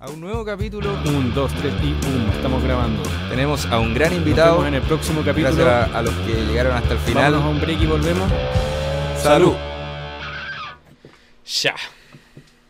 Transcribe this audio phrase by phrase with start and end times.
[0.00, 0.94] a un nuevo capítulo.
[1.04, 3.02] Un, dos, tres y pum, estamos grabando.
[3.28, 4.52] Tenemos a un gran Nos invitado.
[4.54, 5.54] vemos en el próximo capítulo.
[5.54, 7.32] Gracias a, a los que llegaron hasta el final.
[7.32, 8.30] Vámonos a un break y volvemos.
[9.22, 9.54] ¡Salud!
[11.62, 11.74] Ya.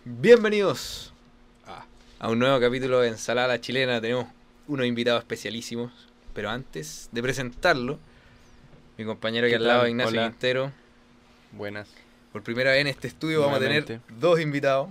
[0.05, 1.13] Bienvenidos
[1.67, 1.85] a,
[2.19, 4.01] a un nuevo capítulo de Ensalada Chilena.
[4.01, 4.27] Tenemos
[4.67, 5.93] unos invitados especialísimos.
[6.33, 7.99] Pero antes de presentarlo,
[8.99, 9.87] mi compañero aquí ¿Qué al lado?
[9.87, 10.31] Ignacio Hola.
[10.31, 10.73] Quintero.
[11.53, 11.89] Buenas.
[12.33, 14.89] Por primera vez en este estudio vamos a tener dos invitados.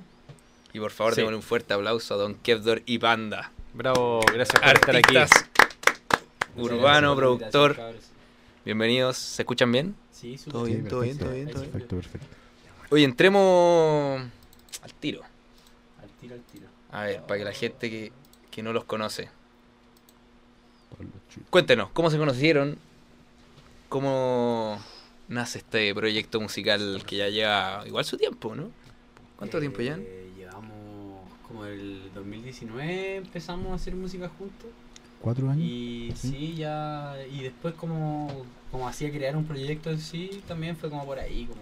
[0.73, 1.21] Y por favor, Sí.
[1.21, 3.51] démosle un fuerte aplauso a Don Kevdor y Panda.
[3.73, 5.17] Bravo, gracias por estar aquí.
[5.17, 5.49] Artistas
[6.55, 7.77] urbano, productor.
[8.65, 9.17] Bienvenidos.
[9.17, 9.95] ¿Se escuchan bien?
[10.11, 11.71] Sí, Todo bien, todo bien, todo bien, todo bien.
[11.71, 12.27] Perfecto, perfecto.
[12.91, 14.21] Oye, entremos
[14.81, 15.21] al tiro.
[16.01, 16.67] Al tiro, al tiro.
[16.91, 18.11] A ver, para que la gente que,
[18.51, 19.29] que no los conoce.
[21.49, 22.77] Cuéntenos, ¿cómo se conocieron?
[23.87, 24.83] ¿Cómo
[25.29, 28.71] nace este proyecto musical que ya lleva igual su tiempo, ¿no?
[29.37, 29.97] ¿Cuánto Eh, tiempo ya?
[31.49, 34.69] Como el 2019 empezamos a hacer música juntos.
[35.21, 35.61] ¿Cuatro años?
[35.61, 36.29] Y Sí.
[36.29, 37.15] sí, ya.
[37.29, 38.29] Y después, como,
[38.71, 41.45] como hacía crear un proyecto en sí, también fue como por ahí.
[41.45, 41.59] Como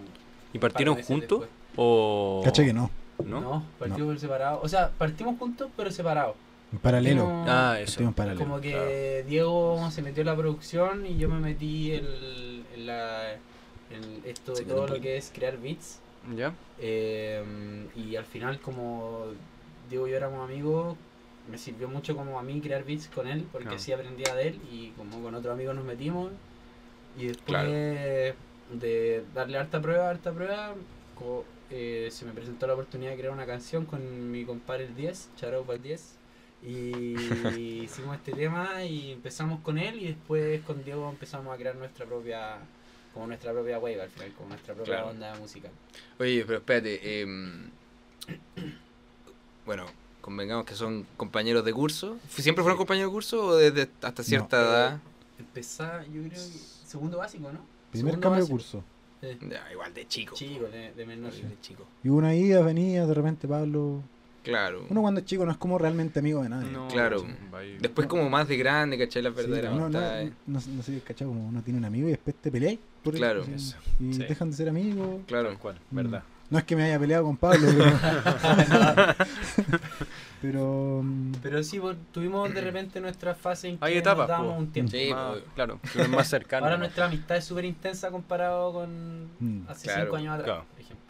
[0.51, 1.45] ¿Y de partieron juntos?
[1.75, 2.41] ¿O.?
[2.45, 2.91] Cacha que no,
[3.25, 3.41] ¿No?
[3.41, 4.59] No, partimos por separado.
[4.61, 6.35] O sea, partimos juntos, pero separados.
[6.71, 7.23] en paralelo.
[7.23, 7.91] Partimos- Ah, eso.
[7.93, 8.39] Partimos en paralelo.
[8.45, 9.29] Como que claro.
[9.29, 14.53] Diego se metió en la producción y yo me metí el- en, la, en esto,
[14.55, 15.99] Sí, todo lo que es crear beats.
[16.35, 16.53] ¿Ya?
[16.77, 17.41] Eh,
[17.95, 19.27] y al final, como
[19.89, 20.95] Diego y yo éramos amigos,
[21.49, 23.77] me sirvió mucho como a mí crear beats con él, porque Claro.
[23.77, 26.31] así aprendía de él y como con otros amigos nos metimos.
[27.17, 27.69] Y después Claro.
[28.73, 30.75] de darle harta prueba, harta prueba,
[31.69, 35.29] eh, se me presentó la oportunidad de crear una canción con mi compadre el 10,
[35.35, 36.15] Charo para el 10.
[36.63, 37.15] Y
[37.83, 42.05] hicimos este tema y empezamos con él y después con Diego empezamos a crear nuestra
[42.05, 42.57] propia
[43.13, 45.09] como nuestra propia wave al final, como nuestra propia Claro.
[45.09, 45.71] onda musical.
[46.19, 47.21] Oye, pero espérate.
[47.21, 47.69] em,
[49.67, 49.85] bueno,
[50.21, 52.17] convengamos que son compañeros de curso.
[52.29, 52.79] ¿Fue- ¿Siempre fueron Sí.
[52.79, 54.63] compañeros de curso o desde hasta cierta No.
[54.63, 54.99] edad?
[55.37, 57.59] Empezar, yo creo que segundo básico, ¿no?
[57.91, 58.83] Primer Segundo cambio de curso.
[59.21, 59.27] Sí.
[59.51, 60.35] Ya, igual de chico.
[60.35, 61.31] Chico, de, de menor.
[61.31, 61.85] De chico.
[62.03, 64.01] Y una ida, venía, de repente Pablo.
[64.43, 64.85] Claro.
[64.89, 66.71] Uno cuando es chico no es como realmente amigo de nadie.
[66.71, 67.19] No, Claro.
[67.19, 67.27] sí.
[67.79, 69.21] Después como más de grande, ¿cachai?
[69.21, 70.31] Las Sí, verdaderas no, no, amistades.
[70.47, 72.79] no, no sé, cachado, como uno tiene un amigo y después te peleáis.
[73.03, 73.43] por Claro.
[73.43, 73.77] Eso.
[74.01, 74.19] Y Sí.
[74.23, 75.21] dejan de ser amigos.
[75.27, 75.57] Claro.
[75.59, 76.15] Cual, Mm.
[76.49, 79.15] No es que me haya peleado con Pablo, pero.
[80.41, 81.01] pero.
[81.03, 84.53] mm, Pero sí, pues, tuvimos de repente nuestra fase en que Hay nos etapas, dábamos
[84.53, 84.59] po.
[84.59, 84.91] un tiempo.
[84.91, 85.43] Sí, Más- pues.
[85.55, 86.65] claro, es más cercano.
[86.65, 89.61] Ahora nuestra amistad es súper intensa comparado con Mm.
[89.67, 90.65] hace Claro, cinco años atrás, claro.
[90.71, 91.05] por ejemplo.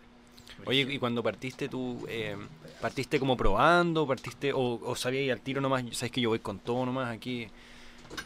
[0.65, 2.35] Oye, y cuando partiste tú, eh,
[2.81, 6.59] partiste como probando, partiste, o, o sabíais al tiro nomás, sabes que yo voy con
[6.59, 7.47] todo nomás aquí,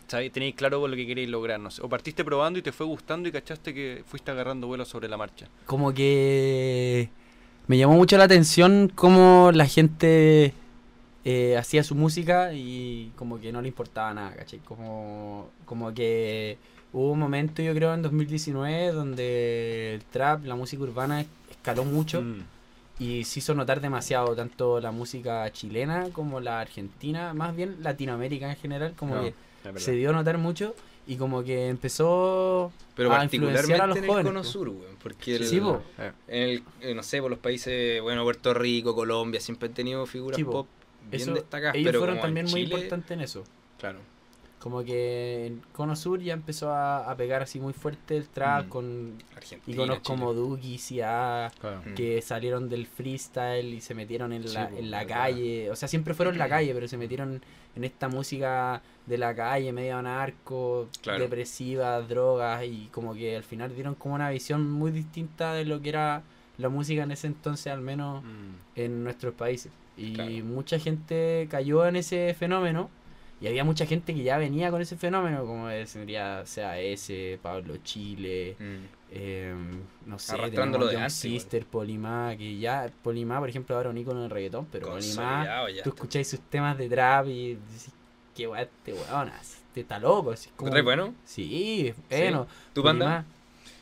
[0.07, 1.81] Tenéis claro lo que queréis lograr, no sé.
[1.81, 5.17] O partiste probando y te fue gustando y cachaste que fuiste agarrando vuelo sobre la
[5.17, 5.47] marcha.
[5.65, 7.09] Como que
[7.67, 10.53] me llamó mucho la atención cómo la gente
[11.23, 14.59] eh, hacía su música y como que no le importaba nada, ¿cachai?
[14.59, 16.57] Como, como que
[16.91, 22.21] hubo un momento, yo creo, en 2019 donde el trap, la música urbana escaló mucho.
[22.21, 22.43] Mm,
[22.99, 28.49] y se hizo notar demasiado tanto la música chilena como la argentina, más bien Latinoamérica
[28.49, 29.33] en general, como No, que.
[29.75, 30.75] Se dio a notar mucho
[31.07, 34.47] y como que empezó Pero a influenciar a particularmente los en el jóvenes, cono po.
[34.47, 34.95] sur, weón.
[35.01, 35.81] Porque el, Sí, po.
[35.97, 39.73] Eh, en el, eh, no sé, por los países, bueno, Puerto Rico, Colombia, siempre han
[39.73, 40.51] tenido figuras Sí, po.
[40.51, 40.67] pop
[41.09, 41.75] bien eso, destacadas.
[41.75, 43.43] ellos pero fueron también muy importantes en eso.
[43.79, 43.99] Claro.
[44.61, 48.67] Como que en Cono Sur ya empezó a, a pegar así muy fuerte el trap
[48.67, 48.69] Mm.
[48.69, 50.03] con Argentina, iconos Chile.
[50.05, 51.81] como Duki, Cia, claro.
[51.83, 51.95] Mm.
[51.95, 55.71] que salieron del freestyle y se metieron en la, po, en la calle.
[55.71, 57.41] O sea, siempre fueron en la calle, pero se metieron
[57.75, 61.19] en esta música de la calle, medio narco, Claro.
[61.23, 65.81] depresiva, drogas, y como que al final dieron como una visión muy distinta de lo
[65.81, 66.21] que era
[66.59, 69.71] la música en ese entonces, al menos Mm, en nuestros países.
[69.97, 70.31] Y Claro.
[70.45, 72.89] mucha gente cayó en ese fenómeno.
[73.41, 78.55] Y había mucha gente que ya venía con ese fenómeno, como sería CAS, Pablo Chile,
[78.59, 78.75] Mm.
[79.11, 79.55] eh,
[80.05, 81.39] no sé, Arrastrándolo de antes, igual.
[81.41, 85.89] Sister, Polimá, que ya, Polimá, por ejemplo, ahora un icono del reggaetón, pero Polimá, tú
[85.89, 87.89] escucháis sus temas de trap y decís,
[88.35, 90.31] qué weá este weón, este está loco.
[90.31, 91.15] Así, como- ¿Encontrás bueno?
[91.25, 92.47] Sí, es bueno.
[92.73, 93.25] ¿Tu banda?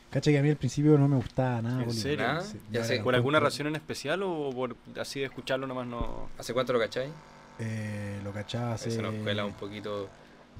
[0.10, 1.84] Cacha que a mí al principio no me gustaba nada.
[1.84, 2.42] ¿En serio?
[2.42, 2.96] Sí, ya sé.
[2.96, 6.30] era ¿Por alguna razón en especial o por así de escucharlo nomás no...?
[6.38, 7.12] ¿Hace cuánto lo cacháis?
[7.60, 8.90] Eh, lo cachaba hace.
[8.92, 10.10] Se nos cuela un poquito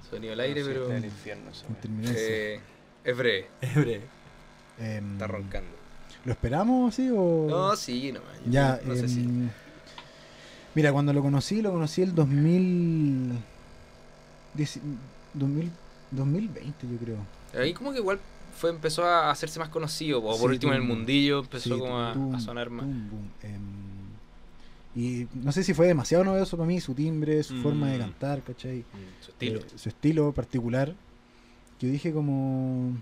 [0.10, 1.52] sonido al aire, No pero el infierno
[2.04, 2.60] eh,
[3.04, 4.02] es breve, es breve.
[4.80, 5.72] Em, está roncando.
[6.26, 7.48] ¿Lo esperamos así o.?
[7.50, 8.20] No, sí, no,
[8.50, 9.22] Ya, no sé si.
[9.22, 9.50] em,
[10.76, 13.32] Mira, cuando lo conocí, lo conocí el 2000.
[14.56, 14.82] dieci-
[15.34, 15.72] 2000
[16.12, 17.18] 2020, yo creo.
[17.62, 18.20] Ahí como que igual
[18.56, 21.80] fue empezó a hacerse más conocido, o Sí, por último en el mundillo empezó Sí,
[21.80, 22.00] como
[22.36, 22.86] a, sonar más.
[22.86, 23.32] boom.
[23.44, 23.79] Em,
[24.96, 28.02] Y no sé si fue demasiado novedoso para mí, su timbre, su forma de Mm.
[28.02, 28.84] cantar, ¿cachai?
[29.22, 29.60] Su estilo.
[29.60, 30.94] Eh, su estilo particular.
[31.80, 32.94] Yo dije como...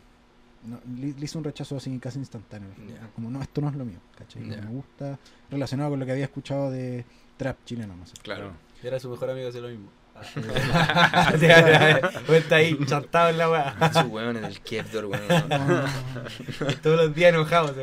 [0.65, 2.69] no, le, le hice un rechazo así casi instantáneo.
[3.15, 4.43] Como, no, esto no es lo mío, ¿cachai?
[4.43, 5.17] Me gusta,
[5.49, 7.05] relacionado con lo que había escuchado de
[7.37, 8.13] trap chileno, no sé.
[8.21, 8.51] Claro.
[8.83, 9.89] Era su mejor amigo, hace lo mismo.
[12.33, 13.93] Está ahí chantado en la weá.
[13.93, 15.27] Su weón en el Kevdor, weón.
[16.83, 17.75] Todos los días enojados.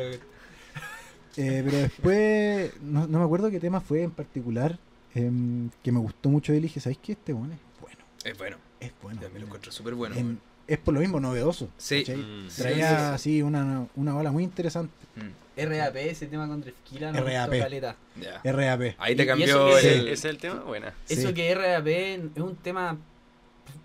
[1.37, 4.77] Eh, pero después, no, no me acuerdo qué tema fue en particular
[5.13, 6.89] em, que me gustó mucho de él y dije.
[6.89, 8.57] Este bueno es bueno, Es bueno.
[8.79, 9.21] es bueno.
[9.21, 10.15] También lo encuentro súper bueno.
[10.15, 11.69] En- es por lo mismo novedoso.
[11.77, 11.99] Sí.
[11.99, 12.17] ¿cachai?
[12.17, 12.49] Mm.
[12.49, 14.91] Sí, Traía sí, así una, una ola muy interesante.
[15.15, 17.59] Mm, RAP, ese tema con Drefkila, no RAP.
[17.59, 17.95] caleta.
[18.19, 18.41] Ya.
[18.51, 18.95] RAP.
[18.97, 20.61] Ahí te cambió que- el, ¿Ese es el tema?
[20.61, 20.93] Buena.
[21.07, 21.33] Eso Sí.
[21.35, 22.97] que RAP es un tema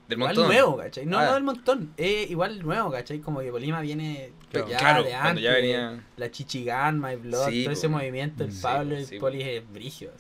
[0.09, 0.53] del igual montón.
[0.55, 1.05] nuevo, ¿cachai?
[1.07, 1.27] No, Ah.
[1.27, 3.19] no del montón, es igual nuevo, ¿cachai?
[3.21, 4.69] Como que Polima viene Claro.
[4.69, 5.45] ya claro, de antes.
[5.45, 6.05] ya venía.
[6.17, 7.79] La Chichigan, My Blood, Sí, todo po.
[7.79, 9.19] ese movimiento, el Sí, Pablo y el sí.
[9.19, 10.11] Poli es brigio.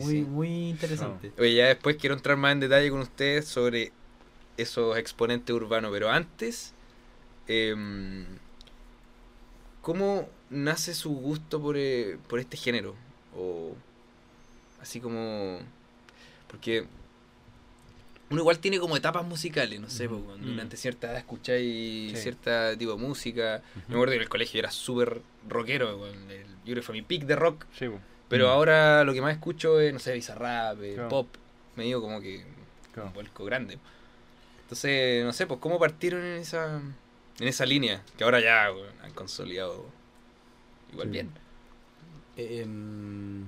[0.00, 1.32] muy, muy interesante.
[1.38, 3.92] Oye, ya después quiero entrar más en detalle con ustedes sobre
[4.56, 6.72] esos exponentes urbanos, pero antes,
[7.48, 8.24] em,
[9.80, 12.94] ¿cómo nace su gusto por, eh, por este género?
[13.36, 13.74] O
[14.80, 15.58] así como...
[16.48, 16.84] Porque
[18.32, 20.20] uno igual tiene como etapas musicales, no sé, Ujú.
[20.20, 20.50] po, cuando Mm.
[20.50, 22.16] durante cierta edad escucháis Sí.
[22.22, 23.62] cierta tipo de música.
[23.88, 27.02] Me acuerdo que en el colegio era súper rockero, el- yo creo que fue mi
[27.02, 27.66] pick de rock.
[27.78, 27.86] Sí.
[28.28, 28.50] Pero Mm.
[28.50, 31.08] ahora lo que más escucho es, no sé, bizarrap, eh, Claro.
[31.08, 31.28] pop,
[31.76, 32.44] medio como que
[32.92, 33.08] Claro.
[33.08, 33.78] un vuelco grande.
[34.62, 36.80] Entonces, no sé, pues cómo partieron en esa
[37.40, 38.66] en esa línea, que ahora ya
[39.02, 39.86] han consolidado
[40.92, 41.12] igual Sí.
[41.12, 41.30] bien.
[42.36, 43.46] Em,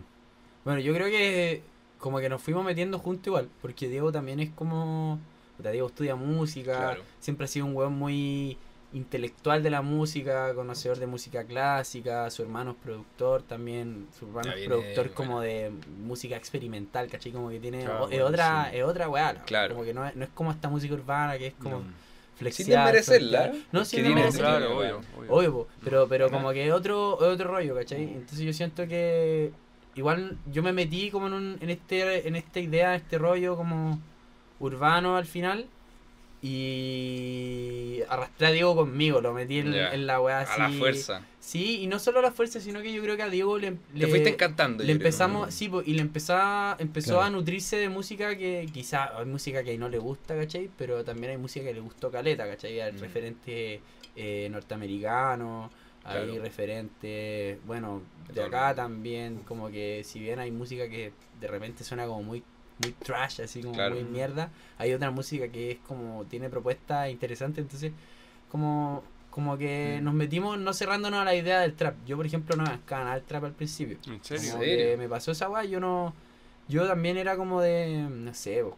[0.64, 1.62] bueno, yo creo que
[2.04, 5.18] como que nos fuimos metiendo juntos igual, porque Diego también es como...
[5.56, 7.02] puta, Diego estudia música, Claro.
[7.18, 8.58] siempre ha sido un weón muy
[8.92, 14.52] intelectual de la música, conocedor de música clásica, su hermano es productor también, su hermano
[14.52, 15.14] es productor bueno.
[15.14, 15.72] como de
[16.04, 17.32] música experimental, ¿cachai?
[17.32, 17.84] Como que tiene...
[17.84, 18.76] Claro, o- es, otra, sí.
[18.76, 19.44] es otra weá, ¿no?
[19.46, 19.74] Claro.
[19.74, 21.84] Como que no es, no es como esta música urbana que es como No.
[22.36, 22.74] flexible.
[22.74, 25.66] Sin desmerecerla, No, merece- tiene- Claro, obvio, obvio.
[25.82, 28.02] Pero, pero como que es otro, es otro rollo, ¿cachai?
[28.02, 29.50] Entonces yo siento que
[29.96, 34.00] igual yo me metí como en, un, en, este, en esta idea, este rollo como
[34.60, 35.66] urbano al final
[36.42, 40.60] y arrastré a Diego conmigo, lo metí en, la weá así.
[40.60, 41.22] A la fuerza.
[41.40, 43.72] Sí, y no solo a la fuerza, sino que yo creo que a Diego le,
[43.72, 44.82] Te le- fuiste encantando.
[44.82, 45.06] le yo creo.
[45.08, 47.22] empezamos, sí, po, y le empezaba, empezó Claro.
[47.22, 50.70] a nutrirse de música que quizá hay música que no le gusta, ¿cachai?
[50.78, 52.80] Pero también hay música que le gustó caleta, ¿cachai?
[52.80, 52.98] Hay Mm.
[52.98, 53.80] referentes
[54.16, 55.70] eh, norteamericanos,
[56.04, 56.42] hay Claro.
[56.42, 58.02] referentes, bueno,
[58.32, 62.42] De acá también, como que si bien hay música que de repente suena como muy
[62.80, 63.94] muy trash, así como Claro.
[63.94, 67.92] muy mierda, hay otra música que es como, tiene propuestas interesantes, entonces
[68.50, 70.04] como como que Mm.
[70.04, 71.96] nos metimos no cerrándonos a la idea del trap.
[72.06, 73.98] Yo, por ejemplo, no me nada el trap al principio.
[74.06, 74.52] ¿En serio?
[74.52, 74.86] Como ¿En serio?
[74.90, 76.14] que me pasó esa weá, yo no.
[76.68, 78.06] Yo también era como de.
[78.10, 78.76] No sé, bo,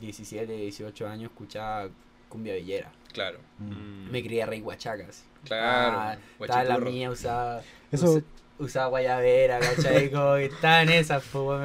[0.00, 1.88] 17, 18 años, escuchaba
[2.28, 2.90] cumbia villera.
[3.12, 4.10] Claro, Mm.
[4.10, 5.24] Me crié rey huachacas.
[5.44, 5.96] Claro.
[5.98, 7.62] Ah, Estaba la mía, usaba.
[7.90, 8.22] Eso, usa-
[8.58, 10.04] usaba guayabera, ¿cachai?
[10.42, 11.60] Estaba en esas, pues,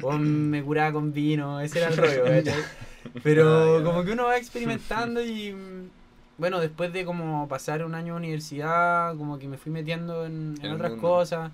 [0.00, 2.64] me, me curaba con vino, ese era el rollo, ¿cachai?
[3.22, 5.52] Pero Ah, como que uno va experimentando y.
[5.52, 5.88] mm,
[6.38, 10.54] Bueno, después de como pasar un año de universidad, como que me fui metiendo en,
[10.62, 11.08] en otras mundo.
[11.08, 11.50] cosas.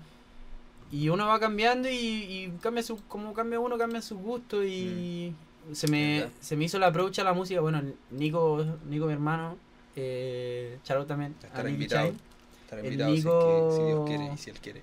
[0.91, 5.33] Y uno va cambiando y, y cambia su, como cambia uno, cambia sus gustos y
[5.73, 6.33] se me, ¿Verdad?
[6.41, 7.61] se me hizo la approach a la música.
[7.61, 9.55] Bueno, Nico, Nico mi hermano,
[9.95, 12.13] eh, Charo también, Estará invitado.
[12.63, 14.81] Estará El invitado si, es Nico- que- si Dios quiere y si él quiere.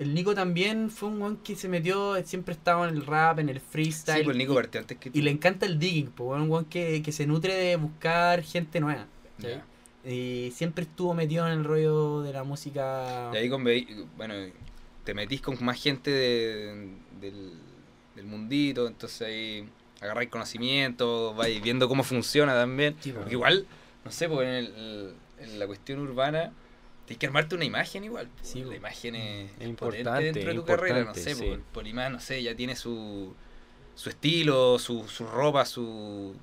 [0.00, 3.48] El Nico también fue un weón que se metió, siempre estaba en el rap, en
[3.48, 4.18] el freestyle.
[4.18, 5.16] Sí, pues el Nico y, partió antes que tú.
[5.18, 8.80] y le encanta el digging, pues un weón que, que se nutre de buscar gente
[8.80, 9.06] nueva.
[9.36, 9.62] ¿cachai?
[10.04, 10.10] Ya.
[10.10, 13.30] Y siempre estuvo metido en el rollo de la música.
[13.32, 13.62] Y ahí con,
[14.16, 14.34] bueno,
[15.04, 16.88] te metís con más gente de-
[17.20, 17.52] del,
[18.16, 19.68] del mundito, entonces ahí
[20.00, 22.96] agarráis conocimiento, vais viendo cómo funciona también.
[23.00, 23.18] Sí, po.
[23.20, 23.66] Porque igual,
[24.04, 26.52] no sé, porque en, el- en la cuestión urbana
[27.06, 28.26] tienes que armarte una imagen igual.
[28.28, 28.32] po.
[28.42, 28.70] Sí, po.
[28.70, 31.42] la imagen es, Es importante, dentro de tu carrera, no sé, sí.
[31.44, 33.34] po, Polimán, no sé, ya tiene su,
[33.94, 36.34] su estilo, su, su ropa, su,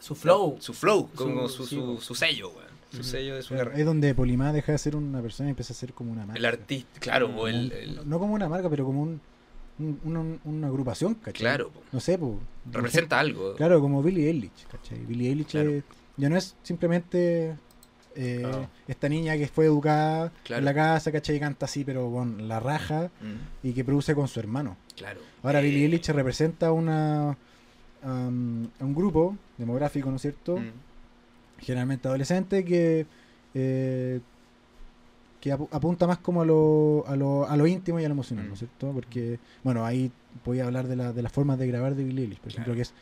[0.00, 0.56] Su flow.
[0.60, 2.00] su flow, Su- como su, sí, su, po.
[2.00, 5.20] su sello, weón, su sello de su claro, es donde Polimá deja de ser una
[5.20, 6.38] persona y empieza a ser como una marca.
[6.38, 9.20] El artista, claro, o el, un- el- No como una marca, pero como un,
[9.78, 11.34] un- una, una agrupación, ¿cachai?
[11.40, 12.32] claro, po, No sé, pues.
[12.72, 13.54] representa algo.
[13.56, 14.98] Claro, como Billie Eilish, ¿cachai?
[15.04, 15.70] Billie Eilish Claro.
[15.70, 15.84] es-
[16.18, 17.56] ya no es simplemente
[18.16, 20.58] eh, esta niña que fue educada Claro.
[20.60, 21.36] en la casa, ¿cachai?
[21.36, 24.76] Y canta así, pero con la raja Mm, y que produce con su hermano.
[24.96, 25.20] claro.
[25.42, 27.30] Ahora, Eh, Billie Eilish representa una,
[28.02, 30.58] a un grupo demográfico, ¿no es cierto?
[30.58, 30.70] mm,
[31.60, 33.06] Generalmente adolescente que
[33.54, 34.20] eh,
[35.40, 38.12] que apu- apunta más como a lo, a lo, a lo íntimo y a lo
[38.14, 38.64] emocional, ¿no es Mm.
[38.66, 38.92] cierto?
[38.92, 40.10] Porque, bueno, ahí
[40.44, 42.74] voy a hablar de, la, de las formas de grabar de Billie Eilish, por ejemplo,
[42.74, 42.92] que es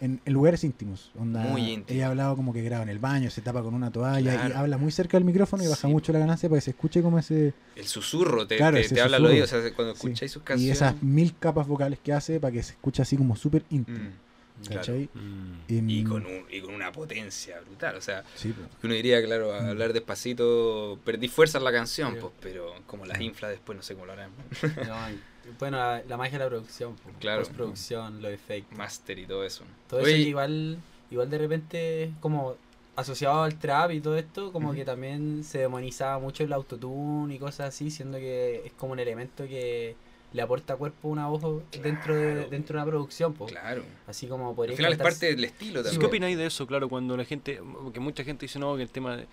[0.00, 1.10] en, en lugares íntimos.
[1.18, 1.86] Onda, Muy íntimo.
[1.96, 4.52] Ella ha hablado como que graba en el baño, se tapa con una toalla y
[4.52, 5.92] habla muy cerca del micrófono y baja Sí.
[5.92, 7.52] mucho la ganancia para que se escuche como ese...
[7.76, 9.44] El susurro te, Claro, te, habla al oído.
[9.44, 9.98] O sea, cuando Sí.
[10.06, 10.76] escucháis sus Y canciones.
[10.76, 13.98] esas mil capas vocales que hace para que se escuche así como súper íntimo.
[13.98, 15.08] Mm, ¿Cachai?
[15.14, 15.72] Mm.
[15.72, 17.96] Em, Y con, un, y con una potencia brutal.
[17.96, 19.66] O sea, sí, uno diría, claro, a Mm.
[19.68, 22.18] hablar despacito, perdí fuerza en la canción, Sí.
[22.20, 24.30] pues, pero como las infla después, no sé cómo lo harán.
[24.30, 24.50] No,
[25.10, 25.20] y-
[25.58, 26.96] bueno, la, la magia de la producción.
[27.18, 27.40] Claro.
[27.42, 28.76] postproducción, los efectos.
[28.76, 29.64] Master y todo eso.
[29.88, 30.78] Todo Oye, eso igual,
[31.10, 32.56] igual de repente, como
[32.96, 37.38] asociado al trap y todo esto, como que también se demonizaba mucho el autotune y
[37.38, 39.94] cosas así, siendo que es como un elemento que
[40.32, 43.46] le aporta cuerpo a una voz dentro de, dentro de una producción, po.
[43.46, 43.82] Claro.
[44.06, 46.00] así como Al podría final es parte del estilo ¿Y también.
[46.00, 46.66] ¿Qué opináis de eso?
[46.66, 47.60] Claro, cuando la gente,
[47.92, 49.26] que mucha gente dice no, que el tema, de-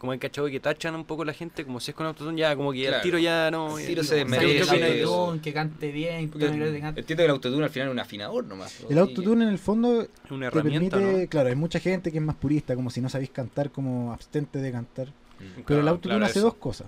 [0.00, 2.56] como hay cachado que tachan un poco la gente, como si es con autotune, ya
[2.56, 2.96] como que Claro.
[2.96, 3.76] al tiro ya no.
[3.76, 5.40] Al tiro ya- se ¿qué desmerece.
[5.42, 8.80] que cante bien, que entiendo que el autotune al final es un afinador nomás.
[8.88, 11.28] El autotune en el fondo Es una te herramienta, permite, ¿no?
[11.28, 14.58] claro, hay mucha gente que es más purista, como si no sabéis cantar, como abstente
[14.58, 15.08] de cantar.
[15.08, 15.60] Mm.
[15.66, 16.48] Pero el autotune claro, hace eso.
[16.48, 16.86] dos cosas.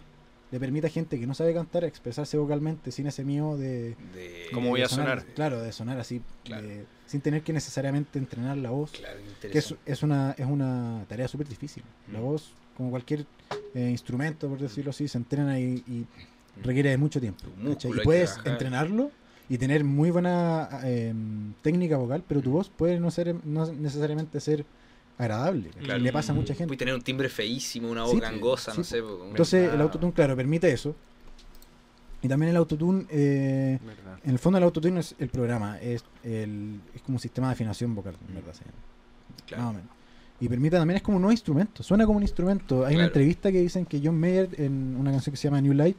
[0.50, 3.94] Le permite a gente que no sabe cantar expresarse vocalmente sin ese miedo de...
[4.14, 5.34] De- ¿Cómo de voy a sonar- sonar?
[5.34, 6.66] Claro, de sonar así, Claro.
[6.68, 8.90] de- sin tener que necesariamente entrenar la voz.
[8.92, 11.82] Claro, Que es, una, es una tarea súper difícil.
[12.12, 12.22] La Mm.
[12.22, 13.26] voz, como cualquier
[13.74, 16.06] eh, instrumento, por decirlo así, se entrena y, y
[16.62, 17.44] requiere de mucho tiempo.
[17.84, 19.10] Y puedes entrenarlo
[19.48, 21.12] y tener muy buena eh,
[21.62, 24.64] técnica vocal, pero tu voz puede no ser no necesariamente ser
[25.18, 25.70] agradable.
[25.82, 26.00] Claro.
[26.00, 26.76] Le pasa a mucha Puedes gente.
[26.76, 28.98] tener un timbre feísimo, una voz Sí, gangosa, sí, no sé.
[28.98, 30.94] Entonces el autotune, claro, permite eso.
[32.22, 33.78] Y también el autotune, eh,
[34.24, 37.54] en el fondo el autotune es el programa, es, el, es como un sistema de
[37.54, 38.52] afinación vocal, en verdad.
[38.54, 38.76] se llama.
[39.46, 39.62] Claro.
[39.64, 39.90] Más o menos.
[40.42, 42.84] Y permite también es como un nuevo instrumento, suena como un instrumento.
[42.84, 45.72] Hay una entrevista que dicen que John Mayer en una canción que se llama New
[45.72, 45.96] Light,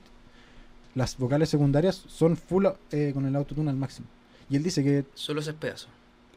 [0.96, 4.06] las vocales secundarias son full eh, con el autotune al máximo.
[4.50, 5.88] Y él dice que, Solo ese pedazo.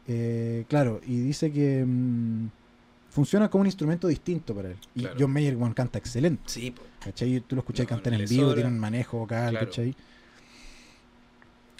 [0.07, 2.47] eh, claro, y dice que mm,
[3.09, 4.77] funciona como un instrumento distinto para él.
[4.95, 5.05] Y.
[5.19, 6.43] John Mayer bueno, canta excelente.
[6.45, 6.83] Sí, po.
[7.03, 7.41] ¿Cachai?
[7.41, 9.65] Tú lo escuchas No, cantar en vivo, tiene un manejo vocal, Claro.
[9.65, 9.93] ¿cachai?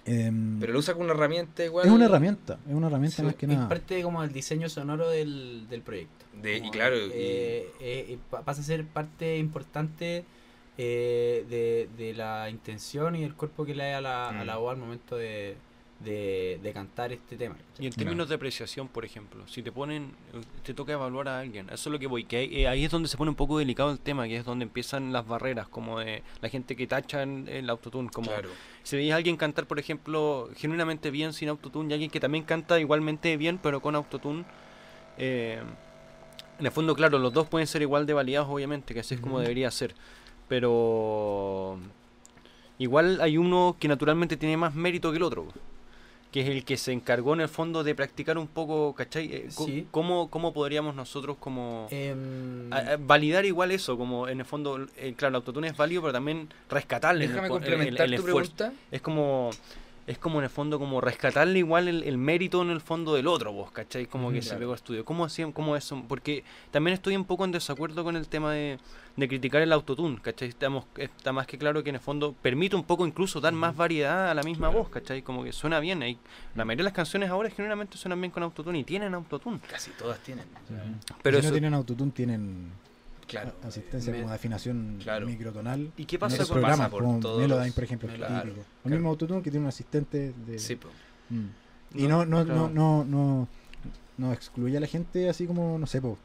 [0.08, 1.86] Em, Pero lo usa como una herramienta igual.
[1.86, 3.68] es una herramienta, es una herramienta Sí, más que es nada.
[3.68, 6.26] parte como del diseño sonoro del, del proyecto.
[6.42, 10.24] De- y claro, y- eh, eh, eh, pa- pasa a ser parte importante
[10.78, 14.46] eh, de, de la intención y el cuerpo que le da a la, a Mm.
[14.46, 15.58] la voz al momento de,
[16.00, 17.56] de, de cantar este tema.
[17.56, 17.86] ¿cachai?
[17.86, 20.12] Y en términos de apreciación, por ejemplo, si te ponen,
[20.64, 22.92] te toca evaluar a alguien, eso es lo que voy, que ahí, eh, ahí es
[22.92, 26.00] donde se pone un poco delicado el tema, que es donde empiezan las barreras, como
[26.00, 28.50] de la gente que tacha en el autotune, como Claro.
[28.84, 32.44] si veis a alguien cantar, por ejemplo, genuinamente bien sin autotune, y alguien que también
[32.44, 34.46] canta igualmente bien, pero con autotune,
[35.18, 35.62] eh,
[36.60, 39.20] en el fondo, claro, los dos pueden ser igual de validados, obviamente, que así es
[39.22, 39.96] como debería ser,
[40.48, 41.80] pero
[42.80, 45.48] igual hay uno que naturalmente tiene más mérito que el otro,
[46.32, 49.34] que es el que se encargó en el fondo de practicar un poco, ¿cachai?
[49.34, 49.88] Eh, Sí.
[49.92, 51.88] ¿Cómo, ¿Cómo podríamos nosotros como...
[51.90, 52.70] Em,
[53.00, 56.50] validar igual eso, como en el fondo, eh, claro, el autotune es válido, pero también
[56.70, 58.82] rescatarle en el Déjame el- el- complementar el tu esfuerzo pregunta.
[58.92, 59.50] es como
[60.06, 63.28] es como en el fondo como rescatarle igual el, el mérito en el fondo del
[63.28, 64.06] otro vos ¿cachai?
[64.06, 66.02] como que se pegó al estudio ¿cómo hacían cómo eso?
[66.08, 68.78] porque también estoy un poco en desacuerdo con el tema de,
[69.18, 70.48] de criticar el autotune ¿cachai?
[70.48, 73.76] Estamos, está más que claro que en el fondo permite un poco incluso dar más
[73.76, 74.84] variedad a la misma Claro.
[74.84, 75.24] voz ¿cachai?
[75.24, 76.18] como que suena bien ahí
[76.56, 79.92] la mayoría de las canciones ahora generalmente suenan bien con autotune y tienen autotune Casi
[79.92, 80.46] todas tienen.
[81.24, 82.72] pero si no tienen autotune, tienen
[83.28, 83.52] Claro.
[83.68, 85.26] asistencia Me- como de afinación Claro.
[85.28, 85.92] microtonal.
[85.98, 88.62] ¿y qué pasa con pasa programas, por como todos Melodyne, por ejemplo, Claro, típico.
[88.62, 88.96] El claro.
[88.96, 90.58] mismo autotune que tiene un asistente de...
[90.60, 90.78] Sí.
[91.30, 91.46] Mm.
[91.96, 92.70] Y no, no, claro.
[92.70, 93.48] no, no, no,
[94.18, 96.18] no excluye a la gente así como, no sé, po,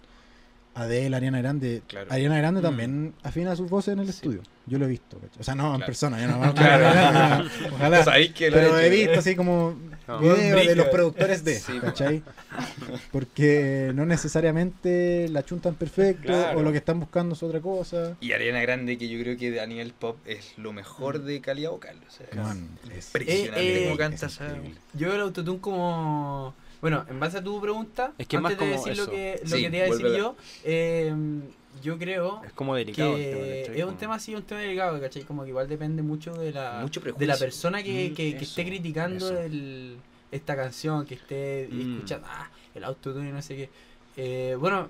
[0.74, 1.82] Adele, Ariana Grande.
[1.86, 2.06] Claro.
[2.10, 2.64] Ariana Grande Mm.
[2.64, 4.10] también afina sus voces en el Sí.
[4.12, 4.42] estudio.
[4.66, 5.40] Yo lo he visto, ¿cachai?
[5.40, 6.54] O sea, no en persona, yo no.
[6.54, 7.48] Claro.
[7.74, 8.04] Ojalá.
[8.04, 9.74] Sabéis que lo Pero he visto así como
[10.08, 10.18] No.
[10.20, 11.78] videos de los productores de, Sí.
[11.80, 12.22] ¿cachai?
[13.10, 16.58] Porque no necesariamente la chuntan perfecto Claro.
[16.58, 18.16] o lo que están buscando es otra cosa.
[18.20, 21.70] Y Ariana Grande, que yo creo que a nivel pop es lo mejor de calidad
[21.70, 21.96] vocal.
[22.06, 24.38] O sea, Man, es impresionante Eh, cómo eh, canta es.
[24.94, 26.54] Yo veo el autotune como.
[26.82, 29.06] Bueno, en base a tu pregunta, Es que es antes más de como decir eso.
[29.06, 31.14] lo que, lo Sí, que te iba a decir yo, eh,
[31.80, 35.00] yo creo es como delicado el tema, que es un tema así, un tema delicado,
[35.00, 35.22] ¿cachai?
[35.22, 38.36] Como que igual depende mucho de la, Mucho de la persona que, Mm, que, que
[38.36, 39.96] eso, esté criticando el-
[40.32, 41.80] esta canción, que esté Mm.
[41.94, 43.70] escuchando, ah, el autotune y no sé qué.
[44.16, 44.88] Eh, bueno,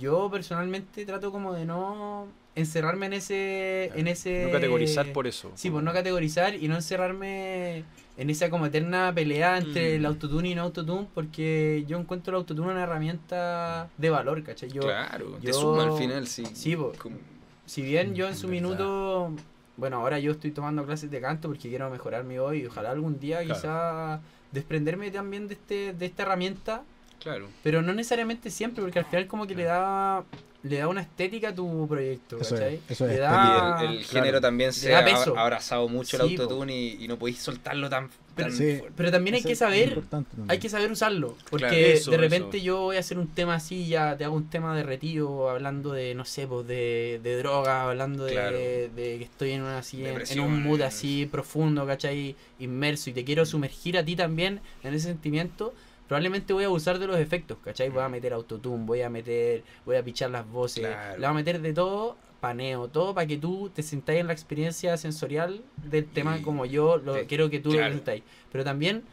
[0.00, 3.90] yo personalmente trato como de no encerrarme en ese...
[3.94, 7.84] En ese no categorizar por eso Sí, pues no categorizar y no encerrarme
[8.18, 9.96] en esa como eterna pelea entre Mm.
[9.96, 14.68] el autotune y no autotune, porque yo encuentro el autotune una herramienta de valor, ¿cachai?
[14.70, 16.44] Yo, Claro, te yo- suma al final, sí.
[16.52, 16.92] Sí, po.
[16.98, 17.16] Como-
[17.64, 18.62] si bien yo en su verdad.
[18.62, 19.32] minuto,
[19.78, 22.90] bueno, ahora yo estoy tomando clases de canto porque quiero mejorar mi voz y ojalá
[22.90, 23.54] algún día Claro.
[23.60, 26.82] quizá desprenderme también de este de esta herramienta,
[27.22, 27.48] Claro.
[27.62, 30.24] pero no necesariamente siempre porque al final como que le da
[30.64, 32.80] le da una estética a tu proyecto, Eso es, ¿cachai?
[32.88, 34.98] eso es le Y da el, el claro, género también se ha
[35.36, 38.76] abrazado mucho el Sí, autotune y, y no podéis soltarlo tan, Pero- tan Sí.
[38.76, 38.92] fuerte.
[38.96, 40.00] pero también hay que saber.
[40.46, 42.64] Hay que saber usarlo, porque Claro, eso, de repente eso.
[42.66, 45.92] yo voy a hacer un tema así, ya te hago un tema de retiro, hablando
[45.94, 48.56] de, no sé, pues de, de droga, hablando de, Claro.
[48.56, 52.36] de que estoy en, una, así, en, en un mood así profundo, ¿cachai?
[52.60, 55.74] Inmerso, y te quiero sumergir a ti también en ese sentimiento,
[56.12, 57.88] probablemente voy a abusar de los efectos, ¿cachai?
[57.88, 61.12] Voy a meter autotune, voy a meter, voy a pichar las voces, Claro.
[61.14, 64.34] le voy a meter de todo, paneo, todo para que tú te sintáis en la
[64.34, 67.88] experiencia sensorial del tema Y como yo lo te- quiero que tú claro.
[67.88, 68.22] lo sintáis.
[68.50, 69.04] Pero también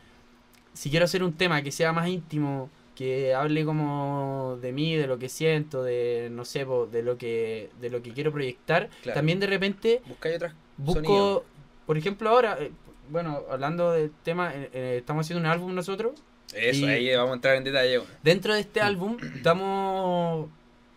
[0.73, 5.07] si quiero hacer un tema que sea más íntimo, que hable como de mí, de
[5.07, 9.15] lo que siento, de no sé, de lo que de lo que quiero proyectar, Claro.
[9.17, 11.45] también de repente Buscáis otras busco,
[11.85, 12.71] por ejemplo, ahora eh,
[13.09, 16.11] bueno, hablando del tema, eh, eh, estamos haciendo un álbum nosotros.
[16.53, 17.97] Eso, Y- ahí vamos a entrar en detalle.
[17.99, 18.13] bueno.
[18.23, 20.47] Dentro de este álbum estamos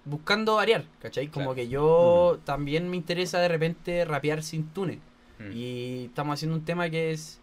[0.05, 1.29] buscando variar, ¿cachai?
[1.29, 1.55] Como Claro.
[1.57, 4.99] que yo también me interesa de repente rapear sin tune.
[5.53, 7.41] Y estamos haciendo un tema que es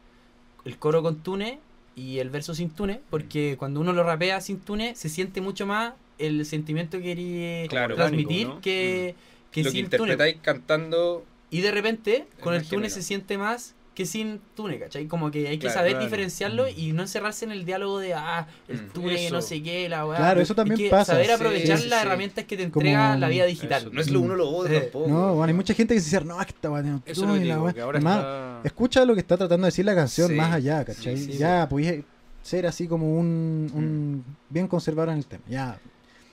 [0.63, 1.59] el coro con tune
[1.97, 5.65] y el verso sin tune, porque cuando uno lo rapea sin tune se siente mucho
[5.65, 8.61] más el sentimiento que quería Claro, transmitir orgánico, ¿no?
[8.61, 9.15] que,
[9.51, 9.79] que Lo que tune.
[9.83, 11.25] interpretáis cantando.
[11.49, 15.07] Y de repente con el tune se siente más que sin tune, ¿cachai?
[15.07, 16.05] Como que hay que Claro, saber claro.
[16.05, 19.09] diferenciarlo y no encerrarse en el diálogo de, ah, el Mm.
[19.09, 19.35] Eso.
[19.35, 20.17] no sé qué, la weá.
[20.17, 21.11] Claro, eso también Hay que pasa.
[21.11, 22.07] saber aprovechar sí, las sí.
[22.07, 23.81] herramientas que te Como- entrega la vida digital.
[23.81, 23.91] Eso.
[23.91, 25.09] No es lo uno o lo otro Eh, tampoco.
[25.09, 27.63] No, bueno, hay mucha gente que se dice, no, esta weá tiene Eso la digo,
[27.63, 27.73] weá".
[27.73, 28.61] que ahora Además, está...
[28.63, 31.17] Escucha lo que está tratando de decir la canción Sí, más allá, ¿cachai?
[31.17, 32.05] sí, sí, ya podéis
[32.41, 35.43] ser así como un, un bien conservador en el tema.
[35.49, 35.77] Ya,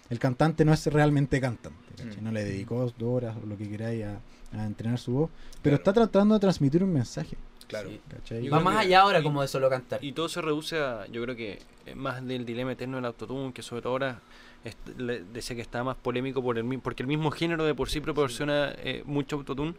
[0.09, 2.21] el cantante no es realmente cantante, ¿cachai?
[2.21, 2.25] Mm.
[2.25, 4.21] No le dedicó dos horas o lo que queráis a,
[4.57, 5.31] a entrenar su voz,
[5.61, 5.77] pero Claro.
[5.77, 7.37] está tratando de transmitir un mensaje,
[7.69, 7.91] Claro.
[8.25, 8.49] Sí.
[8.49, 10.05] Va más allá ahora y- como de solo cantar.
[10.05, 13.53] Y todo se reduce a, yo creo que es más del dilema eterno del autotune,
[13.53, 14.21] que sobre todo ahora
[14.65, 17.89] est- le- decía que está más polémico por el porque el mismo género de por
[17.91, 19.75] sí proporciona eh, mucho autotune.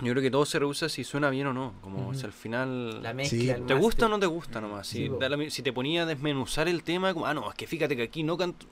[0.00, 2.32] Yo creo que todo se reduce a si suena bien o no, como si al
[2.32, 3.62] final La mezcla, Sí.
[3.66, 4.86] te gusta o no te gusta nomás.
[4.86, 5.16] Si, Sí, po.
[5.18, 7.66] da la mi- si te ponía a desmenuzar el tema, como, ah, no, es que
[7.66, 8.66] fíjate que aquí no canto.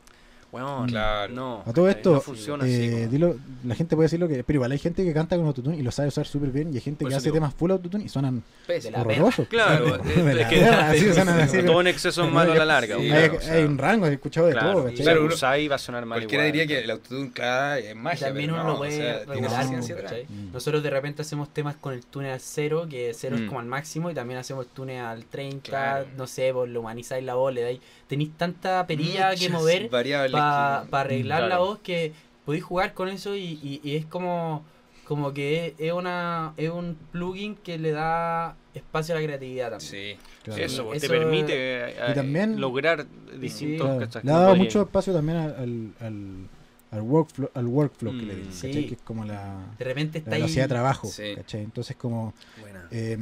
[0.52, 1.32] Bueno, Claro.
[1.34, 1.62] no.
[1.66, 2.72] A todo esto, no funciona así.
[2.74, 5.44] eh, como- dilo- la gente puede decirlo que, pero igual hay gente que canta con
[5.46, 7.34] autotune y lo sabe usar súper bien y hay gente que hace digo.
[7.34, 9.48] temas full autotune y suenan De la horrorosos.
[9.48, 11.62] Claro, así así.
[11.62, 12.96] todo en exceso es malo a la larga.
[12.96, 14.90] Sí, po, hay, claro, o sea, hay un rango, he escuchado de claro, todo, y
[14.92, 15.04] ¿cachai?
[15.04, 15.36] Claro, lo uno-
[15.70, 16.52] va a sonar mal Cualquiera igual.
[16.58, 18.26] diría que el autotune, claro, es magia.
[18.28, 19.66] También uno no, lo puede regular.
[19.66, 20.52] Mm.
[20.52, 23.42] Nosotros de repente hacemos temas con el tune al cero, que cero Mm.
[23.42, 26.06] es como al máximo, y también hacemos tune al 30, Claro.
[26.16, 30.84] no sé, vos lo humanizáis la voz, le dais, tenéis tanta perilla que mover para
[30.88, 32.12] que- arreglar la voz que
[32.44, 34.64] podéis jugar con eso y, y- y es como
[35.04, 39.70] como que es, es una es un plugin que le da espacio a la creatividad
[39.70, 39.90] también.
[39.90, 40.16] Sí.
[40.42, 40.62] Claro.
[40.64, 43.06] Eso, te permite eh, Y también- lograr
[43.40, 44.20] distintos Claro.
[44.24, 46.48] Le ha dado mucho espacio también al, al, al,
[46.90, 48.46] al workflow, al workflow que le Mm.
[48.48, 48.72] dicen.
[48.72, 51.34] Que es como la, De repente la está ahí velocidad de trabajo, Sí.
[51.36, 51.62] ¿cachai?
[51.62, 52.88] Entonces como Buena.
[52.90, 53.16] eh,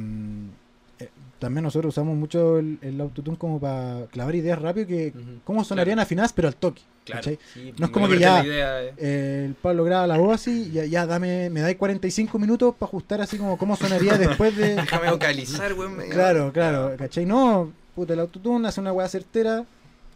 [1.39, 5.39] también nosotros usamos mucho el, el autotune como para clavar ideas rápido que Ujú.
[5.43, 7.31] cómo sonarían afinadas pero al toque, Claro.
[7.77, 8.93] No es como que ya- idea, eh.
[8.97, 12.87] Eh, el Pablo graba la voz así, ya, ya dame, me dais 45 minutos para
[12.89, 14.75] ajustar así como cómo sonaría después de...
[14.75, 15.97] Déjame vocalizar, weón.
[16.09, 17.25] Claro, claro, ¿cachai?
[17.25, 19.65] No, puta, el autotune hace una weá certera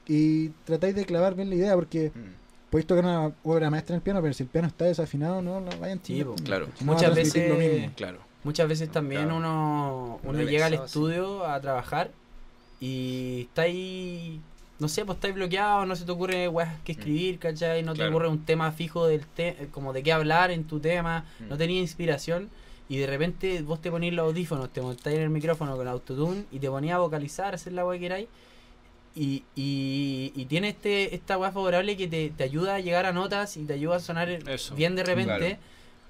[0.07, 2.71] y tratáis de clavar bien la idea porque Mm.
[2.71, 5.59] podéis tocar una obra maestra en el piano, pero si el piano está desafinado, no,
[5.61, 6.67] no vayan Sí, claro.
[6.81, 7.91] Muchas veces- lo mismo.
[7.95, 8.17] Claro.
[8.43, 9.37] Muchas veces también Claro.
[9.37, 12.11] uno, uno llega al estudio a trabajar
[12.79, 14.39] y está ahí,
[14.79, 17.83] no sé, pues estáis bloqueado, no se te ocurre weas que escribir, ¿cachai?
[17.83, 21.25] No te ocurre un tema fijo del te como de qué hablar en tu tema,
[21.39, 21.49] Mm.
[21.49, 22.49] no tenías inspiración
[22.87, 26.45] y de repente vos te ponís los audífonos, te montáis en el micrófono con autotune
[26.51, 28.27] y te ponías a vocalizar, a hacer la wea que queráis.
[29.15, 33.11] Y, y, y tiene este, esta wea favorable que te, te ayuda a llegar a
[33.11, 34.75] notas y te ayuda a sonar Eso.
[34.75, 35.37] bien de repente.
[35.39, 35.57] Claro.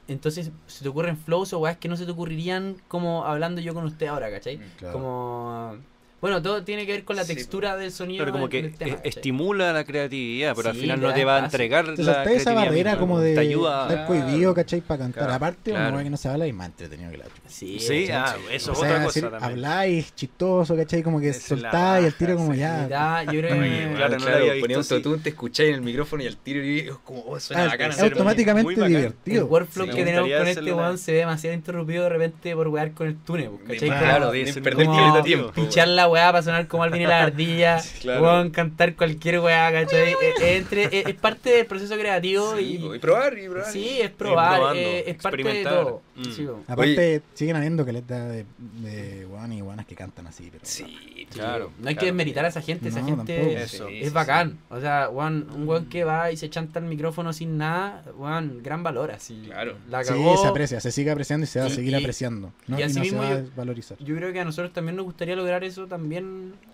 [0.09, 3.73] Entonces se te ocurren flows o weas que no se te ocurrirían como hablando yo
[3.73, 4.57] con usted ahora, ¿cachai?
[4.57, 4.61] Mm.
[4.77, 4.93] Claro.
[4.93, 5.77] Como...
[6.21, 8.95] Bueno, todo tiene que ver con la Sí, textura del sonido Claro, como que tema,
[8.95, 9.09] ¿cachai?
[9.09, 12.13] estimula la creatividad, pero al Sí, final le no te va a entregar Te la
[12.15, 14.81] saltáis esa barrera misma, como de te ayuda a- estar cohibido, ¿cachai?
[14.81, 15.23] Para cantar.
[15.23, 15.87] Claro, Aparte, claro.
[15.87, 17.39] una weá que no se habla y más entretenido que la chucha.
[17.47, 19.65] Sí, Sí, ah, eso O es sea, otra decir, cosa también.
[19.65, 21.03] habláis chistoso, ¿cachai?
[21.03, 22.59] Como que soltáis la el tiro como sí.
[22.59, 22.87] ya.
[22.89, 23.93] Ya, yo creo que...
[23.95, 24.93] claro, claro, no visto ponía así.
[24.95, 27.67] autotune, te escucháis en el micrófono y al tiro y es como, oh, suena Ah,
[27.67, 27.91] bacán.
[27.91, 28.91] es automáticamente bacán.
[28.93, 29.45] El divertido.
[29.45, 32.91] workflow Sí, que tenemos con este weón se ve demasiado interrumpido de repente por wear
[32.91, 33.89] con el túnel, Ni ¿cachai?
[33.89, 35.51] Claro, perder tiempo.
[35.53, 38.21] Pichar la weá para sonar como Alvin y la ardilla, Claro.
[38.23, 40.13] weón, cantar cualquier weá, ¿cachai?
[40.13, 43.71] Eh, entre, eh, es parte del proceso creativo Sí, y, y probar, y probar.
[43.71, 46.01] sí, es probar, probando, eh, es parte de todo.
[46.15, 46.23] Mm.
[46.31, 46.47] Sí.
[46.67, 48.45] Aparte, siguen habiendo caletas de,
[48.81, 50.49] de weón y weonas que cantan así.
[50.51, 53.67] Pero, Sí, Sí, Claro, No hay que desmeritar a esa gente, esa No, gente.
[53.67, 54.57] Sí, es sí, bacán.
[54.69, 58.61] O sea, weón, un weón que va y se chanta el micrófono sin nada, weón,
[58.63, 59.43] gran valor así.
[59.45, 59.75] Claro.
[59.89, 60.37] La Sí, cagó.
[60.41, 62.51] se aprecia, se sigue apreciando y se va a seguir y- apreciando.
[62.67, 62.77] ¿no?
[62.77, 63.97] y Y, así no mismo se va yo- a desvalorizar.
[63.99, 65.98] Yo creo que a nosotros también nos gustaría lograr eso también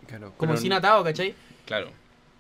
[0.07, 1.33] Claro, como sin atado, ¿cachai?
[1.65, 1.89] Claro.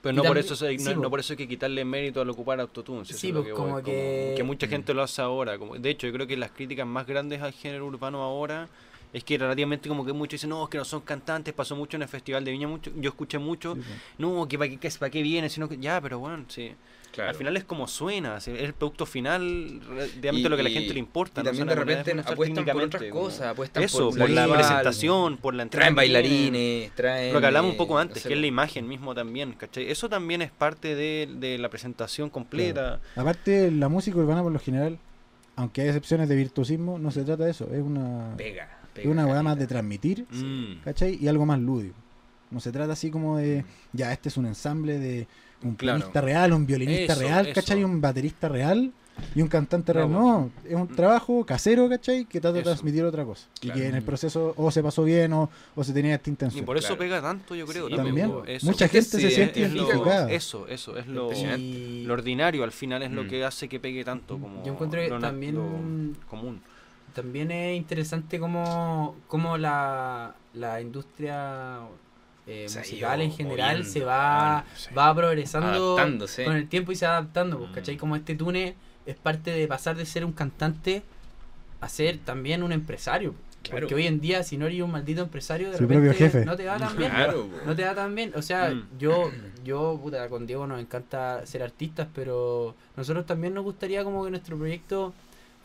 [0.01, 1.01] Pero no por eso se- sí, no, po.
[1.01, 3.05] no por eso hay que quitarle mérito al ocupar autotune.
[3.05, 5.57] Sí, pues, voy, como que- mucha gente lo hace ahora.
[5.57, 8.67] Como, de hecho, yo creo que las críticas más grandes al género urbano ahora
[9.13, 11.97] es que relativamente como que muchos dicen, no, es que no son cantantes, pasó mucho
[11.97, 13.81] en el Festival de Viña, mucho yo escuché mucho, Sí,
[14.19, 16.71] no, que para qué, para qué viene, sino que ya, pero bueno, sí.
[17.15, 17.29] Claro.
[17.29, 20.69] Al final es como suena, es el producto final realmente Y- lo que a la
[20.69, 21.41] gente le importa.
[21.41, 24.47] Y no también de repente apuestan por otras como- cosas, apuestan Eso, por, por la
[24.53, 25.83] presentación, por la entrega.
[25.85, 27.33] Traen bailarines, traen...
[27.33, 29.53] Lo que hablamos un eh, poco no antes, sé, que es la imagen mismo también,
[29.53, 29.89] ¿cachai?
[29.89, 32.99] Eso también es parte de, de la presentación completa.
[33.15, 34.99] Aparte, la música urbana por lo general,
[35.55, 37.65] aunque hay excepciones de virtuosismo, no se trata de eso.
[37.73, 40.81] Es una, Pega, es una weá más de transmitir, Mm.
[40.83, 41.17] ¿cachai?
[41.21, 41.95] Y algo más lúdico.
[42.51, 45.27] No se trata así como de, ya, este es un ensamble de
[45.65, 45.97] un Claro.
[45.99, 47.55] pianista real, un violinista Eso, real, eso.
[47.55, 47.83] ¿cachai?
[47.83, 48.91] Un baterista real
[49.33, 50.11] y un cantante real.
[50.11, 52.25] No, No, es un trabajo casero, ¿cachai?
[52.25, 53.47] Que trata de transmitir otra cosa.
[53.61, 53.79] Claro.
[53.79, 56.31] Y que en el proceso o se pasó bien o, o se tenía esta Y
[56.31, 56.65] intención.
[56.65, 56.99] por eso Claro.
[56.99, 57.87] pega tanto, yo creo.
[57.87, 58.65] Sí, También, eso.
[58.67, 60.27] mucha gente se siente es lo-.
[60.27, 61.61] Eso, eso, es lo, Impresionante.
[61.63, 63.27] Y lo ordinario al final es lo Mm.
[63.29, 65.63] que hace que pegue tanto como yo encuentro que también, lo
[66.29, 66.61] común.
[67.13, 71.79] también es interesante cómo, cómo la, la industria
[72.47, 74.93] eh, musical en general moviendo, se va, sí.
[74.93, 76.45] va progresando Adaptándose.
[76.45, 77.73] con el tiempo y se va adaptando, pues, Mm.
[77.73, 77.97] ¿cachai?
[77.97, 81.01] Como este Tune es parte de pasar de ser un cantante
[81.81, 83.33] a ser también un empresario.
[83.63, 83.79] Claro.
[83.81, 86.45] Porque hoy en día, si no eres un maldito empresario, de Su repente propio jefe.
[86.45, 87.09] no te va tan bien.
[87.09, 87.57] Claro, po.
[87.65, 88.31] No te va tan bien.
[88.35, 88.87] O sea, Mm.
[88.99, 89.31] yo,
[89.63, 94.29] yo, puta, con Diego nos encanta ser artistas, pero nosotros también nos gustaría como que
[94.29, 95.15] nuestro proyecto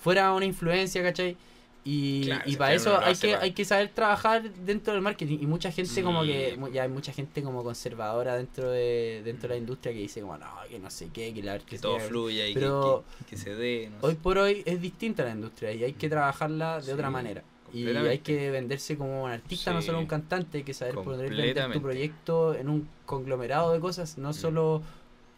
[0.02, 1.36] fuera una influencia, ¿cachai?
[1.82, 5.00] Y, Claro, y si para eso hay que, para- hay que saber trabajar dentro del
[5.02, 5.38] marketing.
[5.40, 6.28] Y mucha gente como Sí.
[6.28, 10.20] que, ya hay mucha gente como conservadora dentro de, dentro de la industria que dice
[10.20, 13.24] como, no, que no sé qué, que la Que todo fluya y que- Pero que,
[13.30, 13.88] que se dé.
[13.90, 14.18] no Hoy sé.
[14.22, 17.42] por hoy es distinta la industria y hay que trabajar de otra manera.
[17.72, 21.30] Y hay que venderse como un artista, no solo un cantante, hay que saber poder
[21.30, 24.34] vender tu proyecto en un conglomerado de cosas, no Mm.
[24.34, 24.82] solo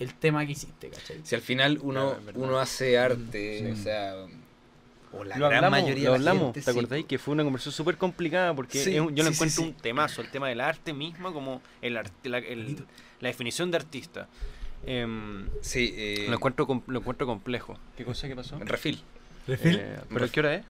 [0.01, 1.21] el tema que hiciste, ¿cachai?
[1.23, 4.17] Si al final uno, uno hace arte, o sea,
[5.13, 7.07] o la lo gran hablamos, mayoría lo de la hablamos, gente, ¿te sí, acordáis?
[7.07, 9.69] Que fue una conversación súper complicada porque Sí, es yo lo sí, sí, encuentro sí.
[9.69, 12.85] un temazo, el tema del arte mismo, como el, arte- la, el-
[13.21, 14.29] la definición de artista.
[14.85, 17.79] Em, Sí, eh, lo, encuentro, lo encuentro complejo.
[17.97, 18.59] ¿Qué cosa que pasó?
[18.59, 19.03] refil.
[19.49, 20.65] Eh, ¿Pero qué hora es?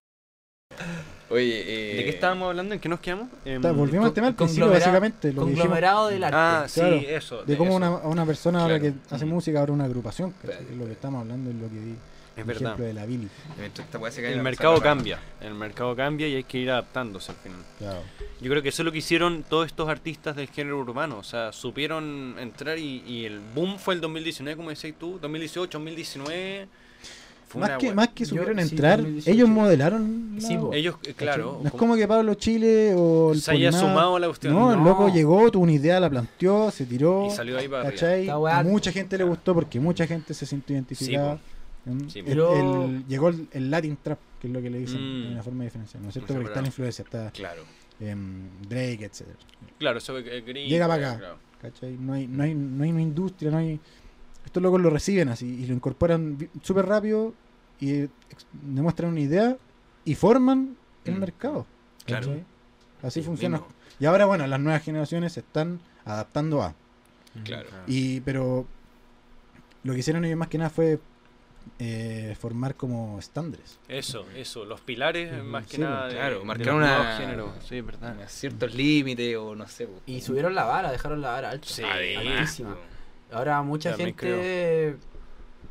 [1.31, 2.75] Oye, eh, ¿De qué estábamos hablando?
[2.75, 3.29] ¿En qué nos quedamos?
[3.45, 5.29] Está, volvimos al tema del principio, básicamente.
[5.33, 6.37] Lo dijimos, Conglomerado del arte.
[6.39, 7.43] Ah, sí, Claro, eso.
[7.45, 7.77] de cómo eso.
[7.77, 8.95] una, una persona ahora Claro.
[9.09, 9.29] que hace Mm.
[9.29, 10.31] música, ahora una agrupación.
[10.31, 10.65] Espérate.
[10.73, 11.95] Es lo que estamos hablando, es lo que di.
[12.35, 12.63] Es el verdad.
[12.75, 13.05] ejemplo de la
[14.33, 15.19] El mercado cambia.
[15.41, 17.61] El mercado cambia y hay que ir adaptándose al final.
[17.79, 18.01] Claro.
[18.41, 21.19] Yo creo que eso es lo que hicieron todos estos artistas del género urbano.
[21.19, 25.19] O sea, supieron entrar y, y el boom fue el 2019, como decías tú.
[25.21, 26.69] 2018, 2019.
[27.49, 29.31] Fue Más que, más que Yo- supieron sí, entrar, 2018.
[29.31, 30.37] ellos modelaron.
[30.37, 30.59] la- Sí.
[30.73, 31.59] Ellos, claro.
[31.63, 34.55] No es como- que Pablo Chile o el se haya sumado a la cuestión.
[34.55, 34.85] No, el No.
[34.87, 37.27] loco llegó, tuvo una idea, la planteó, se tiró.
[37.27, 37.91] Y salió ahí para
[38.65, 41.35] mucha gente le gustó porque mucha gente se sintió identificada.
[41.35, 41.39] Mm,
[42.09, 45.23] Sí, el- el- llegó el, el Latin Trap, que es lo que le dicen Mm.
[45.27, 46.29] de una forma diferencial, ¿no es cierto?
[46.35, 46.63] Porque está verdad.
[46.63, 47.63] la influencia, está Claro.
[48.01, 49.23] em, Drake, etc.
[49.79, 51.19] Claro, eso es eh, gringo, Llega para acá.
[51.19, 51.39] claro.
[51.61, 51.97] ¿cachai?
[51.99, 53.79] No hay, no, hay, no hay una industria, no hay...
[54.45, 57.33] Estos locos lo reciben así y lo incorporan súper rápido
[57.81, 59.57] y ex- demuestran una idea
[60.05, 61.19] y forman el Mm.
[61.21, 61.67] mercado.
[62.05, 62.33] Claro.
[63.03, 63.59] Así Sí, funciona.
[63.59, 63.73] mismo.
[64.01, 66.75] Y ahora, bueno, las nuevas generaciones se están adaptando a.
[67.45, 67.69] Claro.
[67.87, 68.67] Y, pero
[69.85, 70.99] lo que hicieron ellos más que nada fue
[71.79, 73.79] eh, formar como estándares.
[73.89, 74.65] Eso, eso.
[74.65, 76.07] Los pilares, más que sí, nada.
[76.09, 77.51] de- claro, de marcar una- nuevos géneros.
[77.69, 78.21] Sí, verdad.
[78.23, 79.89] A ciertos límites o no sé.
[80.07, 81.67] Y subieron la vara, dejaron la vara alta.
[81.69, 82.77] Sí, altísima.
[83.33, 84.97] Ahora mucha gente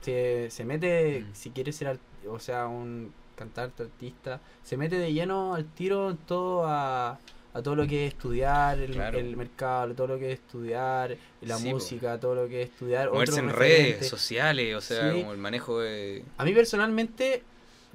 [0.02, 1.34] se, se mete, Mm.
[1.36, 6.18] si quiere ser, o sea, un cantante, artista, se mete de lleno al tiro en
[6.18, 7.20] todo a,
[7.54, 9.18] a todo lo que es estudiar el, Claro.
[9.20, 11.70] el mercado, todo lo que es estudiar la Sí, po.
[11.72, 13.10] música, todo lo que es estudiar.
[13.12, 13.94] Moverse en referente.
[13.94, 15.20] redes sociales, o sea, Sí.
[15.20, 16.24] como el manejo de.
[16.38, 17.44] A mí personalmente,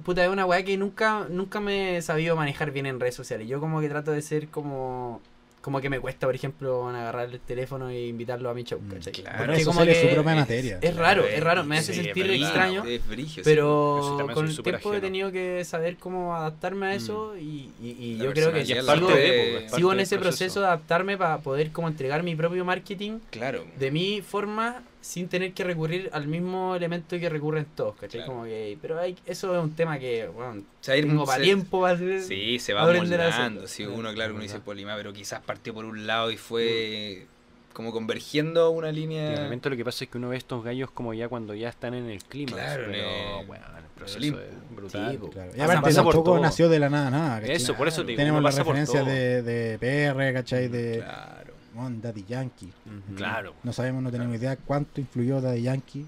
[0.03, 3.47] puta, es una weá que nunca, nunca me he sabido manejar bien en redes sociales.
[3.47, 5.21] Yo como que trato de ser como,
[5.67, 8.89] como que me cuesta, por ejemplo, agarrar el teléfono e invitarlo a mi show, Mm,
[8.89, 9.11] ¿cachai?
[9.11, 9.37] claro.
[9.37, 10.79] Porque Redes como que su propia materia.
[10.81, 12.41] Es raro, es raro, me hace sí, es sentir verdad.
[12.47, 12.85] extraño.
[12.85, 13.01] Es
[13.43, 18.15] Pero con el tiempo he tenido que saber cómo adaptarme a eso y, y- y
[18.15, 20.17] La yo creo que personalidad es sigo, parte de- de, pues, es sigo en ese
[20.19, 23.65] proceso de adaptarme para poder como entregar mi propio marketing Claro.
[23.77, 28.19] de mi forma sin tener que recurrir al mismo elemento que recurren todos, ¿cachai?
[28.19, 28.31] Claro.
[28.33, 31.25] Como que, pero hay, eso es un tema que, bueno, Se va a ir- tengo
[31.25, 32.21] para tiempo para hacer.
[32.23, 33.67] Sí, se va moldando.
[33.67, 34.59] Si Sí, uno, claro, uno dice.
[34.59, 37.25] Polima, pero quizás partió por un lado y fue
[37.73, 39.35] como convergiendo a una Y de línea.
[39.43, 41.93] repente lo que pasa es que uno ve estos gallos como ya cuando ya están
[41.93, 42.53] en el clima.
[42.53, 43.05] Claro, pero en
[43.39, 45.11] el- bueno, el proceso es brutal.
[45.21, 45.29] Sí.
[45.31, 45.51] Claro.
[45.55, 46.39] Y aparte pasa tampoco todo.
[46.41, 47.39] nació de la nada, nada.
[47.39, 47.55] ¿cachai?
[47.55, 49.09] Eso, por eso te digo, Tenemos uno la pasa por referencia todo.
[49.11, 50.67] de, de PR, ¿cachai?
[50.67, 51.53] De Claro.
[52.01, 52.71] Daddy Yankee.
[53.15, 53.53] Claro.
[53.63, 56.05] No sabemos, no tenemos idea cuánto influyó Daddy Yankee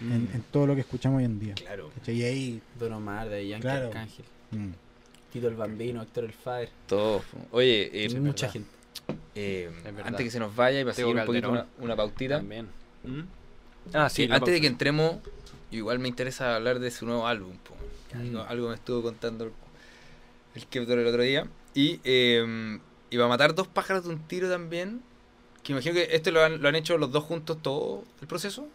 [0.00, 1.54] en, en todo lo que escuchamos hoy en día.
[1.54, 1.90] Claro.
[1.94, 2.16] ¿cachai?
[2.16, 2.62] Y ahí.
[2.78, 3.86] Don Omar, de Yankee Claro.
[3.88, 4.70] Arcángel, mm,
[5.32, 7.22] Tito el Bambino, Héctor el Fire, Todo.
[7.52, 8.52] Oye, eh, mucha verdad.
[8.52, 8.70] gente.
[9.34, 9.70] eh,
[10.04, 12.38] antes que se nos vaya y seguir un poquito una, una pautita.
[12.38, 12.66] También.
[13.04, 13.20] ¿Mm?
[13.94, 14.24] Ah, sí.
[14.24, 15.16] Eh, antes de que entremos,
[15.70, 17.56] igual me interesa hablar de su nuevo álbum.
[17.58, 17.74] po.
[18.18, 18.46] Algo, Mm.
[18.48, 19.52] algo me estuvo contando el,
[20.56, 21.46] el Keptor el otro día.
[21.74, 22.00] Y
[23.10, 25.02] eh, iba a matar dos pájaros de un tiro también.
[25.62, 28.66] Que imagino que este lo han, lo han hecho los dos juntos todo el proceso.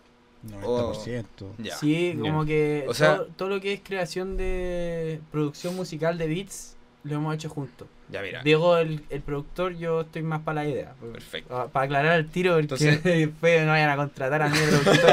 [0.48, 1.26] 90%.
[1.58, 1.76] Ya.
[1.76, 2.22] Sí, Ya.
[2.22, 6.76] como que O sea- todo, todo lo que es creación de producción musical de beats
[7.04, 7.88] lo hemos hecho juntos.
[8.10, 8.44] Ya, mira.
[8.44, 10.94] Diego, el, el productor, yo estoy más para la idea.
[11.12, 11.70] Perfecto.
[11.74, 15.10] Para aclarar el tiro, porque Entonces- después no vayan a contratar a mí productor.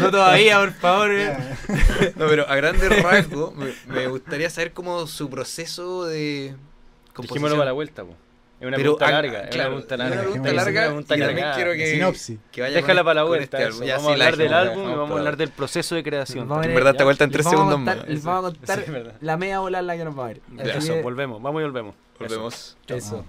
[0.00, 1.12] no todavía, por favor.
[1.12, 1.36] eh.
[2.16, 6.56] No, pero a grandes rasgos, me, me gustaría saber cómo su proceso de
[7.20, 8.14] Dijémoslo para la vuelta, po.
[8.60, 9.40] Es una Pero, pregunta larga.
[9.44, 10.14] es claro, una pregunta es larga.
[10.14, 11.54] una pregunta Es una larga pregunta y también cargada.
[11.54, 12.38] quiero que- Sinopsis.
[12.50, 13.56] que vaya Déjala para la vuelta.
[13.58, 16.02] este Vamos sí, a hablar la del álbum y vamos a hablar del proceso de
[16.02, 16.50] creación.
[16.52, 18.08] En ver, verdad te ya, vuelta en tres segundos más.
[18.08, 18.84] Les vamos a contar
[19.20, 20.42] la media bola en la que nos va a Así
[20.78, 21.40] Eso, que- volvemos.
[21.40, 21.94] Vamos y volvemos.
[22.18, 22.76] Volvemos.
[22.88, 23.24] Eso.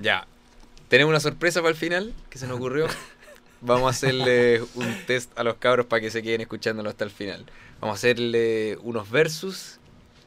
[0.00, 0.26] Ya.
[0.88, 2.86] Tenemos una sorpresa para el final que se nos ocurrió.
[3.60, 7.10] Vamos a hacerle un test a los cabros para que se queden escuchándolo hasta el
[7.10, 7.44] final.
[7.80, 9.78] Vamos a hacerle unos versus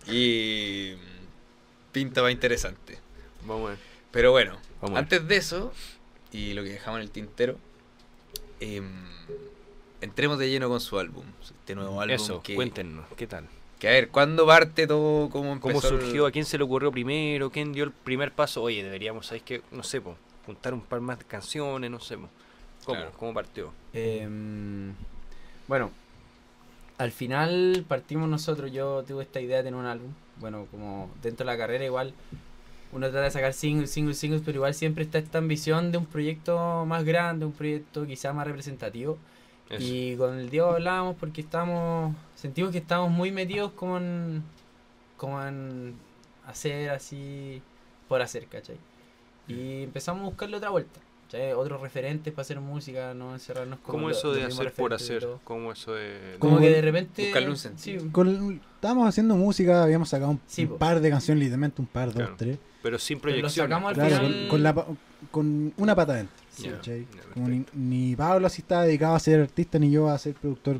[0.07, 0.93] y
[1.97, 2.97] pinta va interesante.
[3.45, 3.79] Vamos a ver.
[4.11, 4.97] Pero bueno, Vamos a ver.
[5.03, 5.73] antes de eso,
[6.31, 7.57] y lo que dejamos en el tintero,
[8.59, 8.87] em,
[10.01, 11.25] entremos de lleno con su álbum.
[11.41, 13.05] Este nuevo álbum Eso, que, cuéntenos.
[13.15, 13.45] ¿Qué tal?
[13.79, 15.29] que a ver, ¿cuándo parte todo?
[15.29, 15.81] ¿Cómo empezó?
[15.81, 16.25] ¿Cómo el- surgió?
[16.25, 17.51] ¿A quién se le ocurrió primero?
[17.51, 18.63] ¿Quién dio el primer paso?
[18.63, 19.61] Oye, deberíamos, ¿sabes qué?
[19.71, 20.15] No sé, po,
[20.47, 22.17] juntar un par más de canciones, no sé.
[22.17, 22.27] po.
[22.85, 22.97] ¿Cómo?
[22.99, 23.11] Claro.
[23.17, 23.71] ¿Cómo partió?
[23.93, 24.93] Em,
[25.67, 25.91] bueno,
[26.97, 28.71] al final partimos nosotros.
[28.71, 30.11] Yo tuve esta idea de tener un álbum.
[30.39, 32.13] Bueno, como dentro de la carrera, igual
[32.91, 36.05] uno trata de sacar singles, singles, singles, pero igual siempre está esta ambición de un
[36.05, 39.17] proyecto más grande, un proyecto quizá más representativo.
[39.69, 39.83] Eso.
[39.83, 44.43] Y con el Diego hablábamos porque estábamos, sentimos que estábamos muy metidos como en,
[45.17, 45.95] como en
[46.45, 47.61] hacer así
[48.07, 48.77] por hacer, ¿cachai?
[49.47, 50.99] Y empezamos a buscarle otra vuelta,
[51.55, 55.27] Otros referentes para hacer música, no encerrarnos como ¿Cómo lo- eso de hacer por hacer?
[55.43, 56.35] ¿Cómo eso de...?
[56.39, 57.23] Como Como que con- de repente...
[57.25, 58.01] buscarle un sentido.
[58.01, 60.77] sí, Con- estábamos haciendo música, habíamos sacado un, Sí, un po.
[60.77, 62.29] par de canciones, literalmente un par, Claro.
[62.29, 62.57] dos, tres.
[62.81, 63.65] Pero sin Pero lo proyección.
[63.65, 64.85] sacamos al Claro, final- con, con la
[65.31, 66.35] con una pata adentro.
[67.35, 70.79] ni, ni Pablo así estaba dedicado a ser artista, ni yo a ser productor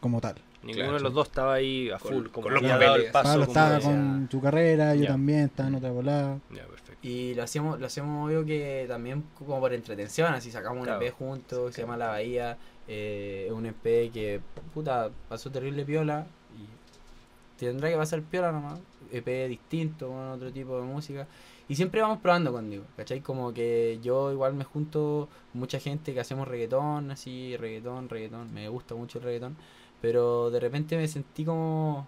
[0.00, 0.36] como tal.
[0.62, 0.98] Ninguno Claro.
[0.98, 3.12] de los dos estaba ahí a Con- full, como con los había dado el papeles.
[3.12, 3.28] paso.
[3.30, 3.90] Pablo estaba decía.
[3.90, 6.38] con su carrera, yo también estaba en otra volada.
[6.54, 6.98] Ya, perfecto.
[7.08, 11.00] Y lo hacíamos, lo hacíamos obvio que también como por entretención, así sacamos un Claro.
[11.00, 14.40] EP juntos, que se llama La Bahía, eh, es un EP que
[14.74, 18.78] puta pasó terrible piola y tendrá que pasar piola nomás,
[19.12, 21.26] EP distinto, con otro tipo de música.
[21.68, 23.20] Y siempre vamos probando conmigo, ¿cachai?
[23.20, 28.52] Como que yo igual me junto con mucha gente que hacemos reggaetón, así, reggaetón, reggaetón,
[28.52, 29.56] me gusta mucho el reggaetón,
[30.00, 32.06] pero de repente me sentí como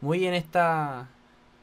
[0.00, 1.08] muy en esta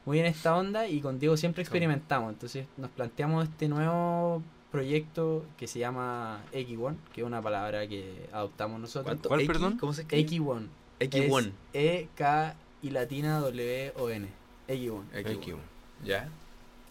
[0.04, 2.32] muy en esta onda y con Diego siempre experimentamos.
[2.32, 8.26] Entonces nos planteamos este nuevo proyecto que se llama X1, que es una palabra que
[8.32, 9.04] adoptamos nosotros.
[9.04, 9.28] ¿Cuánto?
[9.28, 9.78] ¿Cuál, X, perdón?
[9.78, 10.28] ¿Cómo se escribe?
[10.28, 10.66] X1.
[11.00, 11.52] X1.
[11.72, 14.28] Es E, K y latina W O N.
[14.68, 15.02] X1.
[15.12, 15.56] X1.
[16.04, 16.28] ¿Ya?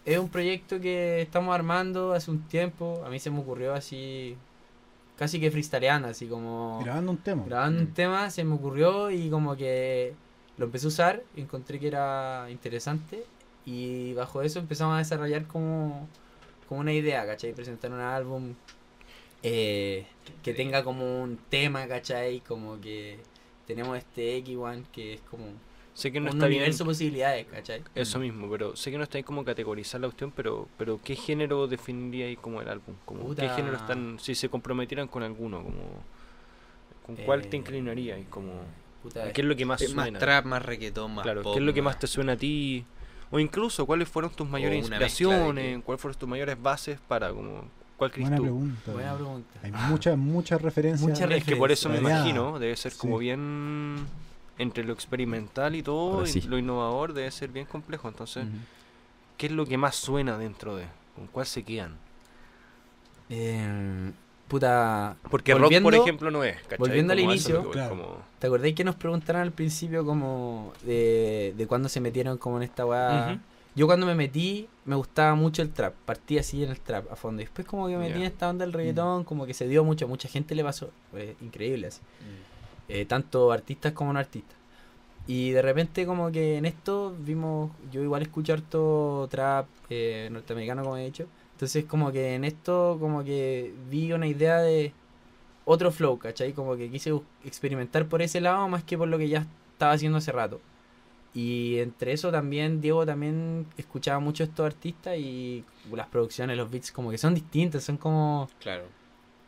[0.04, 3.02] Es un proyecto que estamos armando hace un tiempo.
[3.04, 4.36] A mí se me ocurrió así,
[5.18, 7.42] casi que freestyleando, así como Grabando un tema.
[7.44, 7.94] grabando un Mm.
[7.94, 10.14] tema, se me ocurrió y como que
[10.56, 13.24] lo empecé a usar, encontré que era interesante
[13.66, 16.08] y bajo eso empezamos a desarrollar como,
[16.68, 17.52] como una idea, ¿cachai?
[17.52, 18.54] Presentar un álbum
[19.42, 20.06] eh,
[20.42, 22.40] que tenga como un tema, ¿cachai?
[22.40, 23.18] Como que
[23.66, 25.44] tenemos este X1 que es como
[25.98, 27.82] Sé que no un está bien universo de posibilidades, ¿cachai?
[27.96, 31.16] eso mismo, pero sé que no está ahí como categorizar la cuestión, pero pero ¿qué
[31.16, 32.94] género definiría ahí como el álbum?
[33.04, 35.82] Como, ¿Qué género están, si se comprometieran con alguno, como
[37.04, 38.20] con cuál te Eh, inclinarías?
[38.30, 38.52] Como,
[39.02, 40.20] Puta, ¿Qué es lo que más Es más suena?
[40.20, 42.84] trap, más reggaetón, más claro, pop, ¿qué es lo que más te suena a ti?
[43.32, 45.78] O incluso, ¿cuáles fueron tus mayores inspiraciones?
[45.78, 47.64] que- ¿Cuáles fueron tus mayores bases para como
[47.96, 48.42] cuál crees Buena tú?
[48.44, 48.92] pregunta.
[48.92, 49.58] Buena pregunta.
[49.64, 51.10] Hay muchas, muchas referencias.
[51.10, 52.20] Muchas Es que por eso me Variada.
[52.22, 53.24] imagino, debe ser como Sí.
[53.24, 54.06] bien
[54.58, 58.08] entre lo experimental y todo, y lo innovador debe ser bien complejo.
[58.08, 58.46] Entonces.
[59.36, 60.84] ¿qué es lo que más suena dentro de?
[61.14, 61.94] ¿Con cuál se quedan?
[63.30, 64.10] Eh,
[64.48, 65.16] puta.
[65.30, 66.56] Porque volviendo- rock, por ejemplo, no es.
[66.62, 66.78] ¿cachai?
[66.78, 67.90] volviendo al Como inicio, voy, Claro.
[67.90, 72.56] como- ¿Te acordáis que nos preguntaron al principio como de, de cuándo se metieron como
[72.56, 73.38] en esta weá?
[73.74, 77.16] Yo cuando me metí me gustaba mucho el trap, partí así en el trap a
[77.16, 77.42] fondo.
[77.42, 79.84] Y después como que me metí en esta onda del reggaetón, como que se dio
[79.84, 80.90] mucho, a mucha gente le pasó,
[81.40, 82.00] increíble así.
[82.88, 84.56] Eh, tanto artistas como no artistas.
[85.26, 90.82] Y de repente como que en esto vimos, yo igual escucho harto trap eh, norteamericano
[90.82, 91.26] como he dicho.
[91.52, 94.92] Entonces como que en esto como que vi una idea de
[95.66, 96.54] otro flow, ¿cachai?
[96.54, 97.12] Como que quise
[97.44, 100.60] experimentar por ese lado más que por lo que ya estaba haciendo hace rato.
[101.34, 106.70] Y entre eso también, Diego también escuchaba mucho a estos artistas y las producciones, los
[106.70, 108.48] beats como que son distintos, son como...
[108.60, 108.84] Claro.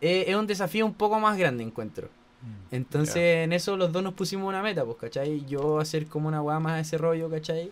[0.02, 2.10] eh, es un desafío un poco más grande, encuentro.
[2.42, 2.74] Mm.
[2.74, 5.44] Entonces en eso los dos nos pusimos una meta, pues, ¿cachai?
[5.46, 7.70] Yo hacer como una weá más ese rollo, ¿cachai?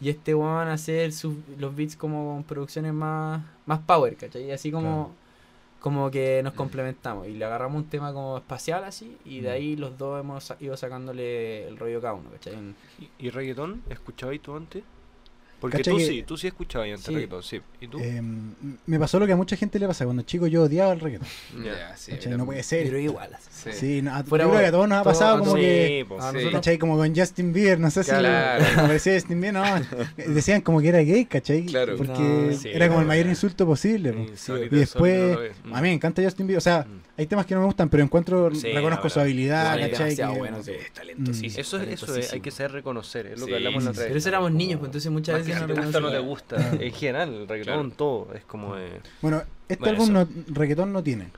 [0.00, 4.50] Y este weón hacer sus, los beats como con producciones más, más power, ¿cachai?
[4.50, 5.12] Así como,
[5.80, 7.28] como que nos complementamos.
[7.28, 9.52] Y le agarramos un tema como espacial así, y de Mm.
[9.52, 12.54] ahí los dos hemos ido sacándole el rollo cada uno, ¿cachai?
[12.98, 13.82] ¿Y, y reggaetón?
[13.88, 14.82] ¿Escuchabas tú antes?
[15.64, 17.14] Porque ¿Cachai tú que- sí, tú sí escuchabas antes Sí.
[17.14, 17.58] reggaetón, sí.
[17.80, 17.98] ¿Y tú?
[17.98, 18.20] Eh,
[18.84, 20.04] me pasó lo que a mucha gente le pasa.
[20.04, 21.26] Cuando chico yo odiaba el reggaetón.
[21.64, 22.12] Ya, sí.
[22.28, 22.84] No puede ser.
[22.84, 23.30] Pero igual.
[23.50, 23.70] Sí.
[23.72, 26.04] Sí, no, a- Fuera yo creo que a todos nos ha pasado como que...
[26.06, 26.76] pues, nosotros- ¿Cachai?
[26.76, 28.62] Como con Justin Bieber, no sé si Claro.
[28.76, 29.64] me parecía Justin Bieber, no.
[30.34, 31.64] Decían como que era gay, ¿cachai?
[31.64, 31.96] Claro.
[31.96, 34.12] Porque No, sí, era como el mayor insulto posible.
[34.12, 34.18] po.
[34.18, 36.58] Y no después, a mí me encanta Justin Bieber.
[36.58, 37.13] O sea, Mm.
[37.16, 40.16] Hay temas que no me gustan, pero encuentro, Sí, reconozco su habilidad, ¿cachai?
[40.16, 40.72] Que- bueno, sí.
[40.72, 41.60] Es talentosísimo.
[41.60, 43.94] Eso, es, eso es, hay que saber reconocer, es lo Sí, que hablamos la otra
[44.02, 44.08] sí, vez.
[44.08, 46.00] Pero eso éramos Como- niños, pues entonces muchas Más veces si no te gusta o
[46.00, 46.70] no te reconocíamos.
[46.70, 46.84] gusta.
[46.84, 47.96] En general, el reggaetón, Claro.
[47.96, 48.28] todo.
[48.34, 48.76] Es como.
[48.76, 51.28] eh, Bueno, este Bueno, álbum no, reggaetón no tiene.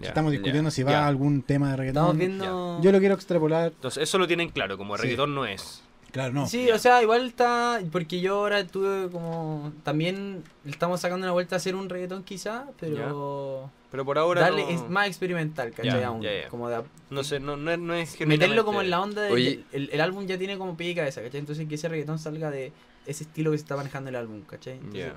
[0.00, 1.04] Estamos discutiendo si va ya.
[1.04, 2.02] a algún tema de reggaetón.
[2.02, 2.80] Estamos viendo...
[2.82, 3.72] Yo lo quiero extrapolar.
[3.74, 5.82] Entonces, eso lo tienen claro, como reggaetón no es.
[6.12, 6.46] Claro, no.
[6.46, 7.80] Sí, o sea, igual está.
[7.90, 9.72] Porque yo ahora tuve como.
[9.82, 13.70] También estamos sacando una vuelta a hacer un reggaetón quizá, pero.
[13.90, 14.42] Pero por ahora.
[14.42, 16.00] Darle no, es más experimental, ¿cachai?
[16.00, 16.20] Ya, aún.
[16.22, 16.48] ya.
[16.50, 19.32] Como de, no sé, no, no, es- no es meterlo como en la onda de.
[19.32, 19.64] Oye.
[19.72, 21.40] El, el álbum ya tiene como pie y cabeza, ¿cachai?
[21.40, 22.72] Entonces que ese reggaetón salga de
[23.06, 24.74] ese estilo que se está manejando el álbum, ¿cachai?
[24.74, 25.12] Entonces.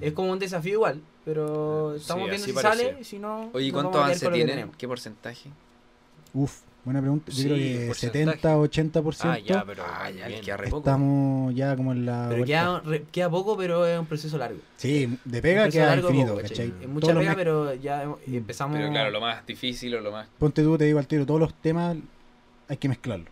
[0.00, 2.84] Es como un desafío igual, pero Sí, estamos viendo si parece.
[2.90, 3.50] sale, si no.
[3.52, 4.70] Oye, nos ¿cuánto vamos a avance tienen?
[4.76, 5.50] ¿Qué porcentaje?
[6.32, 7.30] Uf, buena pregunta.
[7.32, 8.24] Yo Sí, creo que porcentaje.
[8.24, 9.16] 70, 80%.
[9.30, 9.82] Ah, ya, pero.
[9.86, 10.78] Ah, ya, queda re poco.
[10.78, 12.26] Estamos ya como en la.
[12.30, 14.58] Pero queda, re- queda poco, pero es un proceso largo.
[14.76, 16.66] Sí, de pega queda largo, infinito, poco, ¿cachai?
[16.68, 18.76] Es Todos mucha los pega, pero ya hemos- empezamos.
[18.76, 20.28] Pero claro, lo más difícil o lo más.
[20.38, 21.96] Ponte tú, te digo al tiro, todos los temas
[22.68, 23.28] hay que mezclarlos.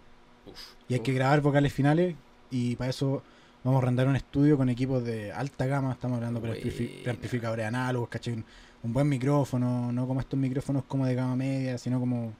[0.47, 0.59] Uf.
[0.89, 2.15] Y hay que grabar vocales finales
[2.51, 3.23] y para eso
[3.65, 8.09] vamos a arrendar un estudio con equipos de alta gama, estamos hablando de preamplificadores análogos,
[8.09, 8.35] ¿cachai?
[8.35, 8.45] Un,
[8.83, 12.33] un buen micrófono, no como estos micrófonos como de gama media, sino como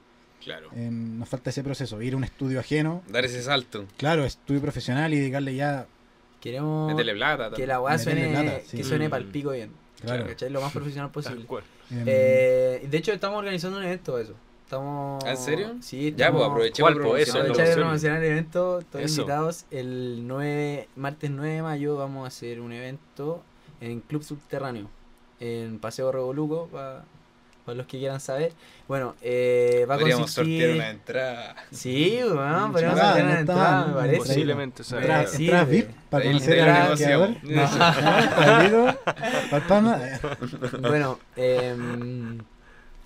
[0.43, 0.69] Claro.
[0.75, 3.85] eh, nos falta ese proceso, ir a un estudio ajeno, Dar ese salto.
[3.97, 5.85] claro, estudio profesional y dedicarle ya,
[6.41, 7.51] Queremos Métele plata.
[7.55, 8.75] que la weá suene, plata, sí.
[8.77, 9.11] que suene Mm.
[9.11, 9.71] pal pico bien.
[10.01, 10.27] claro.
[10.27, 10.49] ¿Cachai?
[10.49, 11.45] Lo más profesional Tal posible.
[11.45, 11.63] cual.
[11.89, 14.33] em, Eh, de hecho, estamos organizando un evento de eso.
[14.65, 15.23] Estamos...
[15.23, 15.75] ¿Ah, ¿En serio?
[15.81, 16.91] Sí, Ya, pues estamos- aprovechemos.
[17.19, 17.39] Eso.
[17.39, 19.21] Aprovechar el evento, todos Eso.
[19.21, 19.65] invitados.
[19.71, 23.41] El 9, martes 9 de mayo vamos a hacer un evento
[23.79, 24.89] en Club Subterráneo,
[25.39, 27.05] en Paseo Revoluco, para
[27.65, 28.51] los que quieran saber.
[28.87, 30.75] Bueno, eh, va a Podríamos sortear consistir...
[30.75, 31.55] una entrada.
[31.71, 34.17] Sí, weón, podríamos Ah, sortear no una está entrada, me no, parece.
[34.17, 35.37] Posiblemente, o sea, Entrada- claro.
[35.37, 37.29] sí, entradas de- VIP para conocer al negociador.
[37.43, 37.71] negociamos.
[37.79, 38.99] Ah, Pablito,
[39.51, 39.99] Palpama.
[40.81, 42.37] Bueno, em,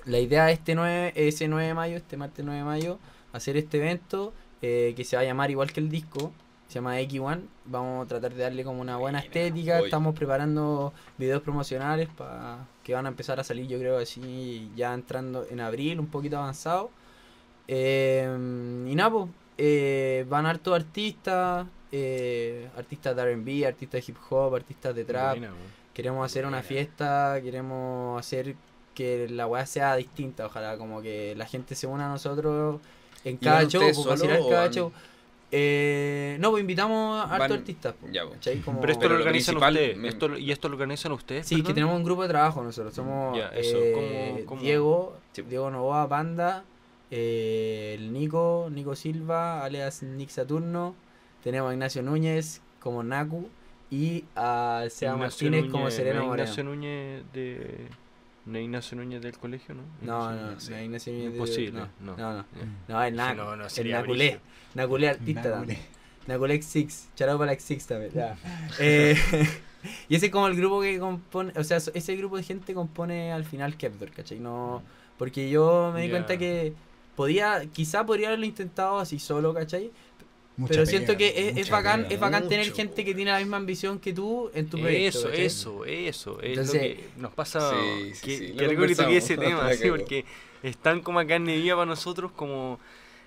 [0.06, 3.00] la idea este 9, ese 9 de mayo, este martes 9 de mayo,
[3.34, 6.32] hacer este evento eh, que se va a llamar igual que el disco,
[6.68, 7.42] se llama X1.
[7.66, 9.78] Vamos a tratar de darle como una buena estética.
[9.78, 9.86] voy.
[9.86, 14.94] Estamos preparando videos promocionales para que van a empezar a salir, yo creo, así ya
[14.94, 16.90] entrando en abril, un poquito avanzado.
[17.68, 19.28] Em, y nada, pues,
[19.58, 25.38] eh, van hartos artistas, eh, artistas de RB, artistas de hip hop, artistas de trap.
[25.38, 25.54] Buena.
[25.94, 28.56] Queremos hacer una fiesta, queremos hacer
[28.94, 32.80] que la weá sea distinta, ojalá como que la gente se una a nosotros
[33.24, 34.92] en ¿Y cada show, pues, o cada show.
[35.52, 37.96] Eh, no, pues invitamos a hartos artistas.
[38.12, 38.36] Ya, pues.
[38.36, 38.60] ¿cachai?
[38.60, 39.98] Como- Pero esto Pero lo organizan ustedes.
[39.98, 41.48] me- Esto, ¿Y esto lo organizan ustedes?
[41.48, 42.94] Sí, que tenemos un grupo de trabajo nosotros.
[42.94, 44.62] Somos Ya, eso, eh, ¿cómo- cómo?
[44.62, 45.42] Diego, Sí.
[45.44, 46.66] Diego Novoa, Banda,
[47.12, 50.96] eh, el Nico, Nico Silva, alias Nick Saturno.
[51.44, 53.48] Tenemos a Ignacio Núñez como Naku
[53.90, 56.44] y a Seba Martínez como Núñez, Sereno ¿no es Moreno.
[56.44, 57.88] Ignacio Núñez de.
[58.48, 59.84] ¿No es Ignacio Núñez del colegio, no?
[60.02, 60.70] No, Ignacio no, Núñez.
[60.70, 62.18] no, no, Ignacio Núñez Imposible, no, no.
[62.18, 62.46] no, no,
[62.88, 64.42] no, el Sí, Naku, no, no, el sería Naculé, brígido.
[64.76, 65.80] Naculé artista también.
[66.28, 68.12] Nacolex Six, charado para la Six también.
[68.14, 68.38] ya.
[68.80, 69.16] Eh,
[70.10, 73.32] y ese es como el grupo que compone, o sea, ese grupo de gente compone
[73.32, 74.40] al final Kepdor, ¿cachai?
[74.40, 74.84] No,
[75.18, 76.14] porque yo me di Ya.
[76.14, 76.74] cuenta que
[77.16, 79.92] podía, quizá podría haberlo intentado así solo, ¿cachai?
[80.58, 82.14] Mucha Pero pega, siento que es, es bacán, pega.
[82.16, 85.20] es bacán tener gente que tiene la misma ambición que tú en tu proyecto.
[85.20, 85.46] Eso, ¿cachai?
[85.46, 86.42] eso, eso.
[86.42, 87.72] Es Entonces- lo que nos pasa.
[87.72, 89.98] Sí, sí, que, sí, que lo rico que toqué ese tema, La sí, cagó.
[89.98, 90.26] porque
[90.64, 92.80] es tan como a carne viva para nosotros como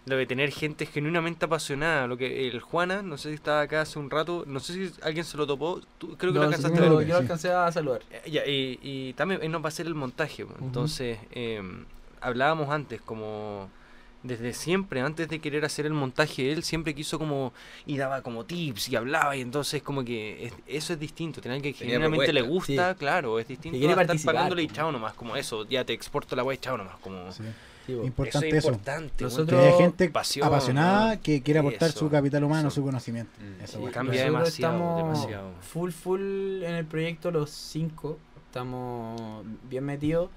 [0.06, 2.08] lo de tener gente genuinamente apasionada.
[2.08, 4.92] Lo que el Juana, no sé si estaba acá hace un rato, no sé si
[5.02, 7.06] alguien se lo topó, tú, creo que No, lo sí, alcanzaste a ver.
[7.06, 7.22] yo, sí.
[7.22, 8.02] alcancé a saludar.
[8.10, 10.44] Eh, ya, y, y también él nos va a hacer el montaje.
[10.46, 10.58] pues.
[10.60, 11.62] Entonces, eh,
[12.20, 13.70] hablábamos antes, como
[14.22, 17.52] desde siempre, antes de querer hacer el montaje, él siempre quiso como,
[17.86, 21.62] y daba como tips y hablaba, y entonces como que es- eso es distinto, tener
[21.62, 25.14] que Tenía genuinamente le gusta, claro, es distinto quiere a estar pagándole y chao nomás,
[25.14, 27.32] como eso, ya te exporto la web y chao nomás, como...
[27.32, 27.42] Sí.
[27.88, 29.24] Importante eso es importante.
[29.24, 31.22] Nosotros- haya gente pasión, apasionada ¿no?
[31.22, 32.76] que quiere aportar Eso, su capital humano, eso.
[32.76, 33.32] su conocimiento.
[33.40, 33.64] Mm.
[33.64, 33.92] Eso, bueno.
[33.94, 35.50] cambia Nosotros demasiado, estamos demasiado.
[35.62, 40.28] full full en el proyecto los cinco estamos bien metidos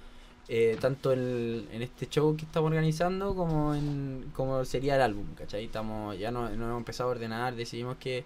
[0.49, 5.25] eh, tanto en, en este show que estamos organizando como en como sería el álbum
[5.35, 5.65] ¿cachai?
[5.65, 8.25] estamos ya no, no hemos empezado a ordenar decidimos que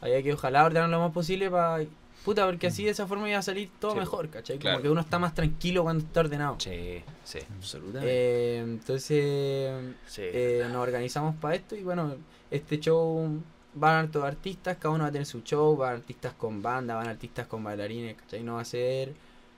[0.00, 1.84] había que ojalá ordenar lo más posible para
[2.24, 4.58] puta porque así de esa forma iba a salir todo Sí, mejor ¿cachai?
[4.58, 4.78] claro.
[4.78, 8.12] como que uno está más tranquilo cuando está ordenado Sí, sí, Absolutamente.
[8.12, 10.22] Eh, entonces sí.
[10.24, 12.16] eh, nos organizamos para esto y bueno,
[12.50, 13.40] este show
[13.74, 17.08] van todos artistas, cada uno va a tener su show, van artistas con banda, van
[17.08, 18.42] artistas con bailarines, ¿cachai?
[18.42, 19.12] No va a ser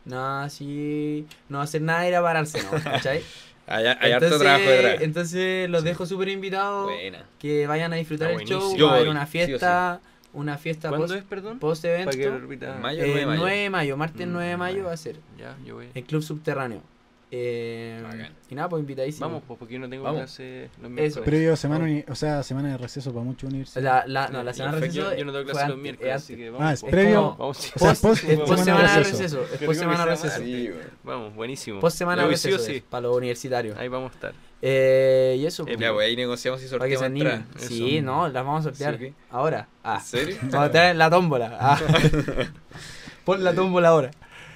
[0.08, 2.70] no va a ser nada de ir a pararse, ¿no?
[2.82, 3.22] ¿cachai?
[3.66, 5.02] hay hay harto trabajo detrás.
[5.02, 7.24] entonces los dejo súper invitados Buena.
[7.38, 9.46] que vayan a disfrutar el show, va a haber una sí o sí.
[9.48, 10.00] fiesta,
[10.32, 11.58] una fiesta ¿Cuándo post, es, perdón?
[11.58, 12.16] post Para evento.
[12.18, 12.74] que repita.
[12.76, 13.02] En mayo.
[13.02, 13.40] Eh, 9 de mayo.
[13.42, 14.86] 9 de mayo, martes Mm, 9 de mayo mayo.
[14.86, 15.88] va a ser Ya, yo voy.
[15.94, 16.82] en Club Subterráneo.
[17.30, 18.02] Eh,
[18.48, 19.26] y nada, pues invitadísimo.
[19.26, 20.20] Vamos, pues porque yo no tengo Vamos.
[20.20, 20.88] clase los Eso.
[20.90, 21.24] miércoles.
[21.26, 23.84] Previo semana, uni- o sea, semana de receso para muchos universidades.
[23.84, 25.82] La, la, no, la semana de receso yo, yo no tengo fue clase los antes,
[25.82, 26.72] miércoles, es así que Ah, vamos.
[26.72, 26.90] es pues.
[26.90, 27.14] previo.
[27.22, 27.70] como- Vamos, sí.
[27.74, 29.18] O sea, Post, post- es post semana de receso.
[29.18, 29.42] receso.
[29.54, 30.38] Es post semana de receso.
[30.42, 30.70] Sí.
[31.04, 31.80] Vamos, buenísimo.
[31.80, 32.72] Post semana Lo de que sí o receso.
[32.72, 32.82] sí.
[32.88, 33.76] Para los universitarios.
[33.78, 34.34] Ahí vamos a estar.
[34.62, 35.64] Eh, y eso.
[35.64, 37.32] Eh, pues, Ya, pues ahí negociamos y para que sorteamos se animen.
[37.46, 37.68] entradas.
[37.68, 38.06] Sí, Eso.
[38.06, 38.98] no, las vamos a sortear.
[38.98, 39.12] ¿Sí?
[39.30, 39.68] Ahora.
[39.84, 39.98] Ah.
[40.00, 40.36] ¿En serio?
[40.44, 41.56] Vamos a tener la tómbola.
[41.60, 41.78] Ah.
[43.24, 44.10] Pon la tómbola ahora.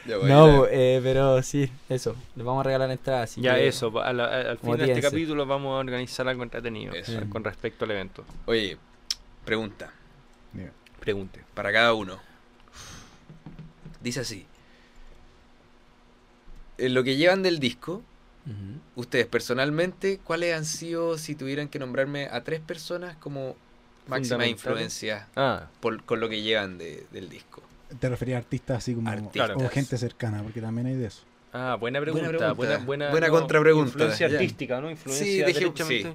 [0.05, 2.17] Pues, No, eh, pero sí, eso.
[2.35, 3.31] Les vamos a regalar entradas.
[3.31, 5.79] así Ya que- eso, pa- a la- a- al fin de este capítulo vamos a
[5.79, 7.13] organizar algo entretenido Eso.
[7.21, 8.25] eh, con respecto al evento.
[8.47, 8.77] Oye,
[9.45, 9.93] pregunta
[11.01, 11.45] Pregunte.
[11.55, 12.19] para cada uno.
[14.01, 14.47] Dice así.
[16.79, 18.03] En lo que llevan del disco,
[18.97, 23.55] ustedes personalmente, ¿cuáles han sido, si tuvieran que nombrarme a tres personas como
[24.09, 27.63] máxima influencia Ah, por, con lo que llevan de- del disco?
[27.99, 29.09] Te refería a artistas así como.
[29.09, 29.51] Artistas.
[29.57, 31.23] O gente cercana, porque también hay de eso.
[31.53, 32.27] ah, buena pregunta.
[32.29, 32.53] pregunta.
[32.55, 34.35] Buena, buena, Buena contrapregunta, Influencia ya.
[34.35, 34.91] artística, ¿no?
[34.91, 36.07] Influencia Sí, sí.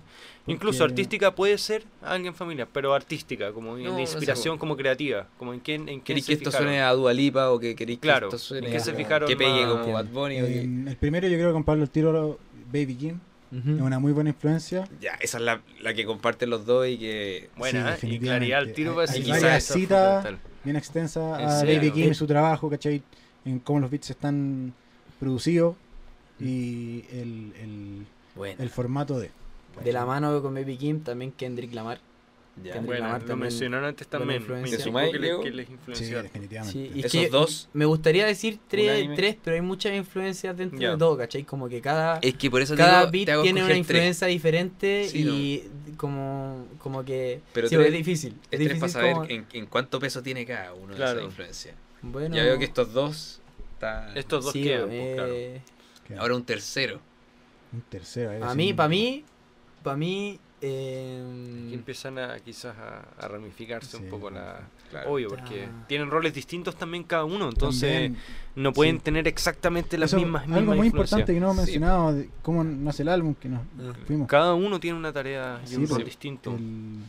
[0.50, 4.58] Incluso Porque- artística puede ser alguien familiar, pero artística, como No, de no sé, inspiración,
[4.58, 5.28] como creativa.
[5.38, 6.68] Como en quién, en quién ¿Queréis se que esto fijaron.
[6.70, 9.28] suene a Dualipa o que queréis que Claro, esto suene ¿en qué se a- fijaron
[9.28, 9.76] que pegue más?
[9.82, 10.42] como Bad Bunny?
[10.42, 12.40] o que- En el primero, yo creo que con Pablo el Tiro,
[12.72, 13.20] Baby Kim,
[13.52, 13.76] Ujú.
[13.76, 14.88] es una muy buena influencia.
[15.02, 17.50] Ya, esa es la, la que comparten los dos y que...
[17.58, 18.14] Buena, Sí, ¿eh?
[18.16, 20.26] y claridad al tiro Hay- para hay varias citas.
[20.68, 21.64] Bien extensa ¿En a?
[21.64, 23.02] Baby Kim y su trabajo, ¿cachai?
[23.46, 24.74] En cómo los beats están
[25.18, 25.78] producidos
[26.42, 28.06] y el, el,
[28.36, 29.32] Bueno, el formato de.
[29.82, 32.02] De la mano con Baby Kim, también Kendrick Lamar.
[32.64, 32.80] Ya.
[32.82, 34.46] Bueno, lo mencionaron antes también.
[34.46, 36.24] ¿Te sumáis, que, les, que les Sí, influenció.
[36.24, 36.72] definitivamente.
[36.80, 37.70] Sí, y es Esos que dos.
[37.74, 40.92] Me gustaría decir tres, tres, pero hay muchas influencias dentro Ya.
[40.92, 41.44] de todo, ¿cachai?
[41.44, 43.78] Como que cada, Es que por eso cada digo, beat tiene una tres.
[43.80, 45.20] influencia diferente Sí,
[45.88, 47.42] y como, como que...
[47.54, 48.34] Pero sí, tres- es difícil.
[48.44, 51.12] Es Es difícil para saber como- en, en cuánto peso tiene cada uno Claro.
[51.14, 51.74] de esa influencia.
[52.02, 53.42] Bueno, Ya veo que estos dos...
[53.74, 54.12] Está...
[54.16, 55.34] Estos dos sí, quedan, pues, claro.
[55.34, 55.62] eh,
[56.18, 57.00] Ahora un tercero.
[57.74, 58.32] Un tercero.
[58.32, 59.24] eh, A mí, para mí,
[59.84, 60.40] para mí...
[60.60, 64.60] Aquí Eh, empiezan a quizás a, a ramificarse un Sí, poco pues, la...
[64.90, 65.12] Claro.
[65.14, 65.86] Obvio, porque Ah.
[65.88, 68.18] tienen roles distintos también cada uno, entonces también,
[68.56, 69.04] no pueden sí.
[69.04, 71.20] tener exactamente las eso, mismas, Algo mismas muy influencias.
[71.20, 71.62] importante que no hemos Sí.
[71.72, 73.62] mencionado de cómo nace el álbum, que nos
[74.08, 74.28] fuimos.
[74.28, 76.56] Cada uno tiene una tarea y Sí, un rol pues, distinto.
[76.56, 77.04] El-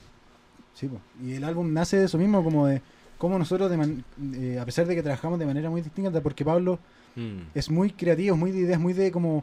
[0.75, 1.01] sí, po.
[1.25, 2.83] y el álbum nace de eso mismo, como de
[3.17, 6.45] cómo nosotros, de man- eh, a pesar de que trabajamos de manera muy distinta, porque
[6.45, 6.79] Pablo
[7.17, 7.39] Mm.
[7.55, 9.43] es muy creativo, muy de ideas, muy de como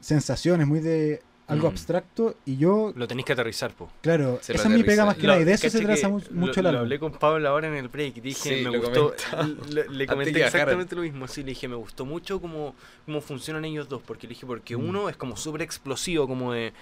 [0.00, 1.72] sensaciones, muy de algo Mm.
[1.72, 3.86] abstracto, y yo, Lo tenéis que aterrizar, po.
[3.86, 6.00] Se claro, esa lo es mi pega más que nada, y de eso se trata
[6.00, 8.58] que mu- lo- mucho el Lo hablé con Pablo ahora en el break y dije,
[8.58, 9.14] Sí, me gustó.
[9.90, 11.26] Le, comenté exactamente lo mismo.
[11.26, 12.74] Sí, le dije, me gustó mucho cómo,
[13.06, 14.02] cómo funcionan ellos dos.
[14.06, 14.88] Porque le dije, porque Mm.
[14.88, 16.72] uno es como súper explosivo, como de,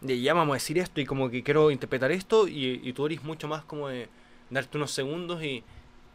[0.00, 2.46] de ya vamos a decir esto y como que quiero interpretar esto.
[2.48, 4.08] Y, y tú eres mucho más como de
[4.50, 5.64] darte unos segundos y,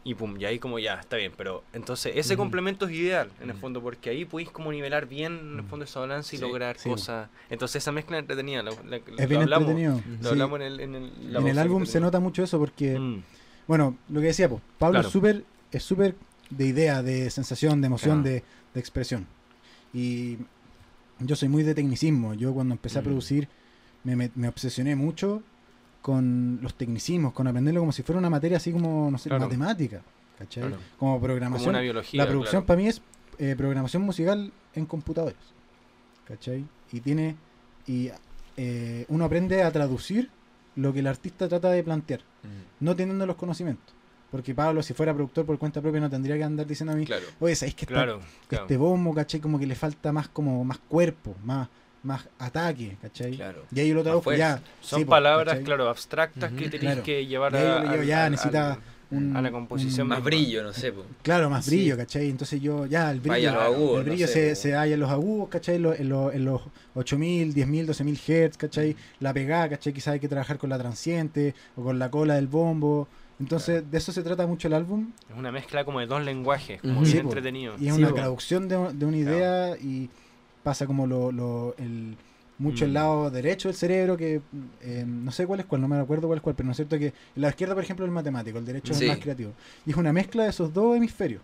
[0.09, 3.49] Y pum, y ahí como ya, está bien, pero entonces ese complemento es ideal en
[3.49, 6.45] el fondo, porque ahí podéis como nivelar bien en el fondo esa balanza y Sí.
[6.45, 6.87] lograr Sí.
[6.89, 7.27] cosas.
[7.49, 10.01] Entonces esa mezcla entretenida, lo, la- lo Es bien hablamos, entretenido.
[10.21, 10.29] lo Sí.
[10.29, 13.21] hablamos en el, en el, la En el álbum se nota mucho eso porque, Mm,
[13.67, 15.07] bueno, lo que decía, pues, Pablo Claro.
[15.09, 15.43] es súper
[15.73, 16.15] es súper
[16.49, 18.35] de idea, de sensación, de emoción, Claro.
[18.35, 18.43] de,
[18.73, 19.27] de expresión.
[19.93, 20.37] Y
[21.19, 22.33] yo soy muy de tecnicismo.
[22.33, 23.05] Yo cuando empecé a Mm.
[23.05, 23.49] producir
[24.05, 25.43] me, me- me obsesioné mucho
[26.01, 29.45] con los tecnicismos, con aprenderlo como si fuera una materia así como, no sé, Claro.
[29.45, 30.01] matemática.
[30.37, 30.63] ¿Cachai?
[30.63, 30.77] Claro.
[30.97, 31.69] Como como programación.
[31.69, 32.23] una biología.
[32.23, 32.65] La producción claro.
[32.67, 33.01] para mí es
[33.39, 35.37] eh, programación musical en computadores.
[36.27, 36.65] ¿Cachai?
[36.91, 37.35] Y tiene.
[37.87, 38.09] Y
[38.57, 40.29] eh, uno aprende a traducir
[40.75, 43.95] lo que el artista trata de plantear, Mm, no teniendo los conocimientos.
[44.31, 47.05] Porque Pablo, si fuera productor por cuenta propia, no tendría que andar diciendo a mí,
[47.39, 48.19] oye, ¿sabéis que claro.
[48.49, 49.39] este bombo, ¿cachai?
[49.39, 51.69] Como que le falta más como más cuerpo, más,
[52.07, 53.35] más ataque, ¿cachai?
[53.35, 53.63] Claro.
[53.75, 54.57] Y ahí yo lo traduzco fuerza.
[54.57, 54.61] ya.
[54.81, 55.63] Son sí, palabras, ¿cachai?
[55.65, 57.03] claro, abstractas que Ujú, tenéis claro.
[57.03, 58.79] que llevar Y ahí yo a, al- ya, al- necesita al-
[59.11, 60.91] un- a la composición un- Más brillo, no sé.
[60.91, 61.05] po.
[61.21, 61.71] Claro, más Sí.
[61.75, 62.29] brillo, ¿cachai?
[62.29, 65.09] Entonces yo, ya, el brillo, los agudos, el brillo no sé, se, halla en los
[65.11, 65.75] agudos, ¿cachai?
[65.75, 66.61] En, lo- en, lo- en los
[66.95, 68.95] 8000, 10000, 12000 Hz, ¿cachai?
[69.19, 69.91] La pegada, ¿cachai?
[69.93, 73.07] Quizás hay que trabajar con la transiente o con la cola del bombo.
[73.39, 75.11] Entonces, de eso se trata mucho el álbum.
[75.29, 77.01] Es una mezcla como de dos lenguajes, como Ujú.
[77.03, 77.75] bien Sí, entretenido.
[77.79, 78.15] Y es Sí, una po.
[78.15, 80.09] traducción de, de una idea y
[80.67, 82.17] pasa como lo, lo- el,
[82.59, 82.93] mucho el Mm.
[82.93, 84.41] lado derecho del cerebro, que
[84.81, 86.77] eh, no sé cuál es cuál, no me acuerdo cuál es cuál, pero no es
[86.77, 89.19] cierto que el lado izquierdo, por ejemplo, es el matemático, el derecho es el más
[89.19, 89.53] creativo.
[89.85, 91.41] Y es una mezcla de esos dos hemisferios.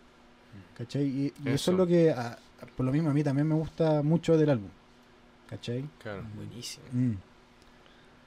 [0.78, 1.04] ¿Cachai?
[1.04, 1.50] Y, y eso.
[1.56, 1.72] Eso.
[1.72, 2.38] es lo que, a-
[2.76, 4.70] por lo mismo, a mí también me gusta mucho del álbum.
[5.50, 5.86] ¿Cachai?
[6.02, 6.24] Claro.
[6.36, 6.86] Buenísimo.
[6.92, 7.14] Mm.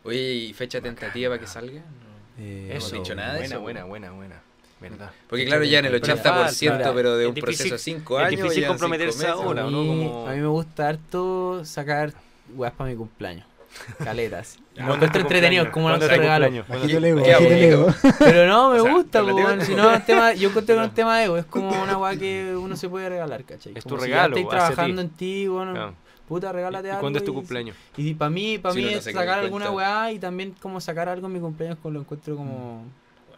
[0.05, 1.81] Oye, ¿y fecha tentativa para que salga?
[1.81, 2.17] No.
[2.39, 3.89] Eh, Eso, dicho nada de buena, eso, buena, po.
[3.89, 4.43] buena, buena.
[4.81, 5.11] ¿Verdad?
[5.29, 6.49] Porque claro, ya en el tentativa.
[6.49, 6.95] 80%, Falta.
[6.95, 8.31] pero de Es un difícil- proceso de 5 es años.
[8.43, 9.83] difícil ya en cinco comprometerse ahora, a, ¿no?
[9.83, 12.13] mí, Como- a mí me gusta harto sacar
[12.55, 13.47] weas para mi cumpleaños.
[14.05, 14.57] Caletas.
[14.75, 16.45] Ya, Lo ¿Cuándo es encuentro entretenido, es como un ¿Cuándo es tu regalo.
[16.47, 16.67] cumpleaños?
[16.67, 17.89] ¿Cuándo es Bajito tu- el ego, ¿Qué bajito el hago?
[17.89, 18.15] ego.
[18.19, 20.95] Pero no, me O sea, gusta, si no, es tema, yo encuentro que es un
[20.95, 23.73] tema de ego, es como una weá que uno se puede regalar, ¿cachai?
[23.75, 25.95] Es tu regalo, hacia trabajando en ti, bueno,
[26.29, 27.01] puta, regálate ¿Y algo.
[27.01, 27.77] cuándo es tu y- cumpleaños?
[27.97, 29.71] Y para mí, para Si mí no es sacar alguna cuenta.
[29.73, 32.85] weá y también como sacar algo en mi cumpleaños, como lo encuentro como,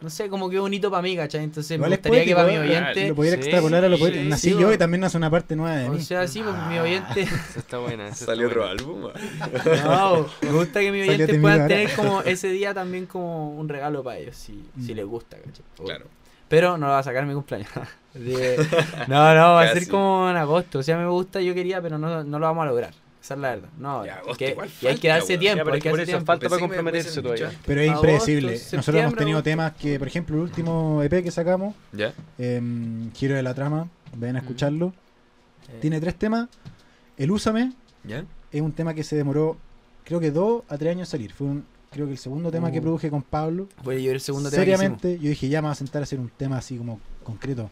[0.01, 1.43] no sé, como que bonito para mí, ¿cachai?
[1.43, 4.23] Entonces me gustaría que para mi oyente, Lo pudiera Sí, extrapolar a lo sí, poético.
[4.23, 4.73] sí, Nací sí, yo bueno.
[4.73, 6.01] y también nace una parte nueva de o mí.
[6.01, 7.21] sea, sí, pues mi oyente...
[7.57, 8.05] Está buena.
[8.05, 8.71] esa está Salió otro buena.
[8.81, 9.01] álbum.
[9.83, 11.75] No, me gusta que Salió oyentes Temi puedan ahora.
[11.75, 14.95] tener como ese día también como un regalo para ellos, si, si Mm.
[14.95, 15.65] les gusta, ¿cachai?
[15.83, 16.05] Claro.
[16.47, 17.69] Pero no lo va a sacar en mi cumpleaños.
[18.13, 18.57] De-
[19.07, 20.79] No, no, va a ser como en agosto.
[20.79, 22.93] O sea, me gusta, yo quería, pero no, no lo vamos a lograr.
[23.29, 23.69] Esa es la verdad.
[23.77, 25.63] No, Ya, agosto que- igual y hay que darse tiempo.
[25.67, 26.25] Ya, hay que darse eso tiempo.
[26.25, 27.51] falta para me comprometerse todavía.
[27.63, 28.51] Pero es Agosto, impredecible.
[28.73, 32.11] Nosotros hemos tenido temas que, por ejemplo, el último EP que sacamos, ¿Ya?
[32.39, 34.43] em, Giro de la Trama, vayan a Mm.
[34.43, 34.93] escucharlo.
[35.71, 36.49] Eh, Tiene tres temas.
[37.17, 37.73] El Úsame
[38.03, 38.25] ¿Ya?
[38.51, 39.57] es un tema que se demoró,
[40.05, 41.31] creo que dos a tres años en salir.
[41.31, 42.81] Fue un, creo que el segundo tema que Uh.
[42.81, 43.67] produje con Pablo.
[43.83, 46.03] Voy a el segundo tema que Seriamente, yo dije, ya me voy a sentar a
[46.05, 47.69] hacer un tema así como concreto.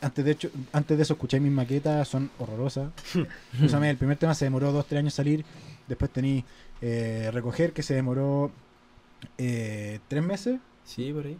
[0.00, 2.90] Antes de hecho, antes de eso escuché mis maquetas, son horrorosas.
[3.82, 5.44] El primer tema se demoró dos, tres años en salir.
[5.88, 6.44] Después tení
[6.80, 8.50] eh, Recoger, que se demoró
[9.38, 10.60] eh, tres meses.
[10.84, 11.36] Sí, por ahí.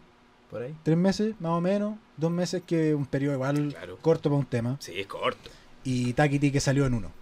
[0.50, 0.74] Por ahí.
[0.82, 1.96] Tres meses, más o menos.
[2.16, 3.98] Dos meses, que un periodo igual Claro.
[4.00, 4.76] corto para un tema.
[4.80, 5.50] Sí, es corto.
[5.84, 7.12] Y Takiti, que salió en uno.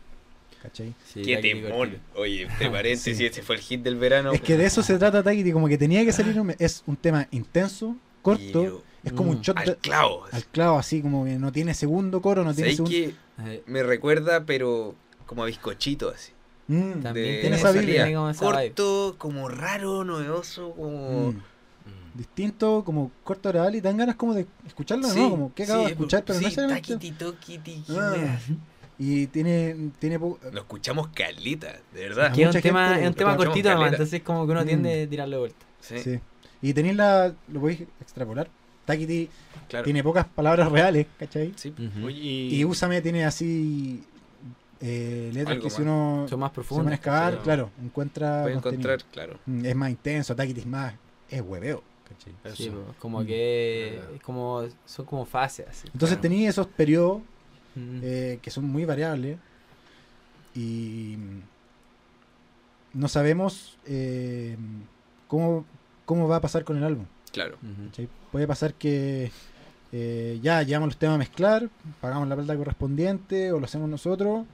[0.62, 0.94] ¿Cachai?
[1.04, 1.98] Sí, Qué temón.
[2.14, 3.26] Oye, entre paréntesis, Sí.
[3.26, 4.32] ese fue el hit del verano.
[4.32, 6.54] es que de eso se trata Takiti, como que tenía que salir un...
[6.58, 8.82] Es un tema intenso, corto.
[9.06, 9.40] Es como un Mm.
[9.42, 10.24] shot de- Al clavo.
[10.32, 13.14] al clavo, así como que no tiene segundo coro, no tiene ¿Sabes segundo...
[13.44, 14.94] que Eh, me recuerda, pero
[15.26, 16.32] como a bizcochito así?
[16.68, 18.14] Mm, También tiene esa vibe.
[18.38, 21.32] Corto, como raro, novedoso, como...
[21.32, 21.42] mm.
[22.14, 25.30] Distinto, como corto agradable y dan ganas como de escucharlo, Sí, ¿no?
[25.30, 26.94] Como que acabo de escuchar, pero no sí, necesariamente...
[26.94, 28.12] taquiti, toquiti, Ah.
[28.16, 28.40] wea.
[28.98, 32.32] Y tiene, tiene po- Lo escuchamos calita, de verdad.
[32.32, 33.96] Que es un tema, gente es un tema cortito además, caleta.
[34.02, 34.66] entonces como que uno Mm.
[34.66, 35.66] tiende a tirarle vuelta.
[35.80, 36.18] Sí, Sí.
[36.62, 37.34] Y tenéis la.
[37.48, 38.48] Lo podéis extrapolar.
[38.86, 39.28] Takiti
[39.68, 39.84] claro.
[39.84, 41.52] tiene pocas palabras reales, ¿cachai?
[41.56, 41.74] Sí.
[42.02, 44.02] Oye, Y Úsame tiene así.
[44.80, 45.82] eh, letras Algo que si más.
[45.82, 47.38] uno Son más se pone a excavar, sí.
[47.42, 48.42] claro, encuentra.
[48.42, 48.90] Puede contenido.
[48.92, 49.38] encontrar, claro.
[49.46, 50.94] Mm, Es más intenso, Takiti es más.
[51.28, 52.54] Es hueveo, ¿cachai?
[52.56, 52.70] Sí,
[53.00, 53.26] como Mm.
[53.26, 55.86] que como son como fases así.
[55.92, 56.22] Entonces Claro.
[56.22, 57.22] tenéis esos periodos
[57.74, 58.00] Mm.
[58.02, 59.36] eh, que son muy variables
[60.54, 61.16] y
[62.94, 64.56] no sabemos eh,
[65.28, 65.64] cómo,
[66.04, 67.04] cómo va a pasar con el álbum.
[67.32, 67.56] Claro.
[67.88, 68.08] ¿cachai?
[68.36, 69.30] Puede pasar que
[69.92, 71.70] eh, ya llevamos los temas a mezclar,
[72.02, 74.44] pagamos la plata correspondiente o lo hacemos nosotros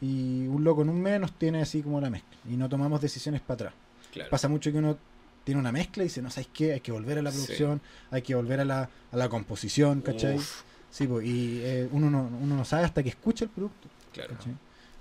[0.00, 3.00] y un loco en un mes nos tiene así como la mezcla y no tomamos
[3.00, 3.74] decisiones para atrás.
[4.12, 4.30] claro.
[4.30, 4.96] Pasa mucho que uno
[5.42, 7.38] tiene una mezcla y dice, no sabes qué, hay que volver a la Sí.
[7.38, 7.80] producción,
[8.12, 10.36] hay que volver a la, a la composición, ¿cachai?
[10.36, 10.62] Uf,
[10.92, 13.88] Sí, pues, y eh, uno, no, uno no sabe hasta que escucha el producto.
[14.12, 14.30] claro.
[14.36, 14.52] ¿cachai?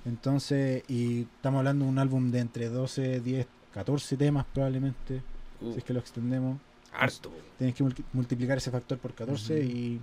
[0.05, 5.21] Entonces, y estamos hablando de un álbum de entre 12, 10, 14 temas probablemente,
[5.61, 6.57] Uh, si es que lo extendemos.
[6.95, 7.31] Harto.
[7.57, 9.63] Tienes que multi- multiplicar ese factor por 14 Ujú.
[9.63, 9.99] y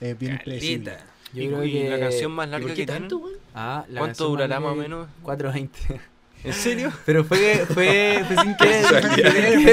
[0.00, 0.96] es bien predecible.
[1.32, 1.90] Yo ¿Y, creo y que...
[1.90, 3.36] la canción más ¿Y larga que tanto, weón?
[3.54, 5.08] Ah, la ¿Cuánto durará más o menos?
[5.24, 5.68] 4.20.
[6.44, 6.92] ¿En serio?
[7.06, 8.84] Pero fue, fue, fue sin querer.
[8.84, 9.00] Fue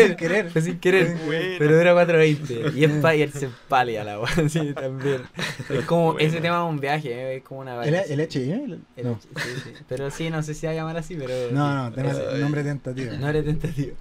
[0.08, 0.52] sin querer.
[0.52, 1.18] Fue sin querer.
[1.26, 1.56] Buena.
[1.58, 2.76] Pero dura 4.20.
[2.76, 4.30] Y es en pálida la weá.
[4.50, 5.24] Sí, también.
[5.68, 8.02] Es como, ese tema es un viaje, eh, es como una ¿El, vaina.
[8.02, 8.52] el HI?
[8.52, 9.30] el- El- No, sí,
[9.64, 9.72] sí.
[9.88, 11.34] Pero sí, no sé si va a llamar así, pero.
[11.52, 12.40] no, no, tema- Ay.
[12.42, 13.14] nombre tentativo.
[13.14, 13.96] No eres tentativo.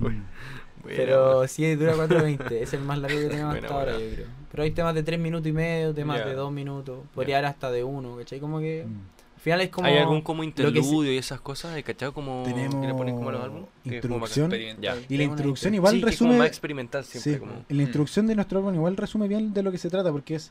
[0.96, 2.52] Pero sí, dura 4.20.
[2.52, 4.26] Es el más largo que tenemos Buena, hasta ahora, yo creo.
[4.50, 7.00] Pero hay temas de 3 minutos y medio, temas de 2 minutos.
[7.14, 8.40] Podría haber hasta de 1, ¿cachai?
[8.40, 8.84] Como que.
[8.86, 8.98] Mm.
[9.36, 9.86] Al final es como.
[9.86, 11.72] ¿Hay algún como interludio y esas cosas?
[11.74, 13.68] ¿Hay cachado como Tenemos que le ponen como los álbumes?
[13.84, 14.52] Introducción.
[14.80, 14.96] Ya.
[15.08, 16.38] Y la introducción igual sí, es como resume.
[16.38, 17.34] más experimental siempre.
[17.34, 17.52] sí, como...
[17.68, 20.34] y la introducción de nuestro álbum igual resume bien de lo que se trata, porque
[20.34, 20.50] es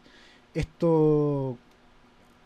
[0.53, 1.57] esto.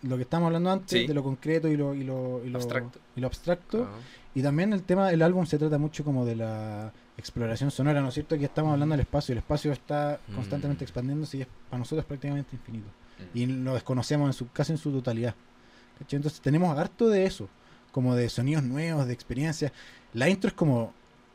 [0.04, 1.06] Lo que estábamos hablando antes, Sí.
[1.06, 3.00] de lo concreto y lo, y lo, y lo Abstracto.
[3.16, 3.88] Y lo abstracto.
[4.34, 6.92] Y también el tema del álbum se trata mucho como de la
[7.22, 8.36] exploración sonora, ¿no es cierto?
[8.36, 10.36] Aquí estamos hablando del espacio, el espacio está Mm.
[10.36, 12.88] constantemente expandiéndose y es para nosotros prácticamente infinito.
[13.34, 13.38] Mm.
[13.38, 15.34] Y lo desconocemos en su, casi en su totalidad.
[16.00, 16.18] ¿cachai?
[16.18, 17.48] Entonces tenemos harto de eso,
[17.92, 19.72] como de sonidos nuevos, de experiencias.
[20.14, 20.94] La intro es como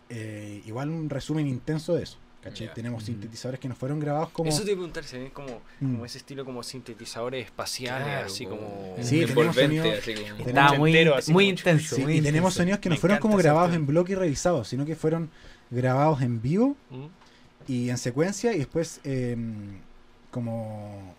[0.08, 2.18] eh, igual un resumen intenso de eso.
[2.54, 2.72] Ya.
[2.72, 3.06] Tenemos Mm.
[3.06, 4.48] sintetizadores que nos fueron grabados como...
[4.48, 5.30] Eso te iba a preguntar, ¿sí?
[5.32, 5.48] como,
[5.80, 5.92] Mm.
[5.94, 8.94] como ese estilo como sintetizadores espaciales, Claro, así como...
[9.00, 11.96] Sí, tenemos envolvente, sonido- así como- muy, entero, así muy intenso.
[11.96, 12.58] Sí, muy y tenemos intenso.
[12.58, 15.28] sonidos que no fueron como grabados en bloque y revisados, sino que fueron
[15.70, 17.06] grabados en vivo ¿Mm?
[17.68, 19.36] y en secuencia y después eh,
[20.30, 21.14] como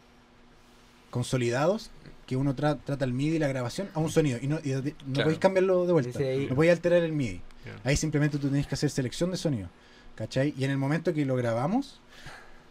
[1.10, 1.90] consolidados
[2.26, 4.70] que uno tra- trata el MIDI y la grabación a un sonido y no, y
[4.72, 5.24] no Claro.
[5.24, 6.20] podéis cambiarlo de vuelta,
[6.50, 7.42] no podéis alterar el MIDI.
[7.84, 9.70] Ahí simplemente tú tenés que hacer selección de sonido,
[10.16, 10.54] ¿cachai?
[10.58, 12.00] Y en el momento que lo grabamos,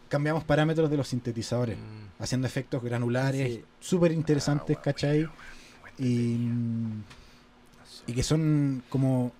[0.09, 2.21] cambiamos parámetros de los sintetizadores, Mm.
[2.23, 3.63] haciendo efectos granulares, Sí.
[3.79, 5.27] súper interesantes, Ah, ¿cachai?
[5.99, 6.37] Y,
[8.07, 9.31] y que son como...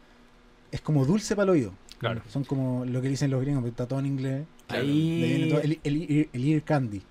[0.72, 1.74] Es como dulce para el oído.
[2.00, 2.22] Claro.
[2.30, 4.45] Son como lo que dicen los gringos, pero está todo en inglés.
[4.68, 4.84] Claro.
[4.84, 7.02] Ahí viene todo el, el, ear- el ear candy.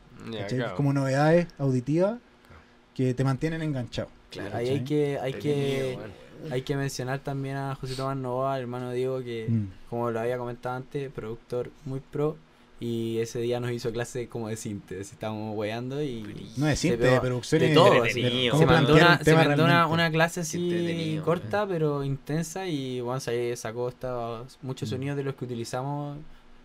[0.77, 2.19] Como novedades auditivas
[2.95, 4.09] que te mantienen enganchado.
[4.31, 4.57] Claro.
[4.57, 6.15] Ahí hay que, hay que, bueno.
[6.51, 9.69] hay que mencionar también a José Tomás Novoa, hermano Diego, que Mm.
[9.89, 12.37] como lo había comentado antes, productor muy pro.
[12.79, 15.13] Y ese día nos hizo clase como de síntesis.
[15.13, 16.23] Estábamos weando y.
[16.59, 18.21] No se simple, de producción de y todo, de- así.
[18.23, 22.67] de Se se mandó, una, se mandó una, clase así corta, pero intensa.
[22.69, 24.93] Y bueno, ahí sacó esta, muchos Mm.
[24.93, 26.19] sonidos de los que utilizamos.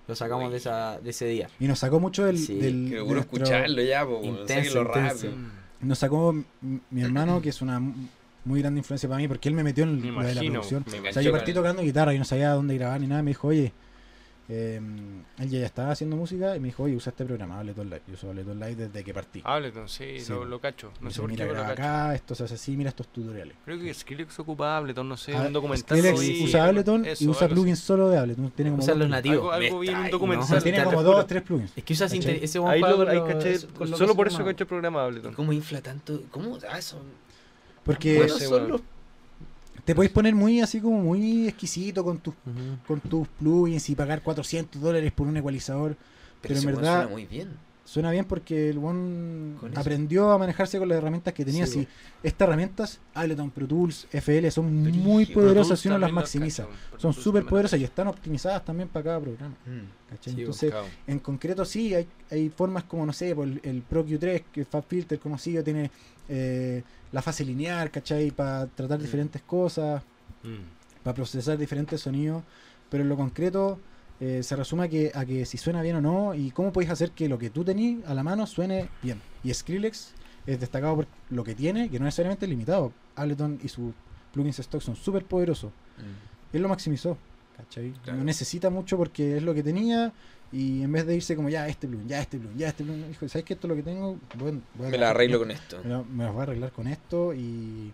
[0.07, 1.47] Lo sacamos de, esa, de ese día.
[1.59, 2.37] Y nos sacó mucho del...
[2.37, 4.19] Sí, del- Que de escucharlo ya, po.
[4.21, 4.83] Intenso, intenso.
[4.83, 5.31] rápido.
[5.31, 5.87] Mm.
[5.87, 6.35] Nos sacó
[6.89, 7.79] mi hermano, que es una
[8.43, 10.83] muy grande influencia para mí, porque él me metió en Me lo de la producción.
[11.09, 13.23] O sea, yo partí tocando guitarra y no sabía dónde grabar ni nada.
[13.23, 13.71] Me dijo, oye,
[14.53, 14.81] eh,
[15.39, 18.01] él ya estaba haciendo música y me dijo, oye, usa este programa, Ableton Live.
[18.07, 19.41] Yo uso Ableton Live desde que partí.
[19.45, 20.91] Ableton, sí, Sí, lo, lo cacho.
[20.99, 21.81] Me No dice, sé por qué, mira, lo graba cacho.
[21.83, 23.55] acá, esto se hace así, mira estos tutoriales.
[23.63, 25.97] Creo que Skrillex ocupa Ableton, no sé, Ah, un documental.
[25.97, 28.51] Skrillex usa Ableton eso, y usa algo plugins solo de Ableton.
[28.51, 29.37] Tiene como dos los nativos.
[29.37, 30.49] Algo, algo Me vi en un documental.
[30.57, 31.71] no, Tiene como dos, tres plugins.
[31.75, 35.03] Es que usa sinte- ese Ahí lo, ahí caché, solo por eso caché el programa
[35.05, 35.33] Ableton.
[35.33, 36.23] ¿Cómo infla tanto?
[36.29, 36.57] ¿Cómo?
[36.69, 36.99] Ah, son
[37.83, 38.81] Porque son los
[39.85, 42.33] te podéis poner muy así como muy exquisito con tus
[42.87, 45.95] con tus plugins y pagar 400 dólares por un ecualizador.
[46.41, 47.49] Pero en verdad- suena muy bien.
[47.91, 49.79] Suena bien porque el eso.
[49.79, 51.65] aprendió a manejarse con las herramientas que tenía.
[51.67, 51.87] Sí, Si
[52.23, 56.67] estas herramientas, Ableton, Pro Tools, FL, son muy Pro poderosas si uno las maximiza.
[56.95, 59.55] Son súper poderosas y están optimizadas también para cada programa.
[60.21, 60.73] Sí, Entonces,
[61.05, 64.61] en concreto sí, hay, hay formas como, no sé, por el, el Pro Q3, que
[64.61, 65.91] es Fab Filter conocido, tiene
[66.29, 68.31] eh, la fase lineal, ¿cachai?
[68.31, 69.01] Para tratar Mm.
[69.01, 70.01] diferentes cosas,
[70.43, 71.03] Mm.
[71.03, 72.41] para procesar diferentes sonidos,
[72.89, 73.79] pero en lo concreto
[74.21, 76.91] eh, se resume a que, a que si suena bien o no y cómo podéis
[76.91, 79.19] hacer que lo que tú tenís a la mano suene bien.
[79.43, 80.13] Y Skrillex
[80.45, 82.93] es destacado por lo que tiene, que no necesariamente es limitado.
[83.15, 83.93] Ableton y sus
[84.31, 85.71] plugins stock son súper poderosos.
[86.53, 87.17] Él lo maximizó,
[87.57, 87.91] ¿cachai?
[88.03, 88.19] Claro.
[88.19, 90.13] No necesita mucho porque es lo que tenía
[90.51, 93.07] y en vez de irse como ya este plugin, ya este plugin, ya este plugin,
[93.07, 93.53] dijo, ¿sabes qué?
[93.53, 95.79] Esto es lo que tengo, voy, voy a Me la arreglo con esto.
[95.83, 97.91] me, lo- me los voy a arreglar con esto y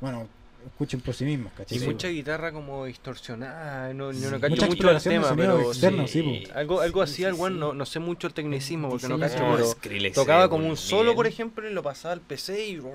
[0.00, 0.26] bueno,
[0.66, 1.76] escuchen por sí mismos, ¿cachai?
[1.76, 4.40] Y Sí, mucha guitarra como distorsionada, no, yo no Sí.
[4.42, 7.54] cacho mucho el tema, pero externo, sí, sí, algo, algo Sí, así, sí, algo sí.
[7.54, 9.56] no, no sé mucho el tecnicismo porque no cacho, sonoro.
[9.56, 11.16] pero Skrillex tocaba como un solo, bien.
[11.16, 12.90] por ejemplo, y lo pasaba al PC y o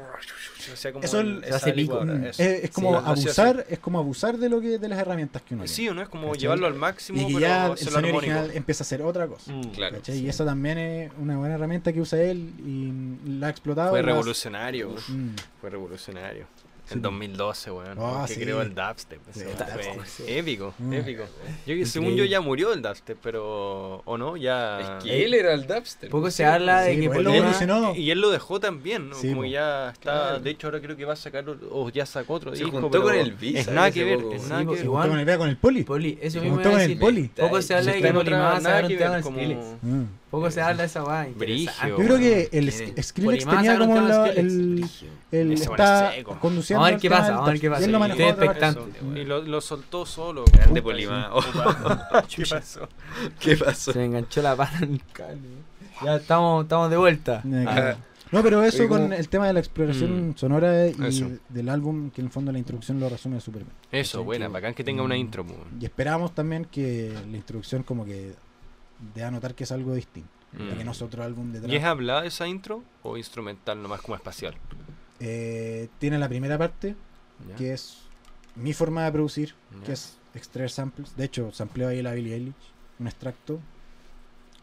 [0.76, 1.93] sea, como Eso el- el- esa hace pico.
[2.03, 2.41] licuadora, eso.
[2.43, 5.53] es, es como Sí, abusar, es como abusar de lo que de las herramientas que
[5.55, 5.76] uno tiene.
[5.76, 6.39] Sí o no, es como ¿Cachai?
[6.41, 9.51] llevarlo al máximo, y que pero ya el sonido original empieza a ser otra cosa.
[9.51, 9.61] Mm.
[9.72, 9.97] Claro.
[9.97, 10.16] ¿cachai?
[10.18, 10.24] sí.
[10.26, 13.89] Y eso también es una buena herramienta que usa él y la ha explotado.
[13.91, 15.30] Fue revolucionario, Mm.
[15.61, 16.47] fue revolucionario.
[16.92, 17.98] En 2012, weón.
[18.00, 18.40] Ah, que sí.
[18.42, 19.20] creó el dubstep.
[19.30, 20.24] Eso fue dubstep, sí.
[20.28, 20.94] épico, Mm.
[20.94, 21.24] épico.
[21.66, 24.04] Yo, según yo ya murió el dubstep, pero...
[24.06, 24.38] ¿O no?
[24.38, 24.80] Ya...
[25.00, 26.10] Es que él era el dubster.
[26.12, 26.38] Poco sí.
[26.38, 27.98] se habla de Sí, que pues, él.
[27.98, 29.16] Y él lo dejó también, ¿no?
[29.16, 29.46] Sí, como po.
[29.48, 30.02] ya está...
[30.02, 30.40] Claro.
[30.42, 31.50] De hecho, ahora creo que va a sacar...
[31.50, 34.04] o- O ya sacó otro Se disco, juntó pero con el Visa Es nada que
[34.04, 34.34] ver, poco.
[34.36, 34.80] es Sí, nada que pues, ver.
[34.82, 35.10] Se igual.
[35.10, 35.84] juntó con el, con el poli.
[35.84, 37.28] Poli, eso mismo juntó con el poli.
[37.30, 39.12] Poco se habla de que está en Polimá otra- se nada agarró que un tema
[39.16, 39.66] ver, con como- Skrillex.
[39.82, 40.04] Mm.
[40.32, 41.90] Poco se habla de esa interesante.
[41.90, 42.72] Yo creo que el.
[43.04, 43.96] Skrillex tenía como
[44.32, 44.84] el,
[45.62, 46.24] está es
[46.76, 47.82] Vamos a ver qué pasa, vamos a ver qué pasa.
[47.82, 48.66] Y él lo Sí, manejó estoy otra parte.
[48.66, 49.20] expectante.
[49.22, 50.46] Y lo, lo soltó solo.
[50.52, 52.36] Grande sí.
[52.36, 52.90] ¿Qué pasó?
[53.40, 53.92] ¿Qué pasó?
[53.94, 55.50] Se me enganchó la pana en el cable.
[56.04, 57.42] Ya estamos, estamos de vuelta.
[57.68, 57.96] Ah.
[58.32, 60.36] No, pero eso Oye, con el tema de la exploración Mm.
[60.36, 61.30] sonora y Eso.
[61.48, 63.76] del álbum, que en el fondo la introducción lo resume súper bien.
[63.92, 64.26] Eso, ¿Cachai?
[64.26, 65.20] buena, Que- bacán que tenga una Mm.
[65.20, 65.46] intro.
[65.46, 65.56] po.
[65.80, 68.34] Y esperamos también que la introducción como que
[69.14, 70.30] dé a notar que es algo distinto.
[70.54, 70.78] Mm.
[70.78, 74.16] Que no es otro álbum de ¿Y es hablada esa intro o instrumental nomás como
[74.16, 74.56] espacial?
[75.20, 76.95] Eh, tiene la primera parte,
[77.49, 77.55] ¿Ya?
[77.55, 77.97] que es
[78.55, 79.86] mi forma de producir, Ya.
[79.86, 81.16] que es extraer samples.
[81.16, 82.53] De hecho, sampleo ahí la Billie Eilish,
[82.99, 83.59] un extracto.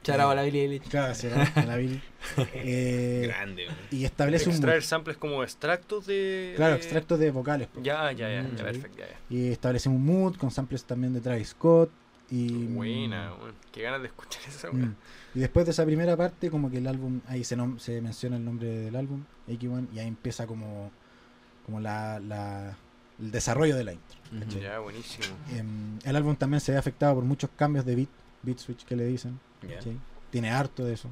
[0.02, 0.82] Charao a la Billie Eilish.
[0.88, 1.62] Claro, sí, ¿no?
[1.66, 2.00] la Billie.
[2.54, 3.66] Eh, Grande.
[3.66, 3.76] man.
[3.90, 4.56] y establece un...
[4.56, 6.54] Extraer samples como extractos de...
[6.56, 7.68] Claro, extractos de vocales.
[7.82, 9.16] Ya, ya, ya, Mm, ya, perfecto, ya, ya.
[9.30, 11.90] Y establece un mood con samples también de Travis Scott.
[12.34, 13.54] Y, Buena, weón.
[13.70, 14.94] Qué ganas de escuchar esa Mm.
[15.34, 18.36] Y después de esa primera parte, como que el álbum, ahí se, nom- se menciona
[18.36, 20.90] el nombre del álbum, AQ1, y ahí empieza como,
[21.66, 22.76] como la, la-
[23.20, 24.18] el desarrollo de la intro.
[24.60, 25.26] Ya, buenísimo.
[25.54, 28.08] Em, el álbum también se ve afectado por muchos cambios de beat,
[28.42, 29.38] beat switch que le dicen.
[30.30, 31.10] Tiene harto de eso.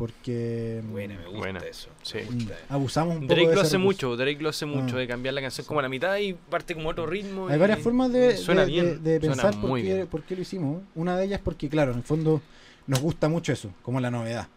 [0.00, 1.58] Porque Buena, me gusta Buena.
[1.60, 1.90] eso.
[2.02, 2.16] Sí.
[2.18, 2.54] Me mm, gusta.
[2.70, 3.78] abusamos un poco Drake de lo hace recurso.
[4.08, 4.98] mucho, Drake lo hace mucho, Ah.
[4.98, 7.48] de cambiar la canción como a la mitad y parte como otro ritmo.
[7.48, 9.94] Hay y- varias formas de, Suena de- bien, de- de suena pensar por muy qué,
[9.94, 10.06] bien.
[10.06, 10.82] por qué lo hicimos.
[10.94, 12.40] Una de ellas porque, claro, en el fondo
[12.86, 14.48] nos gusta mucho eso, como la novedad.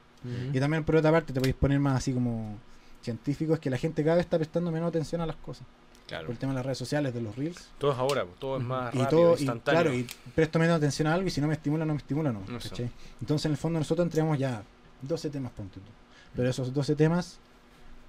[0.54, 2.58] Y también por otra parte te podéis poner más así como
[3.02, 5.68] científico, es que la gente cada vez está prestando menos atención a las cosas.
[6.08, 6.26] Claro.
[6.28, 7.70] Por el tema de las redes sociales, de los reels.
[7.78, 9.82] Todo es ahora, todo es más y rápido, todo, y, instantáneo.
[9.82, 12.32] claro, y presto menos atención a algo y si no me estimula, no me estimula,
[12.32, 12.42] no.
[13.22, 14.64] Entonces en el fondo nosotros entregamos ya
[15.08, 15.92] 12 temas, ponte tú.
[16.36, 17.40] Pero esos 12 temas,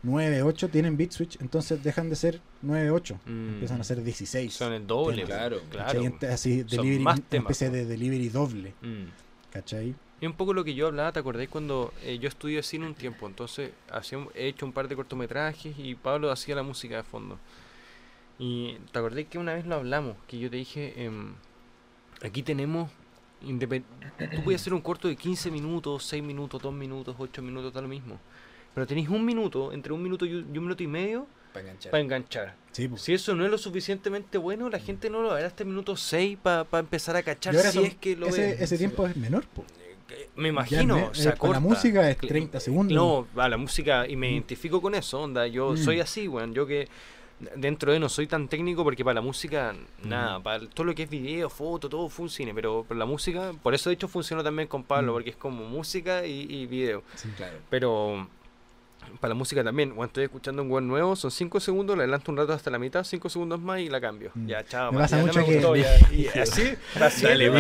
[0.02, 3.18] 9, 8 tienen beat switch, entonces dejan de ser 9, 8.
[3.26, 3.48] Mm.
[3.54, 4.52] Empiezan a ser 16.
[4.52, 5.28] Son el doble, temas.
[5.30, 5.86] Claro, claro.
[5.86, 6.04] ¿cachai?
[6.06, 9.04] Ent- Así, Son delivery, más una temas, especie de delivery doble, Mm.
[9.52, 9.94] ¿cachai?
[10.20, 12.94] Y un poco lo que yo hablaba, ¿te acordáis cuando eh, yo estudié cine un
[12.94, 13.26] tiempo?
[13.26, 17.38] Entonces hacía he hecho un par de cortometrajes y Pablo hacía la música de fondo.
[18.38, 21.34] Y te acordáis que una vez lo hablamos, que yo te dije, em,
[22.22, 22.90] aquí tenemos,
[23.46, 23.84] independ-
[24.34, 27.80] tú puedes hacer un corto de 15 minutos, 6 minutos, 2 minutos, 8 minutos, da
[27.80, 28.18] lo mismo.
[28.74, 31.90] Pero tenéis un minuto, entre un minuto y un, minuto y medio, Para enganchar.
[31.92, 32.56] para enganchar.
[32.72, 33.02] Sí, pues.
[33.02, 35.96] Si eso no es lo suficientemente bueno, la gente no lo verá hasta el minuto
[35.96, 38.56] 6 para empezar a cachar si son- es que lo ese, ve.
[38.64, 39.64] ese tiempo es menor, po.
[40.10, 42.94] Eh, Me imagino, me- o eh, sea, la música es Cl- 30 segundos.
[42.94, 44.32] No, a la música, y me Mm.
[44.34, 45.46] identifico con eso, onda.
[45.46, 45.76] Yo Mm.
[45.76, 46.52] soy así, weón.
[46.54, 46.88] Yo que
[47.56, 50.40] dentro de no soy tan técnico porque para la música, nada.
[50.40, 52.54] Para todo lo que es video, foto, todo fue un cine.
[52.54, 55.64] Pero para la música, por eso de hecho funcionó también con Pablo, porque es como
[55.64, 57.02] música y, y video.
[57.36, 57.58] Claro.
[57.70, 58.28] Pero
[59.20, 62.30] para la música también, cuando estoy escuchando un buen nuevo, son 5 segundos, la adelanto
[62.32, 64.30] un rato hasta la mitad, 5 segundos más y la cambio.
[64.34, 64.46] Mm.
[64.46, 64.90] Ya, chao.
[64.92, 65.96] Me man, pasa ya mucho que- gustó, ya.
[66.12, 66.74] Y así.
[67.22, 67.50] Dale,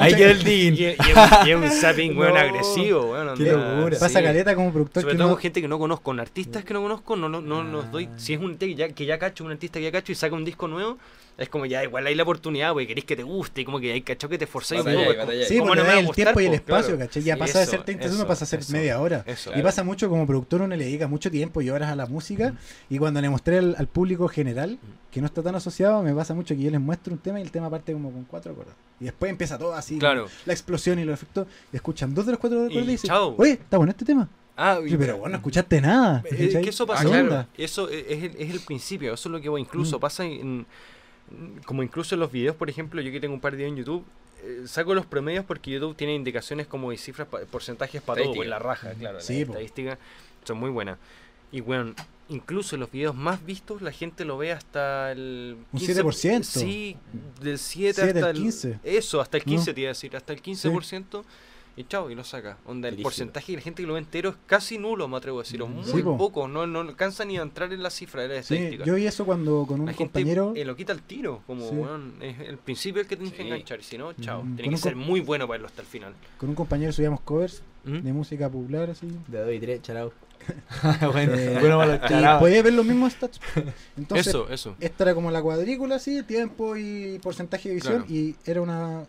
[0.00, 0.74] Ahí el din.
[0.74, 3.36] y, es un- zapping, weón, No, agresivo, weón.
[3.36, 3.98] qué locura.
[3.98, 5.34] Pasa caleta como productor Sobre que todo no...
[5.34, 8.08] con gente que no conozco, con artistas que no conozco, no, no, no los doy.
[8.16, 10.34] Si es un que ya, que ya cacho, un artista que ya cacho y saca
[10.34, 10.98] un disco nuevo,
[11.38, 13.92] es como ya, igual hay la oportunidad, porque queréis que te guste, y como que
[13.92, 15.16] hay cacho que te forcéis un poco.
[15.16, 15.46] batalla.
[15.46, 16.98] Sí, ¿cómo porque no me da el gustar, tiempo y el espacio, Claro.
[17.08, 17.22] ¿cachai?
[17.22, 19.22] Ya Sí, pasa de ser 30 eso, segundos, pasa a ser eso, media hora.
[19.26, 19.52] Eso.
[19.56, 22.54] Y pasa mucho como productor, uno le dedica mucho tiempo y horas a la música.
[22.90, 24.78] Y cuando le mostré al, al público general,
[25.12, 27.42] que no está tan asociado, me pasa mucho que yo les muestro un tema y
[27.42, 28.74] el tema parte como con cuatro acordes.
[29.00, 30.26] Y después empieza todo así, Claro.
[30.44, 31.46] la explosión y los efectos.
[31.72, 33.36] Y escuchan dos de los cuatro acordes y, Y dicen, chao.
[33.38, 34.28] oye, está bueno este tema.
[34.60, 36.20] Ah, Y, pero bueno, no escuchaste nada.
[36.24, 36.62] Es ¿cachai?
[36.64, 37.46] que eso Ah, pasa, ¿Qué claro.
[37.56, 39.60] Eso es es el, es el principio, eso es lo que voy.
[39.60, 40.00] Incluso Mm.
[40.00, 40.66] pasa en.
[41.66, 43.76] Como incluso en los videos, por ejemplo, yo que tengo un par de videos en
[43.78, 44.04] YouTube,
[44.42, 48.32] eh, saco los promedios porque YouTube tiene indicaciones como y cifras, pa- porcentajes para todo,
[48.32, 48.38] Estadística.
[48.38, 49.20] pues la raja, claro.
[49.20, 49.52] Sí, las po.
[49.52, 49.98] estadísticas
[50.44, 50.98] son muy buenas.
[51.50, 51.94] Y bueno,
[52.28, 55.56] incluso en los videos más vistos, la gente lo ve hasta el.
[55.72, 56.42] Un 15 7%.
[56.44, 56.96] Sí,
[57.40, 58.78] del 7 7 hasta al el 15.
[58.84, 59.50] Eso, hasta el ¿No?
[59.52, 61.24] 15, te iba a decir, hasta el 15%.
[61.78, 62.58] Y chao, y lo saca.
[62.66, 65.38] Onda, el porcentaje de la gente que lo ve entero es casi nulo, me atrevo
[65.38, 65.62] a decir.
[65.62, 65.74] o Mm.
[65.76, 66.18] Muy Sí, po.
[66.18, 68.84] poco, no, no alcanza ni a entrar en la cifra de la Sí, estadística.
[68.84, 70.52] yo vi eso cuando con un la gente compañero.
[70.56, 71.76] eh, lo quita al tiro, como Sí.
[71.76, 73.48] weón, es el principio el que tenés que Sí.
[73.48, 74.42] enganchar, y si no, chao.
[74.42, 76.14] Mm, Tiene con que ser muy bueno para irlo hasta el final.
[76.36, 77.98] Con un compañero subíamos covers ¿Mm?
[78.00, 79.06] de música popular así.
[79.28, 80.12] De doy tres, charao.
[81.12, 82.40] bueno, Eh, bueno, malo, y charao.
[82.40, 83.40] podía ver los mismos stats.
[83.96, 84.74] Entonces, eso, eso.
[84.80, 88.02] esta era como la cuadrícula así, tiempo y porcentaje de visión.
[88.02, 88.12] Claro.
[88.12, 89.04] Y era una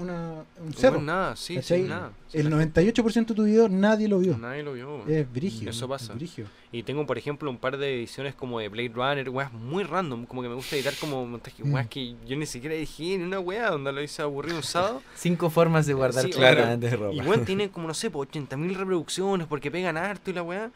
[0.00, 0.98] una, un No cerro.
[0.98, 2.12] es nada, sí, sí, nada.
[2.28, 4.38] Sí, El la 98% de tu video nadie lo vio.
[4.38, 5.06] Nadie lo vio.
[5.06, 5.70] Es brígido.
[5.70, 6.12] Eso pasa.
[6.12, 6.48] es brígido.
[6.70, 10.24] Y tengo, por ejemplo, un par de ediciones como de Blade Runner, weas muy random,
[10.26, 11.72] como que me gusta editar como montaje, Mm.
[11.74, 15.02] weas que yo ni siquiera dije ni una wea, donde lo hice aburrido un sábado.
[15.16, 16.76] Cinco formas de guardar Sí, claro.
[16.76, 17.14] de ropa.
[17.14, 20.70] Y weón tiene como, no sé, po, 80.000 reproducciones porque pegan harto y la weá.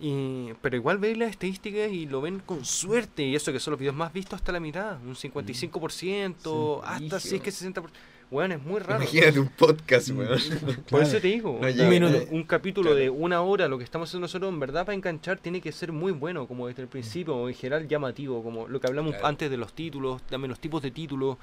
[0.00, 3.24] Y, pero igual veis las estadísticas y lo ven con suerte.
[3.24, 4.96] Y eso que son los videos más vistos hasta la mitad.
[5.04, 7.82] Un 55%, hasta si es que 60%.
[8.30, 9.02] Weón, es muy raro.
[9.02, 10.38] Imagínate un podcast, weón.
[10.38, 11.04] Por Claro.
[11.04, 13.00] eso te digo, No un, minuto, capítulo Claro.
[13.02, 15.92] de una hora, lo que estamos haciendo nosotros, en verdad, para enganchar, tiene que ser
[15.92, 19.28] muy bueno, como desde el principio, o en general llamativo, como lo que hablamos Claro.
[19.28, 21.38] antes de los títulos, también los tipos de títulos.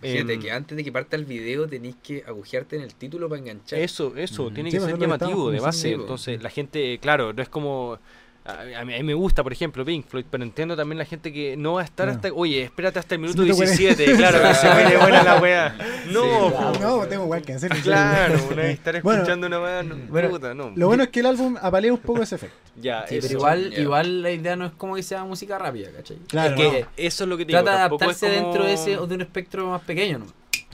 [0.00, 3.28] Fíjate Em, que antes de que parta el video tenéis que agujearte en el título
[3.28, 3.78] para enganchar.
[3.78, 4.54] Eso, eso, Mm.
[4.54, 5.92] tiene Sí, que pues, ser es lo que llamativo de base.
[5.92, 7.98] Entonces, la gente, claro, no es como.
[8.46, 11.06] A, a mí, a mí me gusta, por ejemplo, Pink Floyd, pero entiendo también la
[11.06, 12.16] gente que no va a estar Claro.
[12.16, 12.32] hasta.
[12.34, 15.74] Oye, espérate hasta el minuto Minuto 17, claro, que se pone buena la wea.
[16.10, 16.78] No, Sí.
[16.80, 17.70] No, tengo igual que hacer.
[17.82, 20.72] claro, una vez estar Bueno, escuchando una wea, no, bueno, puta, no.
[20.76, 22.56] Lo bueno es que el álbum apalea un poco ese efecto.
[22.76, 23.28] Ya, Sí, eso.
[23.28, 23.80] pero igual, ya.
[23.80, 26.16] igual la idea no es como que sea música rápida, ¿cachai?
[26.28, 27.62] Claro, es que No, eso es lo que te digo.
[27.62, 30.26] trata de adaptarse como- dentro de ese o de un espectro más pequeño, ¿no?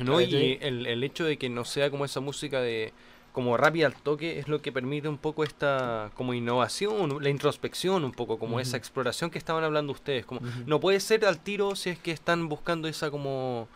[0.03, 2.95] No, y el, el hecho de que no sea como esa música de
[3.33, 8.05] como rápida al toque es lo que permite un poco esta como innovación, la introspección
[8.05, 11.77] un poco, como esa exploración que estaban hablando ustedes, como no puede ser al tiro
[11.77, 13.69] si es que están buscando esa como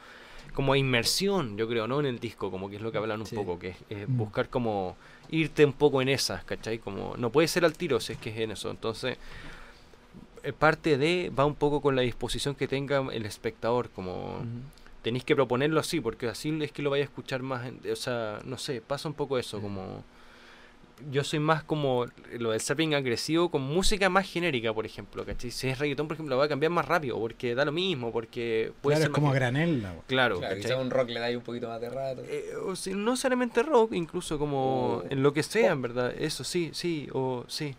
[0.55, 1.99] como inmersión, yo creo, ¿no?
[1.99, 3.35] En el disco, como que es lo que hablan un Sí.
[3.35, 4.17] poco, que es eh, Mm.
[4.17, 4.97] buscar como
[5.29, 6.79] irte un poco en esas, ¿cachai?
[6.79, 9.19] Como no puede ser al tiro si es que es en eso, entonces
[10.45, 14.45] eh, parte de va un poco con la disposición que tenga el espectador, como.
[15.05, 17.71] Tenéis que proponerlo así, porque así es que lo vais a escuchar más.
[17.93, 20.03] o sea, no sé, pasa un poco eso, como.
[21.11, 22.07] Yo soy más como
[22.39, 25.51] lo del zapping agresivo con música más genérica, por ejemplo, ¿cachai?
[25.51, 28.13] Si es reggaetón, por ejemplo, lo voy a cambiar más rápido, porque da lo mismo,
[28.13, 29.81] porque puede Claro, ser es como granel.
[29.81, 30.61] Claro, Claro, ¿cachai?
[30.61, 32.23] quizá un rock le dais un poquito más de rato.
[32.25, 36.15] Eh, o si- no necesariamente rock, incluso como O en lo que sea, en verdad.
[36.17, 37.75] Eso sí, sí, o sí.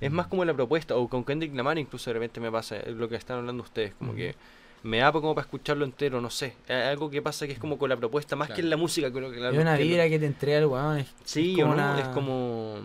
[0.00, 3.08] Es más como la propuesta, o con Kendrick Lamar incluso de repente me pasa lo
[3.08, 4.34] que están hablando ustedes, como que
[4.82, 6.54] me da como para escucharlo entero, no sé.
[6.68, 9.30] Algo que pasa que es como con la propuesta, más que en la música, creo
[9.30, 10.98] que la Es una que lo- vibra que te entrega el weón.
[10.98, 12.76] es- Sí, es como no, una- es como...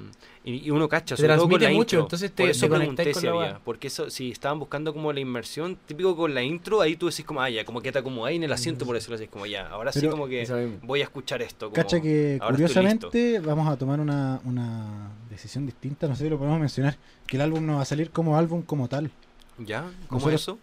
[0.45, 2.01] Y, y uno cacha, Te sobre todo con transmite la mucho, intro.
[2.01, 5.13] entonces te- Por eso te pregunté si la había, porque eso, si estaban buscando como
[5.13, 7.99] la inmersión, típico con la intro, ahí tú decís como, ah, ya, como que te
[7.99, 10.45] acomodáis en el asiento, por decirlo así, como ya, ahora sí como que
[10.81, 11.67] voy a escuchar esto.
[11.69, 16.37] Como, Cacha que curiosamente vamos a tomar una, una decisión distinta, no sé si lo
[16.37, 19.11] podemos mencionar, que el álbum no va a salir como álbum como tal.
[19.59, 19.81] ¿Ya?
[20.07, 20.59] ¿Cómo Nosotros- eso?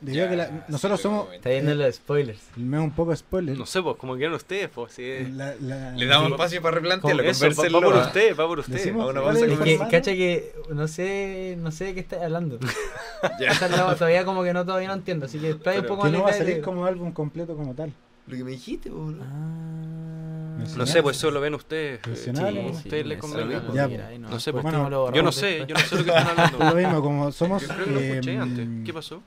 [0.00, 2.40] Debido a que la- Ya, nosotros sí, somos, Está viendo los spoilers.
[2.56, 3.56] me da un poco de spoiler.
[3.56, 5.26] No sé, pues, como quieran ustedes, pues, sí.
[5.32, 6.32] La- la- Le damos Sí.
[6.32, 8.72] espacio para replantearlo, va, va por usted, va por usted.
[8.74, 12.00] Decimos- Va una ¿cuál bolsa es que, cacha que no sé, no sé de qué
[12.00, 12.58] estás hablando.
[13.40, 13.52] Ya.
[13.68, 16.18] La- todavía como que no todavía no entiendo, así que explaya un poco que no
[16.18, 17.92] la va a idea de- salir como álbum completo como tal.
[18.26, 19.22] Lo que me dijiste, boludo.
[19.24, 20.64] Ah.
[20.76, 22.00] No sé, pues eso lo ven ustedes.
[22.06, 24.00] eh, a ustedes les Ya, pues.
[24.00, 26.58] ahí No sé, pues, lo Yo no sé, yo no sé lo que están hablando.
[26.58, 28.68] Lo mismo, como somos, Yo creo que lo escuché eh, antes.
[28.84, 29.22] ¿Qué pasó?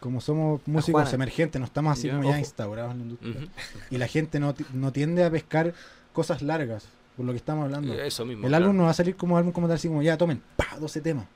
[0.00, 2.38] Como somos músicos emergentes, no estamos así Ya, como ya ojo.
[2.38, 3.34] instaurados en la industria.
[3.90, 5.74] Y la gente no, ti- no tiende a pescar
[6.12, 6.86] cosas largas,
[7.16, 7.92] por lo que estamos hablando.
[7.94, 8.44] Eso mismo.
[8.44, 8.64] El claro.
[8.66, 11.00] álbum no va a salir como álbum como tal, así como ya tomen, pa, 12
[11.00, 11.26] temas.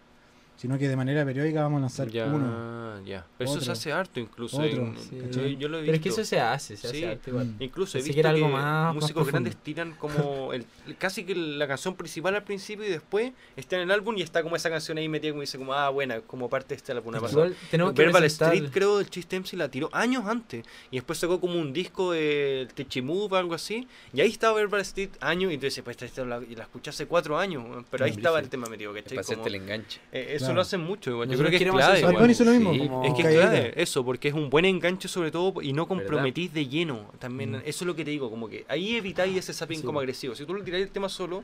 [0.57, 3.03] Sino que de manera periódica vamos a lanzar Ya, uno.
[3.05, 3.27] ya.
[3.37, 3.73] Pero eso se Otro.
[3.73, 4.59] hace harto incluso.
[4.59, 5.19] Otro, en- sí.
[5.33, 5.87] yo, yo lo he visto.
[5.87, 6.97] Pero es que eso se hace, se Sí.
[6.99, 7.47] hace arte igual.
[7.47, 7.63] Mm.
[7.63, 9.33] Incluso he visto que algo que más- más músicos profundo.
[9.33, 10.65] grandes tiran como el,
[10.99, 14.43] casi que la canción principal al principio y después está en el álbum y está
[14.45, 17.13] como esa canción ahí metida como dice como ah buena como parte de este álbum.
[17.17, 20.97] Igual tenemos que Verbal presentar- Street creo el Chiste MC la tiró años antes y
[20.97, 25.11] después sacó como un disco de Techimove o algo así y ahí estaba Verbal Street
[25.21, 28.49] años y dices pues esta, la, la escuché hace cuatro años pero ahí estaba el
[28.49, 29.17] tema metido ¿cachai?
[29.17, 30.01] para Como, hacerte el enganche.
[30.13, 30.55] eh, eso Claro.
[30.57, 31.29] lo hacen mucho igual.
[31.29, 32.31] yo Nosotros creo que es clave igual.
[32.31, 32.73] Hizo lo mismo.
[32.73, 35.73] Sí, como Es que es clave eso, porque es un buen enganche sobre todo y
[35.73, 35.89] no ¿Verdad?
[35.89, 37.07] comprometís de lleno.
[37.19, 37.63] También Mm.
[37.65, 39.85] eso es lo que te digo, como que ahí evitáis ese zapping Sí.
[39.85, 40.35] como agresivo.
[40.35, 41.43] Si tú le tiráis el tema solo,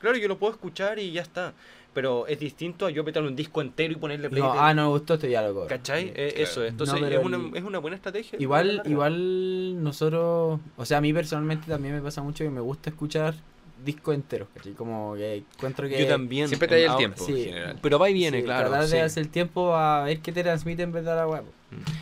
[0.00, 1.52] claro, yo lo puedo escuchar y ya está.
[1.92, 4.40] Pero es distinto a yo meterle un disco entero y ponerle play.
[4.40, 5.66] No, de- ah, no me gustó, esto ya lo.
[5.66, 6.04] ¿Cachai?
[6.04, 6.12] Sí.
[6.14, 6.44] Eh, claro.
[6.44, 8.38] Eso, entonces No, es, una, el- es una buena estrategia.
[8.40, 12.90] Igual, igual nosotros, o sea, a mí personalmente también me pasa mucho que me gusta
[12.90, 13.34] escuchar
[13.84, 14.72] discos enteros, ¿cachai?
[14.72, 15.98] Como que encuentro que...
[16.00, 16.48] Yo también.
[16.48, 17.32] Siempre te da el tiempo, sí.
[17.32, 17.78] en general.
[17.82, 18.68] Pero va y viene, sí, claro.
[18.70, 18.92] Tratar sí.
[18.96, 21.44] de hacer el tiempo a ver qué te transmite en verdad la web.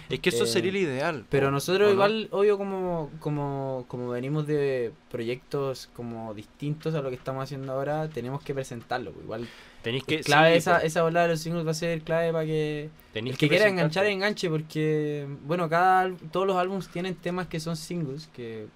[0.09, 1.25] Es que eso Eh, sería el ideal.
[1.29, 7.17] Pero nosotros igual, obvio, como, como, como venimos de proyectos como distintos a lo que
[7.17, 9.13] estamos haciendo ahora, tenemos que presentarlo.
[9.13, 9.49] pues, Igual
[9.83, 10.21] Tenéis que.
[10.21, 12.89] clave sí, esa, po, esa volada de los singles va a ser clave para que
[13.15, 17.61] el que quiera enganchar enganche porque bueno cada al- todos los álbumes tienen temas que
[17.61, 18.67] son singles que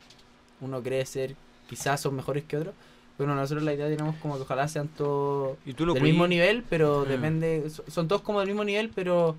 [0.60, 1.34] uno cree ser
[1.68, 2.74] quizás son mejores que otros
[3.22, 7.08] pero nosotros la idea tenemos como que ojalá sean todos del mismo nivel pero Ah.
[7.10, 9.36] depende so- son todos como del mismo nivel pero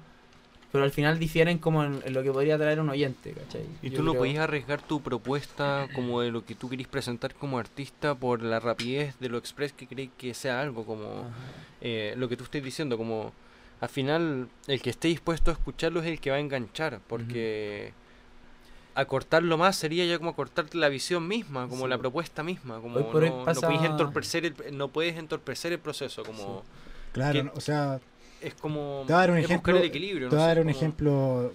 [0.71, 3.61] pero al final difieren como en, en lo que podría traer un oyente, ¿cachai?
[3.83, 6.87] ¿Y Yo tú no creo- podías arriesgar tu propuesta como de lo que tú querís
[6.87, 11.25] presentar como artista por la rapidez de lo express que crees que sea algo como
[11.79, 13.33] eh, lo que tú estés diciendo, como
[13.81, 17.93] al final el que esté dispuesto a escucharlo es el que va a enganchar, porque
[18.95, 21.89] acortarlo más sería ya como acortar la visión misma, como Sí.
[21.89, 25.79] la propuesta misma, como Hoy por hoy no, puedes entorpecer el, no puedes entorpecer el
[25.79, 26.63] proceso, como
[27.11, 27.99] Claro, que- no, o sea,
[28.41, 29.77] es como te voy a dar un ejemplo.
[29.77, 31.53] el equilibrio, te voy a sé, dar un como- ejemplo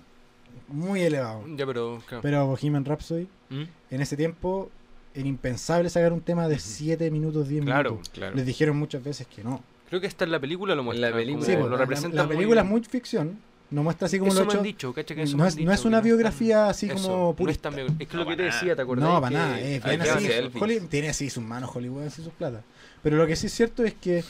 [0.68, 1.45] muy elevado.
[1.57, 2.22] Ya, pero claro.
[2.22, 3.62] Pero Bohemian Rhapsody, ¿Mm?
[3.91, 4.70] en ese tiempo,
[5.14, 6.62] era impensable sacar un tema de Ujú.
[6.64, 8.11] 7 minutos, 10 Claro, minutos.
[8.11, 8.36] Claro.
[8.36, 9.62] Les dijeron muchas veces que no.
[9.89, 11.12] Creo que hasta en la película lo En la muestra.
[11.12, 11.47] película.
[11.47, 13.41] Sí, pues, lo la- representa la, muy- película es muy ficción,
[13.71, 14.59] no muestra así como eso lo me hecho.
[14.59, 14.95] han dicho,
[15.37, 17.71] No es, no dicho, es una no es biografía así eso, como no es purista.
[17.71, 19.09] tan bio- Es que lo No, que te decía, ¿te acordás?
[19.09, 20.29] No, para nada, es bien así.
[20.59, 22.62] Hollywood tiene así sus manos Hollywood, así sus plata.
[23.03, 24.25] Pero lo que sí es cierto es que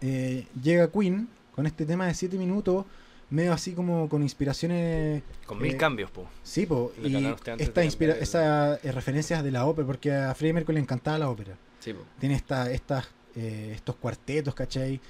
[0.00, 2.84] eh, llega Queen con este tema de 7 minutos,
[3.30, 5.22] medio así como con inspiraciones.
[5.46, 6.26] Con mil eh, cambios, po.
[6.42, 9.50] Sí, po, y hablaba usted antes esta de inspira cambiar el- esas eh, referencias de
[9.50, 11.54] la ópera, porque a Freddie Mercury le encantaba la ópera.
[11.80, 12.00] Sí, po.
[12.18, 15.00] Tiene esta, estas, eh, estos cuartetos, ¿cachai?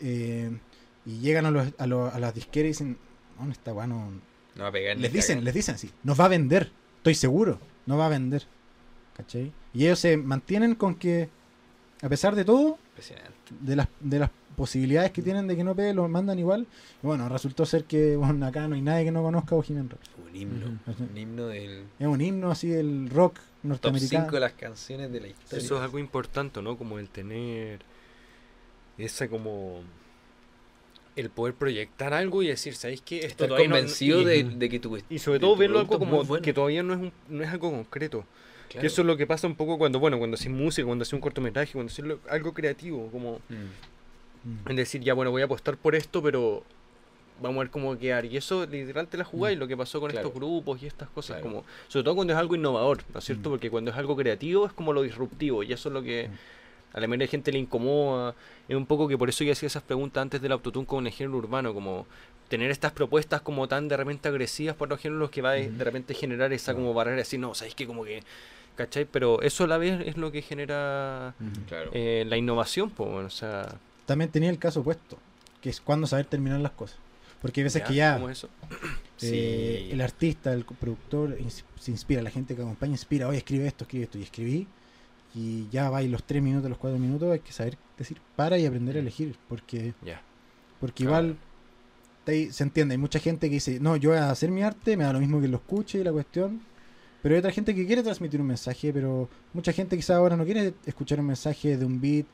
[0.00, 0.50] Eh,
[1.06, 2.98] y llegan a, los, a, los- a las disqueras y dicen,
[3.40, 4.10] no, esta weá no,
[4.54, 7.14] No va a pegar ni les dicen, les dicen así, nos va a vender, estoy
[7.14, 8.44] seguro, no va a vender.
[9.16, 9.52] ¿Cachai?
[9.74, 11.28] Y ellos se mantienen con que,
[12.02, 12.78] a pesar de todo,
[13.60, 16.66] de las, de las posibilidades que tienen de que no pegue, lo mandan igual.
[17.02, 20.22] Y bueno, resultó ser que bueno, acá no hay nadie que no conozca Bohemian Rhapsody.
[20.30, 20.78] Un himno.
[21.10, 24.24] Un himno del Es un himno así del rock top norteamericano.
[24.24, 25.64] 5 de las canciones de la historia.
[25.64, 26.76] Eso es algo importante, ¿no?
[26.78, 27.80] Como el tener
[28.98, 29.80] esa como
[31.16, 33.18] el poder proyectar algo y decir, ¿sabéis qué?
[33.18, 36.24] Esto Estar no- convencido y, de, de que tu y sobre todo verlo algo como
[36.24, 36.42] bueno.
[36.42, 38.24] que todavía no es un- no es algo concreto.
[38.68, 38.80] Claro.
[38.80, 41.12] Que eso es lo que pasa un poco cuando, bueno, cuando haces música, cuando haces
[41.12, 43.54] un cortometraje, cuando haces algo creativo, como Mm.
[44.44, 44.70] Mm.
[44.70, 46.62] en decir, ya bueno, voy a apostar por esto, pero
[47.42, 48.24] vamos a ver cómo quedar.
[48.24, 50.26] Y eso literal te la jugáis, lo que pasó con Claro.
[50.28, 51.42] estos grupos y estas cosas, Claro.
[51.56, 53.50] como sobre todo cuando es algo innovador, ¿no es cierto?
[53.50, 53.52] Mm.
[53.52, 56.32] Porque cuando es algo creativo es como lo disruptivo, y eso es lo que Mm.
[56.92, 58.34] A la mayoría de gente le incomoda.
[58.68, 61.12] Es un poco que por eso yo hacía esas preguntas antes del autotune con el
[61.12, 62.06] género urbano, como
[62.48, 65.84] tener estas propuestas como tan de repente agresivas por los géneros que va de, de
[65.84, 68.22] repente generar esa como barrera, así, no, sabéis que como que,
[68.76, 69.06] ¿cachai?
[69.06, 71.34] Pero eso a la vez es lo que genera.
[71.68, 71.90] Claro.
[71.94, 73.74] eh, la innovación, pues, bueno, o sea,
[74.04, 75.16] También tenía el caso opuesto,
[75.62, 76.98] que es cuando saber terminar las cosas.
[77.40, 78.48] Porque hay veces que ya ¿cómo es eso?
[79.22, 79.92] eh, Sí.
[79.92, 81.36] el artista, el productor
[81.80, 84.66] se inspira, la gente que acompaña inspira, oye, escribe esto, escribe esto, y escribí,
[85.34, 88.58] y ya va y los tres minutos, los cuatro minutos, hay que saber decir para
[88.58, 89.02] y aprender a Mm.
[89.02, 89.94] elegir, porque,
[90.80, 91.36] porque igual
[92.24, 94.96] te- se entiende, hay mucha gente que dice, no, yo voy a hacer mi arte,
[94.96, 96.60] me da lo mismo que lo escuche y la cuestión,
[97.22, 100.44] pero hay otra gente que quiere transmitir un mensaje, pero mucha gente quizá ahora no
[100.44, 102.26] quiere escuchar un mensaje de un beat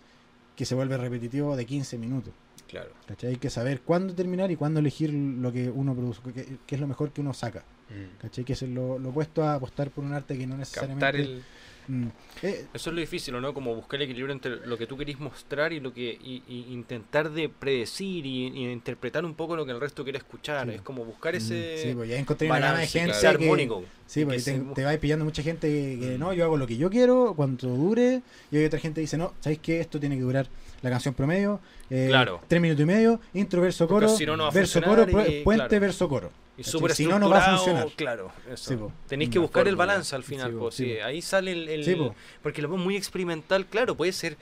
[0.57, 2.33] que se vuelve repetitivo de 15 minutos.
[2.67, 2.91] Claro.
[3.07, 3.31] ¿cachai?
[3.31, 6.81] Hay que saber cuándo terminar y cuándo elegir lo que uno produce, que, que es
[6.81, 7.61] lo mejor que uno saca.
[7.89, 8.19] Mm.
[8.21, 8.45] ¿Cachai?
[8.45, 11.01] Que es lo, lo opuesto a apostar por un arte que no necesariamente...
[11.07, 11.43] Captar el.
[11.89, 12.09] Mm.
[12.43, 13.55] Eh, Eso es lo difícil, ¿o ¿no?
[13.55, 16.67] Como buscar el equilibrio entre lo que tú querís mostrar y lo que y, y
[16.73, 20.69] intentar de predecir y, y interpretar un poco lo que el resto quiere escuchar.
[20.69, 20.75] Sí.
[20.77, 23.27] Es como buscar mm, ese sí, pues ya encontré una gama de gente que...
[23.27, 23.85] armónico.
[24.07, 26.21] Sí, y pues te, se- te va pillando mucha gente que, que Mm.
[26.21, 29.17] no, yo hago lo que yo quiero, cuanto dure, y hay otra gente que dice,
[29.17, 29.81] no, ¿sabéis qué?
[29.81, 30.47] Esto tiene que durar
[30.83, 31.61] la canción promedio,
[31.91, 32.41] eh, Claro.
[32.47, 35.67] tres minutos y medio, intro, verso, Porque coro, si no, no verso, coro, y- puente,
[35.69, 35.81] claro.
[35.81, 36.31] verso, coro.
[36.59, 37.89] Y súper Si no, no va a funcionar.
[37.97, 38.71] Claro, eso.
[38.71, 38.93] Sí, po.
[39.07, 41.05] Tenéis que buscar el balance al final, Sí, po, sí, po.
[41.07, 42.15] Ahí sale el, el- Sí, po.
[42.43, 44.37] porque lo veo muy experimental, claro, puede ser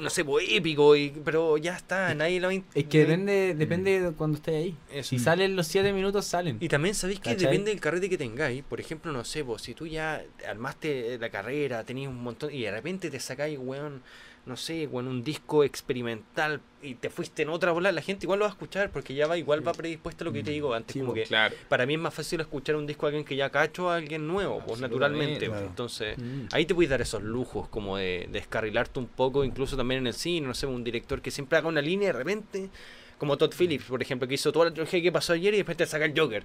[0.00, 4.38] no sé, épico, y, pero ya está, nadie lo Es que depende, depende de cuando
[4.38, 4.76] estés ahí.
[4.90, 5.10] Eso.
[5.10, 6.56] Si salen los 7 minutos, salen.
[6.60, 8.62] Y también sabéis que depende del carrete que tengáis.
[8.64, 12.62] Por ejemplo, no sé, vos, si tú ya armaste la carrera, tenías un montón, y
[12.62, 14.02] de repente te sacáis, weón,
[14.50, 18.38] no sé, weón, un disco experimental y te fuiste en otra bola, la gente igual
[18.40, 20.74] lo va a escuchar porque ya va, igual va predispuesta a lo que te digo
[20.74, 20.92] antes.
[20.94, 21.54] Sí, como po, que Claro.
[21.68, 24.26] para mí es más fácil escuchar un disco de alguien que ya cacho a alguien
[24.26, 25.46] nuevo, pues naturalmente.
[25.46, 25.66] claro.
[25.66, 26.46] Entonces, Mm.
[26.52, 30.08] ahí te puedes dar esos lujos como de, de descarrilarte un poco, incluso también en
[30.08, 32.70] el cine, no sé, un director que siempre haga una línea y de repente,
[33.20, 35.76] como Todd Phillips, por ejemplo, que hizo toda la trilogía que pasó ayer y después
[35.76, 36.42] te saca el Joker.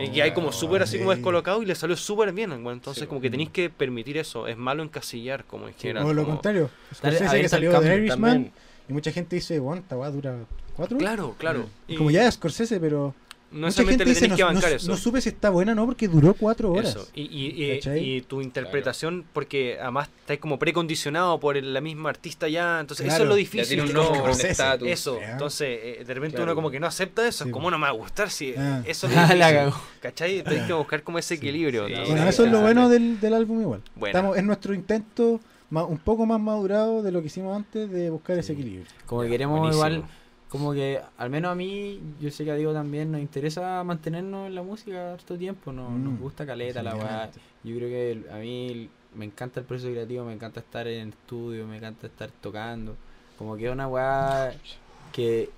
[0.00, 2.48] y que hay como súper así como descolocado y le salió súper bien.
[2.50, 4.48] bueno, entonces, Sí, como que tenéis que permitir eso.
[4.48, 6.06] Es malo encasillar, como en general.
[6.06, 6.70] O lo como- contrario,
[7.02, 8.52] Dale, Scorsese que salió de Irishman también.
[8.88, 10.36] y mucha gente dice, bueno, esta dura
[10.74, 11.06] cuatro horas".
[11.14, 11.66] Claro, claro.
[11.86, 13.14] Y Como ya es Scorsese, pero
[13.52, 14.96] no mucha solamente gente le dice, no, que no- bancar no eso.
[14.96, 16.90] supe si está buena o no porque duró cuatro horas.
[16.90, 17.08] Eso.
[17.14, 18.04] Y, y, y- ¿Cachai?
[18.16, 22.80] y tu interpretación, porque además estás como precondicionado por el- la misma artista ya.
[22.80, 23.80] Entonces, eso es lo difícil.
[23.80, 24.88] un estatus.
[24.88, 26.50] Eso, entonces eh, de repente Claro.
[26.52, 28.54] uno como que no acepta eso, Sí, es como no me va a gustar si
[28.56, 28.82] Ah.
[28.86, 29.76] eso es Ah, difícil, la cagó.
[30.00, 30.42] ¿cachai?
[30.42, 31.86] Tienes que buscar como ese equilibrio.
[31.86, 31.94] Sí.
[31.94, 32.06] ¿no?
[32.06, 33.82] Bueno, eso es lo bueno del, del álbum igual.
[33.94, 34.18] Buena.
[34.18, 35.40] Estamos, es nuestro intento
[35.70, 38.86] un poco más madurado de lo que hicimos antes de buscar ese equilibrio.
[39.06, 39.86] Como que queremos buenísimo.
[39.86, 40.04] igual,
[40.56, 44.46] como que, al menos a mí, yo sé que a Diego también nos interesa mantenernos
[44.48, 47.30] en la música harto tiempo, no, nos Mm, gusta caleta la weá.
[47.64, 51.08] Yo creo que a mí me encanta el proceso creativo, me encanta estar en el
[51.10, 52.96] estudio, me encanta estar tocando.
[53.38, 54.54] Como que es una weá
[55.12, 55.50] que,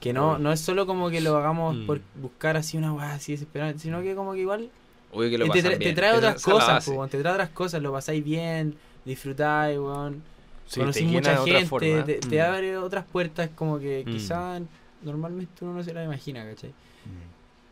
[0.00, 1.86] que no, no es solo como que lo hagamos Mm.
[1.86, 4.70] por buscar así una weá así desesperada, sino que como que igual
[5.12, 5.94] Obvio que lo te, tra- te bien.
[5.94, 8.74] trae Esa- otras esa cosas, po, te trae otras cosas, lo pasáis bien,
[9.04, 10.22] disfrutáis, weón.
[10.66, 11.10] Sí, llena
[11.40, 12.04] mucha gente, forma.
[12.04, 12.44] te, te Mm.
[12.44, 14.10] abre otras puertas como que Mm.
[14.10, 14.62] quizás
[15.02, 16.72] normalmente uno no se las imagina, ¿cachai?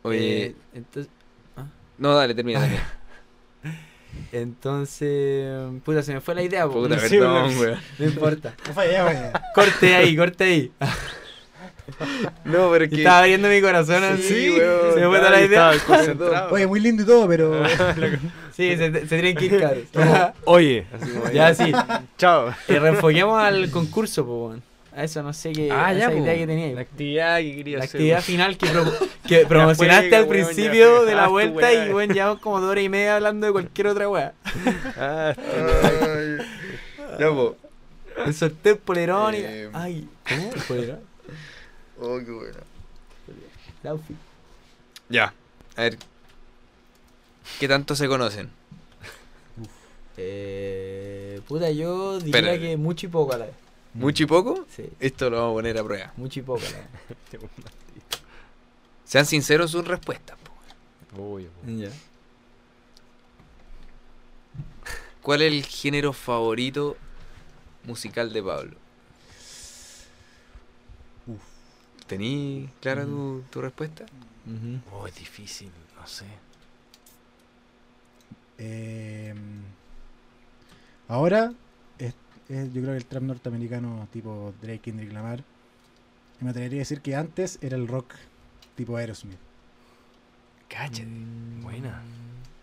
[0.03, 1.11] Oye, Eh, entonces,
[1.97, 2.83] no, dale, termina, termina.
[4.31, 6.67] entonces, puta, se me fue la idea.
[6.67, 7.53] Puta, perdón,
[7.99, 8.53] no importa.
[8.65, 9.39] No.
[9.55, 10.71] Corte ahí, corte ahí.
[12.45, 12.95] No, pero que...
[12.97, 14.23] Estaba abriendo mi corazón así.
[14.23, 14.93] Sí, weón.
[14.93, 15.71] Se me fue toda la idea.
[16.51, 17.63] Oye, muy lindo y todo, pero.
[18.55, 19.83] Sí, se, se tienen que ir caros.
[20.45, 21.71] Oye, así como ya, sí.
[22.17, 22.53] Chao.
[22.67, 24.63] Y reenfoquemos al concurso, pues, weón.
[24.93, 25.71] A eso, no sé qué.
[25.71, 26.17] Ah, ya, po.
[26.17, 26.75] idea que tenía.
[26.75, 27.95] La actividad que quería La hacer.
[28.01, 28.93] actividad final que, pro-
[29.25, 31.85] que promocionaste juega, al weón, principio de Ah, la tu vuelta weá.
[31.85, 34.33] y bueno, llevamos como dos horas y media hablando de cualquier otra weá.
[34.97, 35.33] Ah.
[37.19, 37.55] Ya, po.
[38.25, 39.37] El sorteo polerón y...
[39.39, 39.69] Eh.
[39.73, 40.51] Ay, ¿cómo?
[40.53, 40.99] ¿El polerón?
[42.01, 42.57] Oh, qué bueno.
[43.83, 44.17] El outfit.
[45.09, 45.33] Ya.
[45.77, 45.97] A ver.
[47.59, 48.49] ¿Qué tanto se conocen?
[50.17, 53.55] Eh, puta, yo diría que mucho y poco a la vez.
[53.93, 54.65] ¿Mucho y poco?
[54.75, 56.13] Sí, Esto lo vamos a poner a prueba.
[56.17, 56.87] mucho y poco a la vez.
[59.05, 60.37] Sean sinceros sus respuestas.
[60.39, 61.21] po.
[61.21, 61.69] Obvio, po.
[61.71, 61.89] Ya.
[65.21, 66.97] ¿Cuál es el género favorito
[67.83, 68.75] musical de Pablo?
[71.27, 71.41] Uf.
[72.11, 74.03] ¿Tení clara tu, tu respuesta?
[74.45, 74.81] Ujú.
[74.93, 76.25] Oh, es difícil, no sé.
[78.57, 79.33] Eh,
[81.07, 81.53] ahora,
[81.97, 82.13] es,
[82.49, 85.41] es- yo creo que el trap norteamericano tipo Drake Kendrick Lamar.
[86.41, 88.13] Y me atrevería a decir que antes era el rock
[88.75, 89.39] tipo Aerosmith.
[90.67, 91.07] Cállate.
[91.61, 92.01] Buena.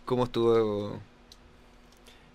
[0.04, 1.00] ¿Cómo estuvo?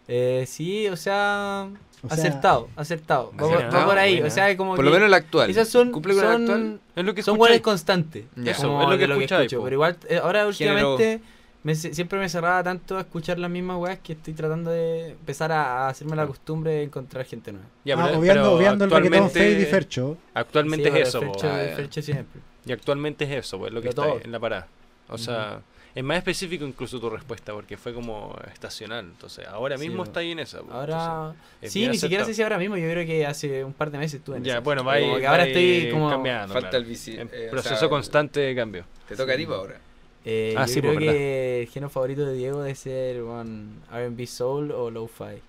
[0.08, 1.68] Eh, sí, o sea,
[2.04, 3.32] O sea, acertado, acertado.
[3.40, 4.28] Va, Buena, va por ahí, buena.
[4.28, 5.50] o sea, como Por que lo menos el actual.
[5.50, 6.80] esas son, ¿Cumple con el son, actual?
[6.96, 8.26] Es lo que son buenas constantes.
[8.36, 8.52] Ya.
[8.52, 9.58] Eso, es lo que lo que escucho.
[9.60, 9.64] po.
[9.64, 11.22] Pero igual, eh, ahora últimamente
[11.64, 15.54] me, siempre me cerraba tanto a escuchar las mismas weas que estoy tratando de empezar
[15.54, 17.68] a, a hacerme la costumbre de encontrar gente nueva.
[17.86, 20.18] Ya, ah, pero- obviando, pero obviando el reggaetón actualmente- Fade y Fercho.
[20.34, 21.34] Actualmente Sí, es eso, pero.
[21.34, 21.76] Fercho- Ah.
[21.78, 22.42] Fercho siempre.
[22.66, 24.20] Y actualmente es eso, pues, lo que De está todo.
[24.22, 24.68] en la parada.
[25.08, 25.62] O sea,
[25.96, 29.06] es más específico incluso tu respuesta, porque fue como estacional.
[29.06, 30.62] Entonces, ahora mismo está ahí en esa.
[30.62, 30.72] po.
[30.74, 33.92] Ahora, es sí, ni siquiera sé si ahora mismo, yo creo que hace un par
[33.92, 34.60] de meses estuve en Ya, esa.
[34.62, 36.10] bueno, va Como ahí- que ahora va estoy como...
[36.10, 36.54] cambiando.
[36.54, 36.86] Falta claro.
[36.86, 38.86] el En eh, o proceso sea, constante de cambio.
[39.08, 39.80] Te toca a ti ahora.
[40.26, 43.82] Eh, Ah, yo sí, creo pues, que el género favorito de Diego debe ser un
[43.92, 45.42] R&B soul o lo-fi.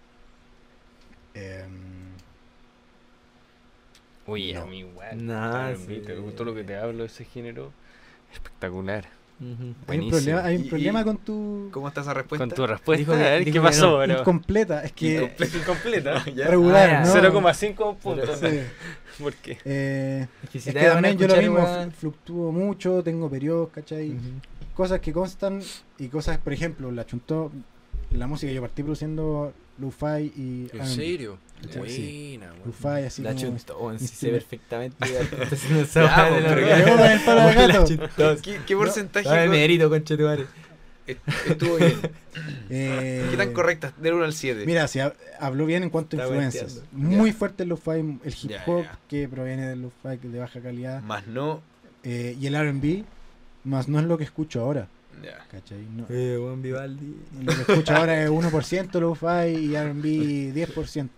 [1.34, 1.64] Eh,
[4.26, 4.62] Uy, No.
[4.62, 5.26] a mí igual.
[5.26, 6.02] Nah, sí.
[6.04, 7.72] ¿Te gustó lo que te hablo de ese género?
[8.32, 9.06] Espectacular.
[9.88, 11.68] Hay, un problema, hay un problema y- con tu.
[11.72, 12.46] ¿Cómo está esa respuesta?
[12.46, 14.20] Con tu respuesta, Dijo a ver dijo qué pasó, pero...
[14.20, 15.34] Incompleta, es que.
[15.60, 16.24] Incompleta.
[16.34, 16.48] Ya.
[16.48, 17.04] regular, Ah.
[17.04, 17.12] ¿no?
[17.14, 18.38] 0,5 puntos.
[18.38, 18.60] Sí.
[19.22, 19.58] ¿Por qué?
[19.64, 21.66] Eh, Es que si es que también yo lo mismo,
[21.98, 24.10] fluctúo mucho, tengo periodos, ¿cachai?
[24.10, 24.20] Ujú.
[24.74, 25.60] Cosas que constan
[25.98, 27.52] y cosas, por ejemplo, la chuntó,
[28.10, 31.38] la música yo partí produciendo lo-fi y ¿En serio?
[31.88, 32.36] Sí.
[32.38, 32.52] Buena.
[32.64, 33.42] Lo-fi así La como...
[33.42, 34.96] chuntó, weón, sí sé perfectamente.
[38.42, 40.46] ¿Qué, qué porcentaje Dame mérito, concha tu madre.
[41.06, 41.94] est- estuvo bien?
[42.68, 43.92] Eh, ¿Qué tan correcta?
[43.98, 44.66] Del 1 al 7.
[44.66, 46.82] Mira, si hab- habló bien en cuanto a influencias.
[46.90, 47.36] Muy Ya.
[47.36, 47.90] fuerte el lo-fi,
[48.24, 48.98] el hip hop ya.
[49.08, 51.62] que proviene del lo-fi que de baja calidad Más no.
[52.02, 53.04] eh, y el R&B,
[53.62, 54.88] más no es lo que escucho ahora,
[55.22, 55.46] Ya.
[55.50, 55.86] ¿cachai?
[55.90, 57.16] No, Eh, Juan Vivaldi.
[57.42, 61.08] lo que escucho ahora es 1% lo-fi y R&B 10%.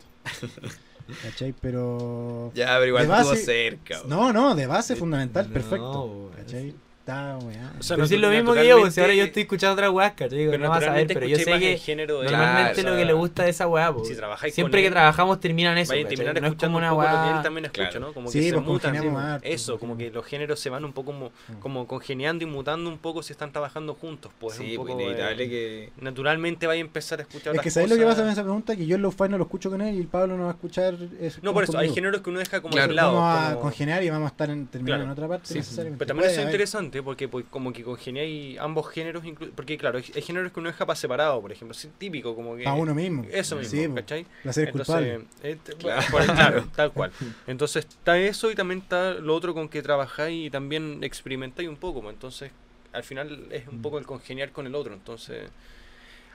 [1.23, 1.55] ¿Cachai?
[1.61, 2.51] Pero...
[2.55, 3.97] Ya, pero igual base- estuvo cerca.
[3.99, 4.09] weón.
[4.09, 6.31] No, no, de base Eh, fundamental, no, perfecto.
[6.37, 6.75] ¿Cachai?
[7.07, 7.73] Está, weá.
[7.79, 9.91] O sea, si es lo mismo que yo, pues, si ahora yo estoy escuchando otra
[9.93, 10.39] weá, ¿cachai?
[10.39, 12.95] Digo, Pero no vas a ver, pero yo sé que género de normalmente Claro, lo
[12.97, 14.09] o que le gusta de esa weá, pues.
[14.09, 15.93] si trabajáis Siempre con que él, trabajamos termina en eso.
[15.93, 17.37] Terminar No es escuchando como un una poco lo que weá.
[17.37, 18.07] él también escucha, Claro.
[18.09, 18.13] ¿no?
[18.13, 19.41] Como Sí, que se pues mutan.
[19.45, 21.61] Eso, como que los géneros se van un poco como, Mm.
[21.61, 24.33] como congeniando y mutando un poco si están trabajando juntos.
[24.41, 25.93] Pues sí, un pues poco, inevitable eh, que.
[26.03, 28.75] Naturalmente vaya a empezar a escuchar Es que ¿sabes lo que pasa con esa pregunta?
[28.75, 30.55] Que yo el lo-fi no lo escucho con él y el Pablo no va a
[30.55, 33.13] escuchar eso No, por eso, hay géneros que uno deja como de lado.
[33.15, 35.05] Vamos a congeniar y vamos a estar en, terminar Claro.
[35.05, 35.55] en otra parte.
[35.55, 39.23] Pero también eso es haber- interesante porque pues, como que congeniáis ambos géneros,
[39.55, 42.57] porque claro, hay, hay géneros que uno deja para separado, por ejemplo, es típico como
[42.57, 42.65] que...
[42.65, 43.25] Para uno mismo.
[43.31, 43.89] Eso mismo, Sí.
[43.95, 44.27] ¿cachai?
[44.73, 45.15] Culpable.
[45.15, 46.03] Entonces, eh, t- Claro.
[46.11, 47.11] bueno, claro, tal cual.
[47.47, 51.77] Entonces está eso y también está lo otro con que trabajáis y también experimentáis un
[51.77, 52.01] poco.
[52.03, 52.51] pues, Entonces,
[52.93, 53.83] al final es un Mm.
[53.83, 54.95] poco el congeniar con el otro.
[54.95, 55.51] Entonces,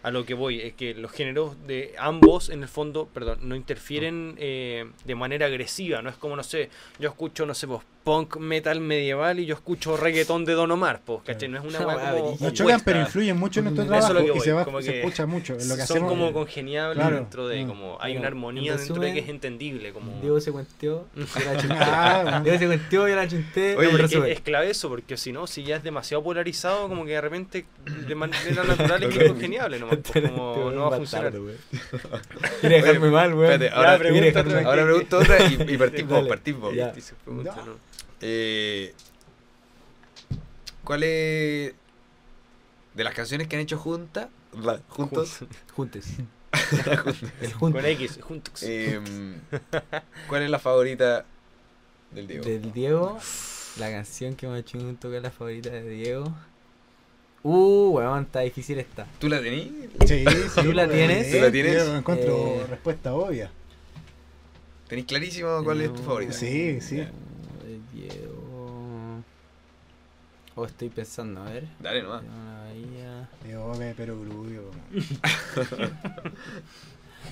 [0.03, 3.55] a lo que voy es que los géneros de ambos, en el fondo, perdón, no
[3.55, 6.01] interfieren eh, de manera agresiva.
[6.01, 6.69] No es como, no sé,
[6.99, 11.01] yo escucho, no sé, vos, punk metal medieval y yo escucho reggaetón de Don Omar,
[11.05, 11.49] pues, ¿cachai?
[11.49, 12.37] No es una weá como.
[12.39, 14.51] Nos chocan, pero influyen mucho en nuestro Eso es trabajo lo que y voy, se,
[14.53, 16.09] va, como se escucha mucho lo que Son hacemos.
[16.09, 17.15] como congeniables Claro.
[17.15, 17.67] dentro de, Mm.
[17.67, 20.19] como hay una armonía en dentro de que es entendible, como...
[20.21, 21.75] Diego se cuenteó, yo la chunté.
[21.79, 22.41] Ah.
[22.43, 23.75] Diego se cuenteó, yo la chunté.
[23.77, 27.05] Oye, no, pero es, clave eso, porque si no, si ya es demasiado polarizado, como
[27.05, 27.65] que de repente
[28.07, 31.33] de manera natural es incongeniable nomás, pues, como no va a funcionar.
[32.61, 33.61] Quiere dejarme mal, weón.
[33.73, 36.73] Ahora, pregunto otra y, partimos, partimos.
[38.21, 38.93] Eh,
[40.83, 41.73] ¿Cuál es
[42.93, 44.27] de las canciones que han hecho juntas,
[44.89, 45.39] juntos?
[45.75, 46.07] Juntes.
[47.41, 47.85] El Con.
[47.85, 48.61] X, juntos.
[48.63, 49.35] em,
[50.27, 51.25] ¿Cuál es la favorita
[52.11, 52.43] del Diego?
[52.45, 53.19] Del Diego,
[53.79, 56.25] la canción que hemos hecho junto que es la favorita de Diego.
[57.43, 59.07] Uh, weón, está difícil esta.
[59.19, 59.67] ¿Tú la tenías?
[60.05, 61.31] Sí, sí, ¿Tú la tienes?
[61.31, 61.73] ¿Tú la tienes?
[61.85, 63.49] Yo encuentro Eh, respuesta obvia.
[64.87, 66.33] ¿Tenés clarísimo cuál es tu favorita?
[66.33, 66.97] Sí, sí.
[66.97, 69.23] De Diego.
[70.61, 71.63] O estoy pensando, a ver.
[71.79, 72.21] Dale nomás.
[72.21, 73.29] Una bahía.
[73.43, 74.61] Digo, ok, pero grubio.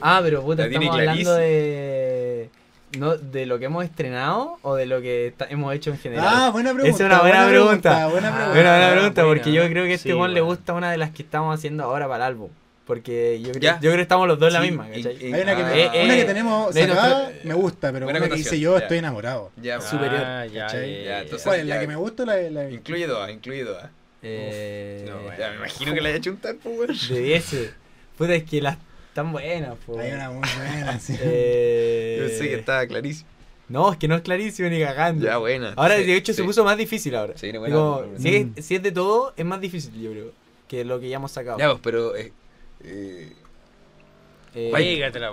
[0.02, 2.50] Ah, pero puta, estamos hablando de.
[2.98, 6.26] No, ¿De lo que hemos estrenado o de lo que hemos hecho en general?
[6.28, 6.96] Ah, buena pregunta.
[6.96, 8.08] Es una buena pregunta.
[8.08, 8.54] Buena Ah, pregunta.
[8.54, 9.38] Buena, buena Ah, pregunta, buena.
[9.44, 11.54] porque yo creo que a este Sí, Juan le gusta una de las que estamos
[11.54, 12.50] haciendo ahora para el álbum.
[12.90, 15.28] Porque yo, creo- yo creo que estamos los dos en la misma, y- ¿cachai?
[15.30, 18.14] y- Hay una que, ah, me- eh, una que tenemos sacada, me gusta, pero una
[18.20, 18.82] que hice acotación, yo, ya.
[18.84, 19.52] estoy enamorado.
[19.62, 20.22] Ya, superior.
[20.26, 20.92] Ah, ya, ¿cachai?
[20.92, 21.22] ya, Ya, ya.
[21.22, 23.78] entonces- ¿Cuál es la que me gusta o la, la Incluye dos, incluye dos.
[24.24, 25.38] Eh, No, bueno.
[25.40, 26.88] Ya, me imagino que la haya hecho un weón.
[27.10, 27.74] de 10.
[28.18, 28.78] Puta, es que las
[29.14, 30.00] tan buenas, po.
[30.00, 31.14] Hay una muy buena, sí.
[31.22, 33.30] Eh, Yo pensé que estaba clarísimo.
[33.70, 35.24] No, es que no es clarísimo ni cagando.
[35.26, 35.74] Ya, buena.
[35.76, 37.34] Ahora, Sí, de hecho, se puso más difícil ahora.
[37.38, 38.20] Sí, no, buena, Digo, buena.
[38.20, 40.32] si, es, si es de todo, es más difícil, yo creo,
[40.68, 41.60] que lo que ya hemos sacado.
[41.60, 42.16] Ya, pues, pero.
[42.16, 42.34] Eh,
[42.84, 43.34] eh,
[44.56, 45.32] Eh, Juégatela.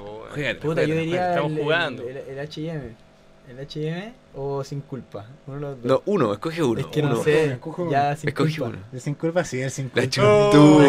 [0.60, 2.02] Puta, yo diría Estamos el, jugando.
[2.08, 3.06] El, el, el H&M.
[3.48, 5.24] ¿El H&M o Sin Culpa?
[5.46, 5.84] Uno de los dos.
[5.84, 6.80] no, uno, escoge uno.
[6.80, 7.10] es que uno.
[7.10, 7.52] no sé.
[7.58, 8.68] Escojo- Ya Sin Escoge Culpa.
[8.70, 8.78] uno.
[8.92, 10.10] El sin culpa, sí, el sin La culpa.
[10.10, 10.88] chuntú, Oh, la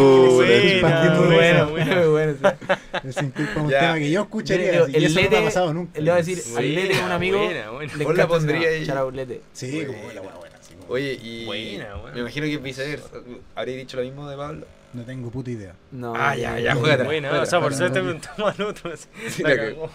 [0.49, 2.33] es que buena, partiendo Muy de bueno, muy bueno.
[2.33, 2.99] sí.
[3.03, 3.79] El sin culpa es un Ya.
[3.81, 4.73] tema que yo escucharía.
[4.73, 5.99] Yo y el eso no me ha pasado nunca.
[5.99, 7.93] Le voy a decir, al Buena, Lete, un amigo, buena, buena.
[7.95, 8.85] le la pondría ahí.
[9.13, 9.41] Lete.
[9.53, 9.87] Sí, Buena.
[9.93, 10.55] como la buena, buena.
[10.61, 11.45] sí, como- Oye, y.
[11.45, 12.15] Buena, buena.
[12.15, 13.09] Me imagino que viceversa.
[13.55, 14.65] ¿Habría dicho lo mismo de Pablo?
[14.93, 15.75] No tengo puta idea.
[15.91, 16.79] No, Ah, ya, ya, no.
[16.81, 18.91] Buena, Fuera, o sea, por suerte al otro.
[18.93, 19.89] así, Sí, la cagó.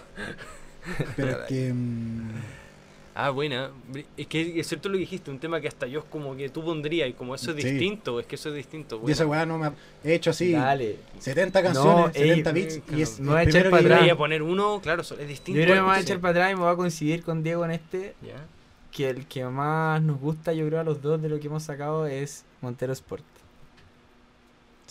[1.17, 1.73] Pero es que.
[1.73, 2.31] mm,
[3.15, 3.71] Ah, buena.
[4.17, 6.49] Es que es cierto lo que dijiste, un tema que hasta yo es como que
[6.49, 7.69] tú pondrías y como eso es Sí.
[7.71, 9.03] distinto, es que eso es distinto.
[9.07, 10.97] Y esa weá no me ha he hecho así Dale.
[11.19, 12.79] 70 canciones, No, ey, 70 beats.
[12.79, 12.99] claro.
[12.99, 13.99] Y es Me voy a echar para atrás.
[14.01, 15.61] Voy yo- a poner uno, claro, eso es Yo distinto.
[15.61, 17.65] creo que me voy a echar para atrás y me voy a coincidir con Diego
[17.67, 18.15] en este.
[18.91, 21.63] Que el que más nos gusta, yo creo, a los dos de lo que hemos
[21.65, 23.25] sacado es Montero Sport.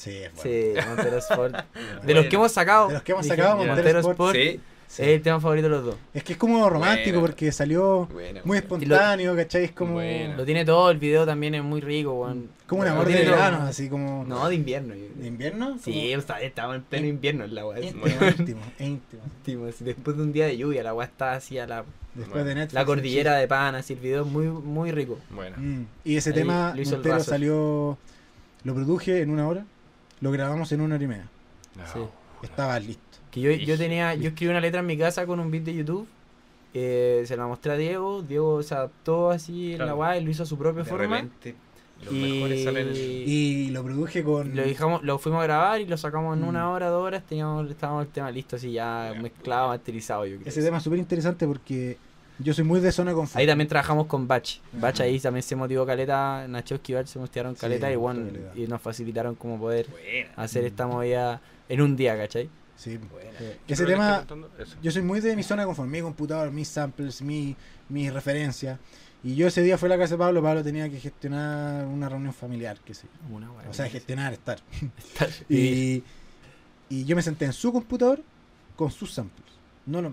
[0.01, 0.41] Sí, es bueno.
[0.81, 1.55] Sí, Montero Sport.
[2.03, 2.87] De los que hemos sacado.
[2.87, 4.59] De los que hemos dije, sacado, Montero, Montero Sport, Sí.
[4.87, 5.03] Sí.
[5.03, 5.95] es el tema favorito de los dos.
[6.13, 8.09] Es que es como romántico porque salió
[8.43, 9.63] muy espontáneo, ¿cachai?
[9.65, 10.01] Es como.
[10.01, 12.49] Lo tiene todo, el video también es muy rico, weón.
[12.67, 13.31] como un Lo amor de todo.
[13.31, 14.25] verano, así como.
[14.25, 14.93] No, de invierno.
[14.93, 15.77] yo ¿De invierno?
[15.81, 17.79] Sí, o sea, estamos en pleno invierno en la weá.
[17.79, 19.21] Íntimo, íntimo, íntimo.
[19.39, 22.43] Íntimo, así, Después de un día de lluvia, la weá está así a la, Después
[22.43, 22.73] de Netflix.
[22.73, 25.17] la cordillera de pan, así el video es muy, muy rico.
[25.29, 25.55] Bueno.
[25.57, 27.97] Mm, Y ese Ahí tema lo Montero salió.
[28.65, 29.65] Lo produje en una hora.
[30.21, 31.27] Lo grabamos en una hora y media.
[31.93, 31.99] Sí.
[32.43, 33.01] Estaba listo.
[33.31, 35.73] Que yo, yo tenía, yo escribí una letra en mi casa con un beat de
[35.75, 36.07] YouTube.
[36.73, 38.21] eh, se la mostré a Diego.
[38.21, 39.99] Diego se adaptó así en la Claro.
[39.99, 41.15] weá y lo hizo a su propia De forma.
[41.17, 41.53] repente,
[42.05, 42.87] los mejores salen.
[42.87, 42.99] en- Y,
[43.67, 44.55] Y lo produje con.
[44.55, 46.47] lo, dejamos, lo fuimos a grabar y lo sacamos en Mm.
[46.47, 47.23] una hora, dos horas.
[47.27, 49.21] Teníamos, estábamos el tema listo, así ya Ya.
[49.21, 50.25] mezclado, masterizado.
[50.25, 50.47] Yo creo.
[50.47, 51.97] Ese tema es súper interesante porque
[52.43, 53.37] yo soy muy de zona de confort.
[53.37, 54.59] Ahí también trabajamos con Batch.
[54.73, 56.45] Batch ahí también se motivó caleta.
[56.47, 60.31] Nacho Esquivar se motivaron Sí, caleta y, bueno, y nos facilitaron como poder Buena.
[60.35, 62.49] hacer esta movida en un día, ¿cachai?
[62.75, 62.97] Sí.
[62.97, 63.31] Buena.
[63.67, 64.25] Que ese tema.
[64.81, 67.55] Yo soy muy de mi zona de confort, mi computador, mis samples, mi,
[67.89, 68.79] mis referencias.
[69.23, 72.09] Y yo ese día fui a la casa de Pablo, Pablo tenía que gestionar una
[72.09, 73.35] reunión familiar, qué sé yo.
[73.35, 73.51] Una.
[73.69, 74.59] O sea, gestionar, estar.
[74.97, 76.03] Estar- y- Y,
[76.89, 78.21] y yo me senté en su computador
[78.75, 79.47] con sus samples.
[79.85, 80.11] No los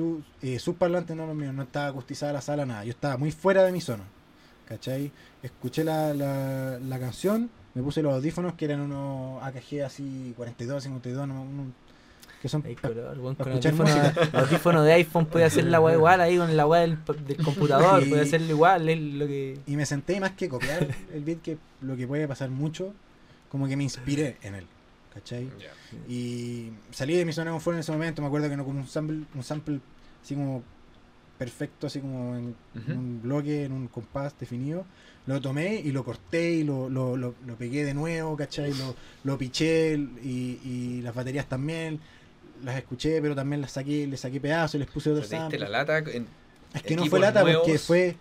[0.00, 1.52] su, eh, sus parlantes, no los míos.
[1.54, 2.84] No estaba acustizada la sala, nada.
[2.84, 4.04] Yo estaba muy fuera de mi zona.
[4.66, 5.10] ¿Cachai?
[5.42, 10.82] Escuché la, la, la canción, me puse los audífonos que eran unos AKG así 42,
[10.84, 11.72] 52, no, uno-
[12.40, 15.94] que son pa- color, pa con escuchar audífono, audífono de iPhone puede hacer la weá
[15.96, 19.58] igual ahí con la weá del, del computador, puede hacerlo igual, es lo que...
[19.66, 22.94] Y me senté más que copiar el beat, que lo que puede pasar mucho,
[23.50, 24.66] como que me inspiré en él.
[25.14, 25.50] ¿Cachai?
[26.08, 28.78] Y salí de mi zona de confort en ese momento, me acuerdo que no como
[28.80, 29.80] un sample, un sample
[30.22, 30.62] así como
[31.36, 32.54] perfecto, así como en,
[32.88, 34.84] un bloque, en un compás definido.
[35.26, 38.72] Lo tomé y lo corté y lo, lo, lo, lo pegué de nuevo, ¿cachai?
[38.74, 41.98] Lo, lo piché y, y las baterías también.
[42.62, 45.58] Las escuché, pero también las saqué, le saqué pedazos y les puse otro sample.
[45.58, 46.26] la lata en
[46.74, 48.16] Es que no fue lata porque fue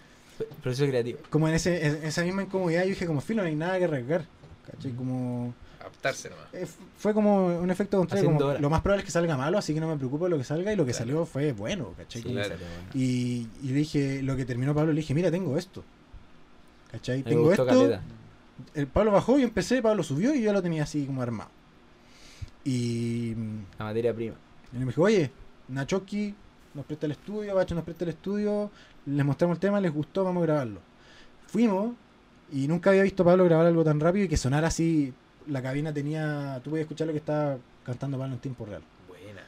[0.63, 1.19] Proceso creativo.
[1.29, 3.83] como en, ese, en esa misma incomodidad, yo dije, como filo, no hay nada que
[3.85, 4.25] arriesgar.
[4.71, 4.91] ¿Cachai?
[4.93, 5.53] Como.
[6.01, 6.45] Adaptarse nomás.
[6.53, 6.67] eh,
[6.97, 8.25] fue como un efecto contrario.
[8.33, 10.37] Como, lo más probable es que salga malo, así que no me preocupo de lo
[10.37, 10.71] que salga.
[10.71, 11.05] Y lo que Claro.
[11.05, 12.21] salió fue bueno, ¿cachai?
[12.21, 12.55] Sí, claro.
[12.93, 15.83] Y, y le dije, lo que terminó Pablo, le dije, mira, tengo esto.
[16.91, 17.17] ¿Cachai?
[17.19, 17.99] Me Tengo esto.
[18.73, 21.49] El Pablo bajó y empecé, Pablo subió y yo lo tenía así como armado.
[22.65, 23.33] Y,
[23.77, 24.35] La materia prima.
[24.73, 25.31] y me dijo, oye,
[25.69, 26.35] Nachoki
[26.73, 28.69] nos presta el estudio, Bacho nos presta el estudio,
[29.05, 30.79] les mostramos el tema, les gustó, vamos a grabarlo.
[31.47, 31.93] Fuimos
[32.51, 35.13] y nunca había visto a Pablo grabar algo tan rápido y que sonara así.
[35.49, 38.81] La cabina tenía, tú podías escuchar lo que estaba cantando Pablo en tiempo real.
[39.07, 39.41] Buena.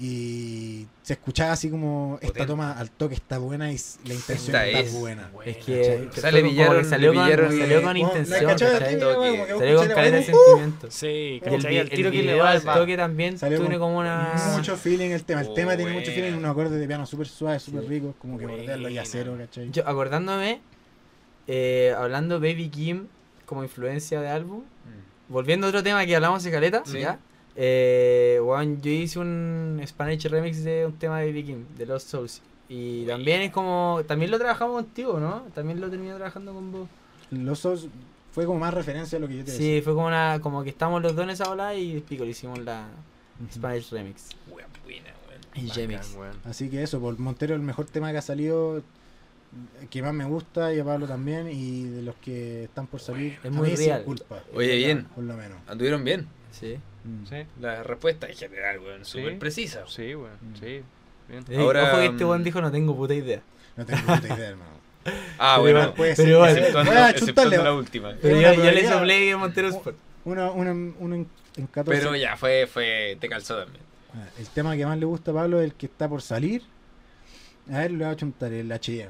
[0.00, 2.46] Y se escuchaba así como esta Potente.
[2.46, 4.92] toma al toque está buena y la intención Esta está es.
[4.92, 5.28] buena.
[5.44, 5.64] Es ¿cachai?
[5.64, 10.90] que, que Sale que salió, le con, salió con intención, Salió con caleta de sentimiento.
[10.90, 11.06] Sí,
[11.42, 14.34] Y el, Al tiro el que le va al toque también Salió tiene como una...
[14.56, 15.40] Mucho feeling el tema.
[15.40, 16.14] El Oh, tema tiene mucho buena.
[16.22, 17.88] feeling, unos acordes de piano súper suaves, súper Sí.
[17.88, 19.02] ricos, como que bordean los Buena.
[19.02, 19.70] yaceros, ¿cachai?
[19.72, 20.60] Yo, acordándome,
[21.48, 23.06] eh, hablando Baby Kim
[23.46, 24.62] como influencia de álbum,
[25.28, 27.00] volviendo a otro tema que hablamos de caleta, Sí.
[27.00, 27.18] ¿ya?
[27.56, 32.08] Eh, weón, yo hice un Spanish remix de un tema de Baby Kim, de Lost
[32.08, 32.42] Souls.
[32.68, 35.42] Y también es como, también lo trabajamos contigo, ¿no?
[35.54, 36.88] También lo terminé trabajando con vos.
[37.30, 37.88] Los Souls
[38.32, 39.66] fue como más referencia a lo que yo te decía.
[39.76, 42.30] Sí, fue como una, como que estamos los dos en esa ola y pico, le
[42.30, 42.86] hicimos la.
[43.52, 44.28] Spanish remix.
[44.50, 45.40] Buena, buena, weón.
[45.54, 46.14] Y Bacán, remix.
[46.14, 46.36] weón.
[46.44, 48.82] Así que eso, por Montero el mejor tema que ha salido,
[49.90, 53.38] que más me gusta, y a Pablo también, y de los que están por salir,
[53.42, 53.98] Es a muy real.
[53.98, 55.04] sin culpa, Oye, bien.
[55.14, 55.58] por lo menos.
[55.66, 56.26] Anduvieron bien.
[56.50, 56.78] Sí.
[57.04, 57.26] Mm.
[57.26, 59.18] Sí, La respuesta en general, weón, Sí.
[59.18, 59.84] súper precisa.
[59.86, 60.32] sí, weón.
[60.40, 60.54] Mm.
[60.60, 60.82] Sí.
[61.28, 61.44] Bien.
[61.48, 63.40] Eh, Ahora, ojo que este mm, weón dijo no tengo puta idea.
[63.76, 64.70] No tengo puta idea, hermano.
[65.38, 65.94] Ah, Pero bueno.
[65.94, 66.58] puede pero ser.
[66.58, 68.14] Exceptuando, a la última.
[68.20, 69.96] Pero yo, yo le soplé Montero Sport.
[70.24, 71.26] Uno, uno, uno en,
[71.56, 71.98] en 14.
[72.02, 73.82] Pero ya, fue, fue, te calzó también.
[74.14, 76.62] Ah, El tema que más le gusta a Pablo es el que está por salir.
[77.72, 79.08] A ver, le voy a chuntar el HM.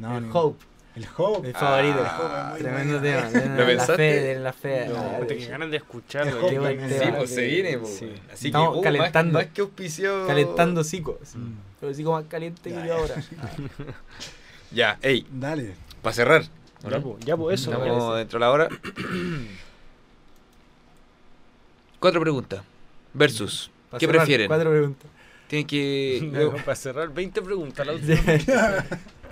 [0.00, 0.64] No, el Hope,
[0.96, 1.48] El Hope.
[1.48, 2.02] mi favorito.
[2.04, 3.22] Ah, Tremendo muy tema.
[3.30, 3.40] bueno.
[3.40, 3.96] de ¿Lo la pensaste?
[3.96, 4.86] fe, de la fe.
[4.88, 6.46] No, Ah, que ganas de escucharlo.
[6.46, 6.70] Tema.
[6.70, 7.96] Sí, pues se viene, pues.
[7.96, 8.12] sí.
[8.32, 9.32] Así Estamos que, uh, calentando.
[9.34, 10.26] Más, más que auspicio.
[10.26, 11.16] Calentando psicos.
[11.34, 11.52] Mm.
[11.80, 13.14] Pero sí como más caliente que Ya, yo ahora.
[14.72, 15.74] Ya, ey, Dale.
[16.02, 16.42] para cerrar.
[16.84, 17.02] ¿o Ya, no?
[17.02, 17.72] pues, ya, pues eso.
[17.72, 18.68] Estamos dentro de la hora.
[21.98, 22.62] Cuatro preguntas.
[23.12, 23.70] Versus.
[23.90, 24.46] Pa' ¿Qué cerrar, prefieren?
[24.48, 25.10] Cuatro preguntas.
[25.48, 26.20] Tienen que.
[26.32, 27.86] No, Para cerrar, 20 preguntas.
[27.86, 28.16] La última.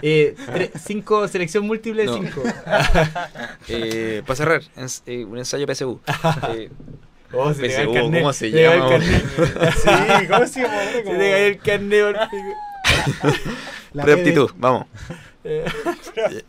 [0.02, 2.14] Eh, tre- cinco, selección múltiple, No.
[2.14, 2.42] cinco.
[3.68, 6.00] eh, para cerrar, ens- eh, un ensayo PSU.
[6.54, 6.70] Eh,
[7.30, 8.20] Oh, se el PSU, carnet.
[8.22, 9.00] ¿cómo se te el llama?
[9.00, 10.74] Sí, ¿cómo se llama?
[10.94, 12.16] Se te cae el carnet, por.
[13.92, 14.86] La Preaptitud, vamos.
[15.44, 15.64] Eh.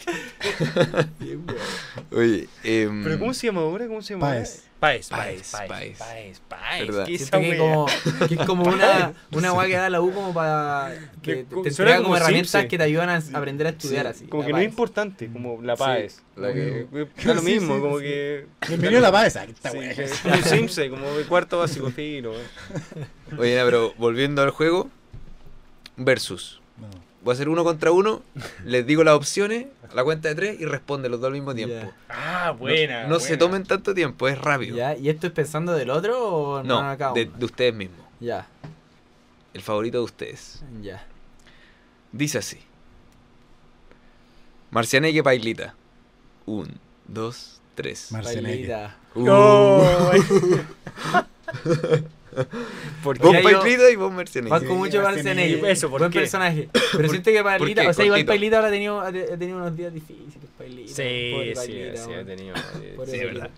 [2.12, 3.88] Oye, em, ¿Pero cómo se llama ahora?
[3.88, 4.28] ¿Cómo se llama?
[4.28, 4.40] ahora?
[4.40, 4.64] Paes.
[4.80, 5.98] Paes, Paes, paes, paes.
[5.98, 6.88] paes, paes.
[6.88, 7.06] ¿Verdad?
[7.06, 7.60] ¿Qué Siento esa que, wea?
[7.60, 7.86] como,
[8.30, 11.70] que es como una, una weá que da la U como para que te, te
[11.70, 14.26] entrega como como herramientas que te ayudan a aprender a estudiar Sí, así.
[14.28, 15.84] Como que no es importante, como la Sí,
[16.54, 16.88] que-
[17.26, 18.06] Da lo Sí, mismo, sí, como sí.
[18.06, 18.46] que.
[18.70, 19.36] Bienvenido a la paz.
[19.36, 19.96] Esta Sí, wea.
[20.34, 21.92] un Simpson, como de cuarto básico
[22.32, 22.48] weón.
[23.38, 24.90] Oye, pero volviendo al juego.
[25.98, 26.62] Versus.
[26.78, 26.88] No.
[27.24, 28.22] Voy a hacer uno contra uno.
[28.64, 31.54] Les digo las opciones a la cuenta de tres y responden los dos al mismo
[31.54, 31.92] tiempo.
[32.10, 34.78] Ah, No- No, se tomen tanto tiempo, es rápido.
[34.78, 38.00] Ya, ¿Y esto es pensando del otro o No, no de, ustedes mismos.
[38.20, 38.48] Ya,
[39.54, 40.62] El favorito de ustedes.
[40.82, 41.06] ya.
[42.12, 42.60] Dice así.
[44.72, 45.76] Marcianeque Pailita.
[46.46, 48.12] Un, dos, tres.
[48.12, 48.90] Marcianeque.
[49.16, 49.26] Uh.
[49.30, 50.12] Oh,
[53.04, 54.52] ¿Por Vos Ya yo- Pailita y vos Marcianeque.
[54.52, 55.02] Banco mucho.
[55.02, 55.72] Marcianeque.
[55.72, 56.20] Eso, ¿por Buen qué?
[56.20, 56.70] personaje.
[56.94, 58.26] Pero siento que Pailita, o sea, igual.
[58.26, 60.36] Pailita ahora ha tenido, ha te- ha tenido unos días difíciles.
[60.58, 62.54] Pailita, Sí, pobre sí, Pailita, sí, ha tenido.
[62.96, 63.26] Pobre Sí, es Pailita.
[63.34, 63.50] verdad.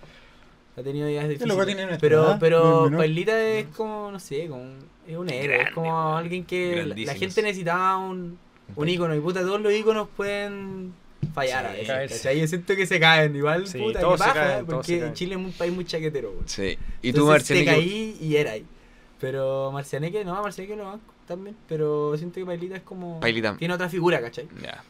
[0.78, 1.98] Ha tenido días loco difíciles.
[2.00, 3.00] Pero, pero no menor.
[3.00, 5.48] Pailita es como, no sé, como un- es un héroe.
[5.48, 8.38] Grande, es como alguien que la- gente necesitaba un,
[8.76, 9.16] un ícono.
[9.16, 10.94] Y puta, todos los íconos pueden
[11.34, 11.88] fallar a Sí, veces.
[11.88, 12.16] caerse.
[12.18, 12.40] ¿cachai?
[12.42, 13.36] Yo siento que se caen.
[13.36, 15.14] Igual, Sí, puta, todos que se paja, caen, todos se porque caen.
[15.14, 16.32] Chile es un país muy chaquetero.
[16.32, 16.48] weón.
[16.48, 16.78] Sí.
[17.02, 17.66] Y tú, Entonces, Te Marcianeque.
[17.72, 18.66] caí y era ahí.
[19.20, 21.56] Pero Marcianeque, no, Marcianeque lo banco también.
[21.68, 23.20] Pero siento que Pailita es como.
[23.20, 23.56] Pailita.
[23.58, 24.48] Tiene otra figura, ¿cachai?
[24.62, 24.84] Ya.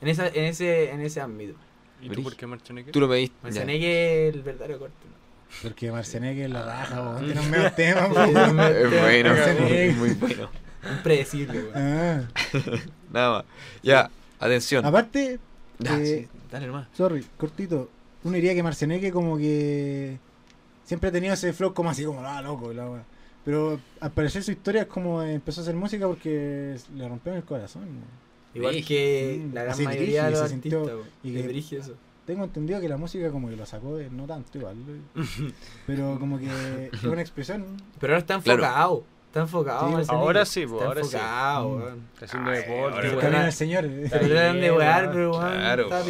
[0.00, 1.54] En, esa, en, ese, en ese ámbito.
[2.00, 2.90] ¿Y tú por qué Marchaneque?
[2.92, 3.34] Tú lo pediste.
[3.42, 4.94] Marcianeque es el verdadero corte.
[5.08, 5.16] ¿no?
[5.62, 7.16] Porque Marcianeque es la raja, weón.
[7.16, 7.20] Ah.
[7.24, 8.00] Tiene un medio tema,
[8.70, 9.94] es Es bueno, Marcianeque.
[9.96, 10.50] muy bueno.
[10.96, 11.72] Impredecible, weón.
[11.74, 12.28] Ah.
[13.12, 13.44] Nada más.
[13.82, 14.84] Ya, atención.
[14.84, 15.38] Aparte,
[15.78, 16.88] Ya, eh, sí, dale nomás.
[16.94, 17.90] sorry, cortito.
[18.24, 20.18] Uno diría que Marcianeque como que
[20.84, 23.04] siempre ha tenido ese flow como así, como, ah, loco, la wea.
[23.44, 27.44] Pero al parecer su historia es como empezó a hacer música porque le rompieron el
[27.44, 27.86] corazón.
[28.54, 31.94] Igual que Mm, la gran mayoría de brígido, los artistas, sintió- y que- brígido eso.
[32.26, 34.74] Tengo entendido que la música como que lo sacó de, no tanto igual,
[35.86, 36.46] pero como que
[36.92, 37.64] es una expresión.
[38.00, 38.62] Pero ahora está Claro.
[39.36, 40.02] Está enfocado.
[40.02, 41.16] Sí, ahora sí, po, Está ahora sí.
[41.16, 41.76] enfocado, Mm.
[41.82, 42.02] weón.
[42.14, 42.98] Está haciendo deporte.
[43.00, 43.84] El Bueno, camino del señor.
[43.84, 45.12] Se tratan de bien, wear, weón.
[45.12, 46.02] pero weón, Claro, está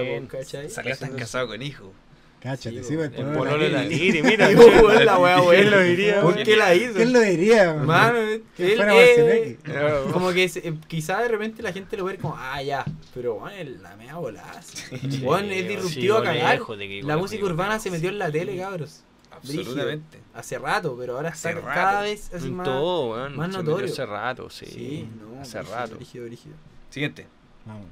[0.00, 0.26] bien.
[0.26, 0.68] po, ¿cachai?
[0.70, 1.92] Salió tan casado con hijo.
[2.42, 3.10] Cáchate, Sí, sí, weón.
[3.10, 3.84] pues, El el pololo de la.
[3.84, 4.48] Liri, mira.
[4.50, 5.70] Sí, weón, la wea, ¿Quién weón.
[5.70, 6.44] lo diría, ¿Por weón?
[6.44, 6.94] qué la hizo?
[6.94, 7.74] ¿Quién lo diría?
[7.74, 7.86] man?
[7.86, 8.18] Mano,
[8.56, 9.58] Que fuera Marcianeque.
[10.12, 12.84] como que se- eh, quizá de repente la gente lo ve como, ah, ya,
[13.14, 14.60] pero bueno, es la mea volada.
[14.60, 15.20] sí.
[15.22, 16.54] Weón, es Sí, disruptivo a sí, cagar.
[16.54, 19.04] lejos de que- La música urbana se metió en la tele, cabros.
[19.42, 20.20] Absolutamente.
[20.34, 21.74] Hace rato, pero ahora Hace está rato.
[21.74, 22.64] cada vez así más.
[22.64, 23.36] todo, weón.
[23.36, 23.86] más notorio.
[23.86, 24.66] Hace rato, sí.
[24.66, 25.96] Sí, no, hace brígido, rato.
[25.96, 26.54] brígido, brígido.
[26.90, 27.26] Siguiente.
[27.64, 27.86] Vamos.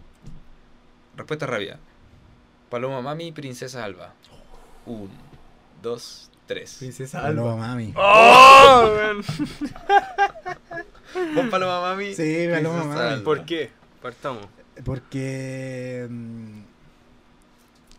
[1.16, 1.78] Respuesta rápida.
[2.70, 4.14] Paloma Mami, Princesa Alba.
[4.86, 5.10] Un,
[5.82, 6.76] dos, tres.
[6.78, 7.66] Princesa Paloma Alba.
[7.68, 7.92] mami.
[7.96, 8.94] ¡Oh!
[11.34, 12.14] ¿Vos Paloma Mami?
[12.14, 13.00] Sí, Paloma Mami.
[13.00, 13.24] Alba.
[13.24, 13.70] ¿Por qué?
[14.00, 14.46] Partamos.
[14.84, 16.08] Porque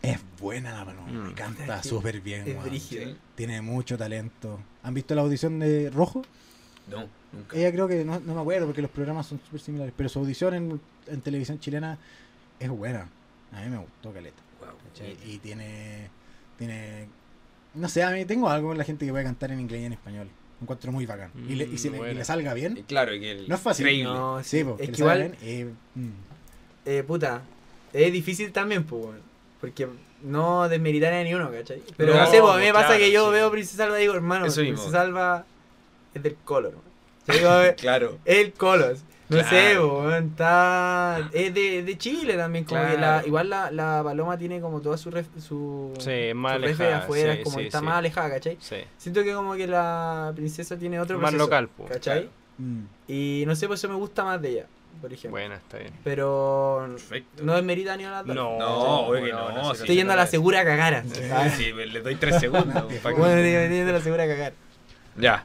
[0.02, 1.28] es buena la Paloma, Mm.
[1.28, 2.46] me canta Es que súper bien.
[2.46, 3.04] es brígido.
[3.06, 3.16] Sí.
[3.36, 4.60] Tiene mucho talento.
[4.82, 6.22] ¿Han visto la audición de Rojo?
[6.90, 7.56] No, nunca.
[7.56, 10.18] Ella creo que, no, no me acuerdo porque los programas son súper similares, pero su
[10.18, 11.96] audición en, en televisión chilena
[12.58, 13.08] es buena.
[13.52, 14.42] A mí me gustó Caleta.
[14.88, 15.16] ¿cachai?
[15.26, 16.08] Y tiene,
[16.58, 17.06] tiene,
[17.74, 19.84] no sé, a mí tengo algo con la gente que puede cantar en inglés y
[19.84, 20.28] en español.
[20.60, 21.30] Lo encuentro muy bacán.
[21.48, 22.14] y, le, y si Mm, le, y buena.
[22.18, 24.02] le salga Y bien, claro, que el No es fácil.
[24.04, 26.08] No, sí, sí, po, es que igual, bien, eh, mm.
[26.86, 27.42] eh, puta,
[27.92, 29.16] es difícil también, pues.
[29.62, 29.88] Porque
[30.22, 31.82] no desmeritar a ni uno, ¿cachai?
[31.96, 33.32] Pero no, No, sé, pues, a mí me claro, pasa que yo sí.
[33.32, 34.76] veo Princesa Alba y digo, hermano, Eso mismo.
[34.76, 35.46] Princesa Alba
[36.12, 36.74] es del color.
[37.28, 38.18] Yo digo, a ver, Claro.
[38.26, 38.96] es el color.
[39.28, 40.10] No Claro.
[40.10, 41.30] sé, está...
[41.32, 44.98] Es de, de Chile también, como que la, igual la, la Paloma tiene como toda
[44.98, 45.10] su...
[45.10, 47.84] Ref, su Sí, es más su alejada, afuera, sí, como sí, está sí.
[47.86, 48.58] más alejada, ¿cachai?
[48.60, 48.76] Sí.
[48.98, 51.84] Siento que como que la princesa tiene otro Más proceso, local, po.
[51.86, 52.20] ¿cachai?
[52.22, 52.32] Claro.
[52.58, 52.82] Mm.
[53.08, 54.66] Y no sé, por eso me gusta más de ella,
[55.00, 55.30] por ejemplo.
[55.30, 55.92] Buena, está bien.
[56.04, 57.42] Pero Perfecto.
[57.42, 58.36] no desmerita ni a las dos.
[58.36, 61.04] No, No, obvio que no, no, no, sí, Estoy yendo a la segura cagara.
[61.32, 62.84] Ah, sí, le doy tres segundos.
[62.88, 64.52] que- Bueno, estoy yendo a la segura a cagar.
[65.16, 65.44] Ya.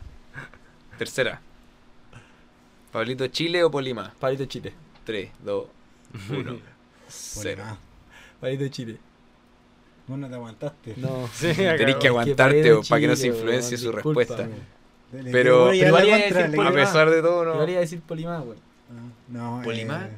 [0.98, 1.41] Tercera.
[2.91, 4.14] Pablito Chile o Polima.
[4.19, 4.74] Palito Chile.
[5.06, 5.65] 3, 2,
[6.32, 6.60] 1.
[7.07, 7.64] Cero.
[7.64, 7.78] Polema.
[8.41, 8.98] Palito Chile.
[10.07, 10.94] Vos no te aguantaste.
[10.98, 11.28] No.
[11.34, 14.19] Sí, Tenés que aguantarte Palito o para que no se Chile, influencie su disculpa.
[14.22, 14.48] respuesta.
[15.32, 16.68] Pero- a Pero a.
[16.68, 17.65] A pesar de todo, Yo no.
[17.65, 18.57] le iba a decir Polimá, güey.
[19.30, 20.05] No, ¿Polimá?
[20.05, 20.18] eh,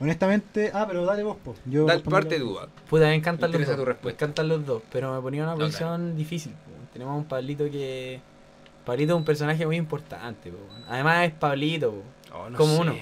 [0.00, 1.54] honestamente, ah, pero dale vos, po.
[1.64, 2.68] Yo Dale parte duda.
[2.88, 3.76] Puta, me encantan los dos.
[3.76, 4.06] tu respuesta.
[4.06, 6.52] Me encantan los dos, pero me ponía en una No, posición difícil.
[6.52, 6.70] po.
[6.92, 8.20] Tenemos un Pablito que.
[8.84, 10.58] Pablito es un personaje muy importante, po.
[10.88, 12.02] Además es Pablito.
[12.34, 12.80] Oh, no como sé.
[12.80, 12.96] uno.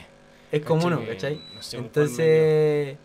[0.52, 1.40] Es como uno, ¿cachai?
[1.54, 2.96] no sé, un Entonces.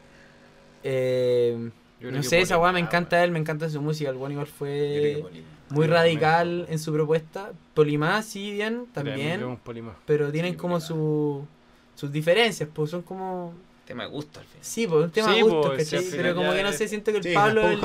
[0.84, 1.70] Eh,
[2.02, 4.10] no sé, esa Polima, weá me encanta él, me encanta su música.
[4.12, 5.24] El igual fue
[5.70, 7.52] muy radical en su propuesta.
[7.74, 9.58] Polimá sí, bien, También.
[10.06, 11.48] Pero tienen como su,
[11.96, 13.54] sus diferencias, pues son como.
[13.86, 14.66] Tema de gusto al final.
[14.66, 16.10] Sí, pues un tema Sí, de gustos, pues, si ¿cachai?
[16.10, 17.80] final Pero como ya que no sé, siento que el Sí, Pablo el, el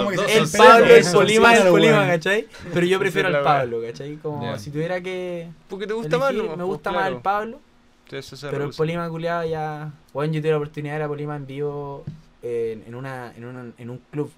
[0.57, 2.07] Pablo es Polima sí, es claro, Polima.
[2.07, 2.49] ¿cachai?
[2.73, 4.17] Pero yo prefiero al Pablo, ¿cachai?
[4.17, 5.49] Como si tuviera que.
[5.69, 6.57] Porque te gusta más, elegir, ¿no?
[6.57, 7.61] me Pues, gusta más el Pablo.
[8.07, 8.71] Entonces, Pero el.
[8.73, 9.93] Polima culiado ya.
[10.15, 12.05] Bueno, yo tuve la oportunidad de ir a Polima en vivo
[12.43, 14.33] en, en, una, en, una, en un club.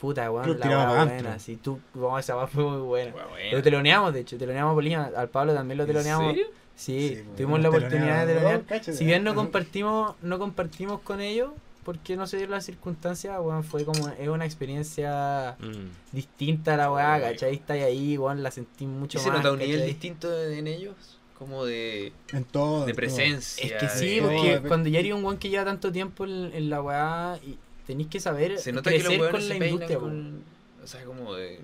[0.00, 1.00] Puta, weón, la buena.
[1.02, 1.38] antro.
[1.38, 3.12] Si tú, vamos, esa weá fue muy buena.
[3.12, 5.10] Bueno, Lo teloneamos, de hecho, teloneamos a Polima.
[5.16, 6.26] Al Pablo también lo ¿En teloneamos.
[6.32, 6.46] serio?
[6.78, 8.92] Sí, Sí, pues, tuvimos la oportunidad de cáchate.
[8.92, 11.50] Si bien no compartimos, no compartimos con ellos,
[11.84, 15.88] porque no se dio la circunstancia, weón, fue como, es una experiencia Mm.
[16.12, 17.20] distinta a la weá.
[17.20, 17.54] ¿cachai?
[17.54, 19.38] Está ahí, weón, la sentí mucho ¿Y se más.
[19.38, 20.94] nota un nivel distinto en ellos?
[21.36, 22.86] Como de, En todo.
[22.86, 23.64] de presencia.
[23.64, 26.52] Es que sí, todo, porque cuando ya eres un weón que lleva tanto tiempo en,
[26.54, 27.56] en la weá, y
[27.86, 30.42] tenéis que saber Se nota que los con se la industria, con...
[30.84, 31.60] O sea, como de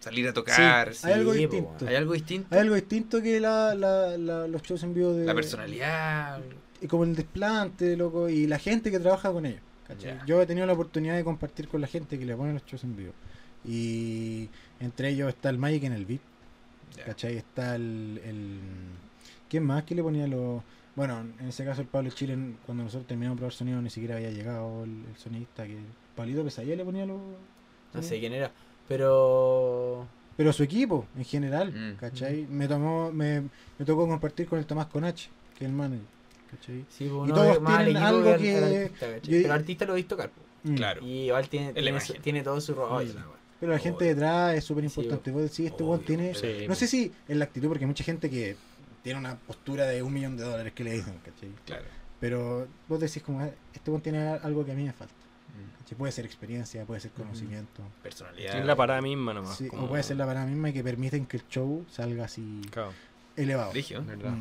[0.00, 0.94] salir a tocar.
[0.94, 1.86] Sí, Hay algo distinto.
[1.86, 2.48] ¿Hay algo distinto?
[2.54, 5.24] Hay algo distinto que la, la, la- los shows en vivo de.
[5.24, 6.40] La personalidad.
[6.80, 9.60] y como el desplante, loco, y la gente que trabaja con ellos.
[9.86, 10.16] ¿cachai?
[10.18, 10.26] Ya.
[10.26, 12.84] Yo he tenido la oportunidad de compartir con la gente que le pone los shows
[12.84, 13.12] en vivo.
[13.64, 14.48] Y
[14.80, 16.20] entre ellos está el Magic en el beat,
[16.96, 17.04] Ya.
[17.04, 17.36] ¿cachai?
[17.36, 18.58] Está el, el...
[19.48, 19.84] ¿Quién más?
[19.84, 20.62] ¿Quién le ponía los...?
[20.94, 24.16] Bueno, en ese caso el Pablo Chile, cuando nosotros terminamos de probar sonido, ni siquiera
[24.16, 25.76] había llegado el, el sonidista que...
[26.16, 27.20] Pablito Pesadilla le ponía los...
[27.94, 28.50] No sé quién era,
[28.88, 30.06] pero...
[30.36, 31.96] Pero su equipo, en general, Mm.
[31.96, 32.46] ¿cachai?
[32.48, 33.42] Me, tomó, me,
[33.78, 36.06] me tocó compartir con el Tomás Conache, que es el manager,
[36.50, 36.84] ¿cachai?
[36.88, 39.96] Sí, pues, Y no, todos tienen algo que que- artista, Pero el artista lo he
[39.96, 40.30] visto tocar.
[40.30, 40.40] po.
[40.64, 40.74] Mm.
[40.76, 41.02] Claro.
[41.04, 42.16] Y igual tiene, Es tiene, imagen.
[42.16, 43.12] su- tiene todo su rollo.
[43.60, 44.14] Pero la gente Obvio.
[44.14, 45.30] detrás es súper Sí, importante.
[45.32, 46.32] Vos decís, este weón tiene...
[46.36, 48.54] Sí, No sé si en la actitud, porque hay mucha gente que
[49.02, 51.48] tiene una postura de un millón de dólares que le dicen, ¿cachai?
[51.66, 51.82] Claro.
[52.20, 55.14] Pero vos decís como, "Ah, este weón tiene algo que a mí me falta.
[55.88, 55.98] ¿Cachai?
[55.98, 57.82] Puede ser experiencia, puede ser conocimiento.
[58.02, 58.58] Personalidad.
[58.58, 59.56] Es la parada misma nomás.
[59.56, 62.24] Sí, como- O puede ser la parada misma y que permiten que el show salga
[62.24, 62.92] así Claro,
[63.36, 63.72] elevado.
[63.72, 64.32] Es verdad.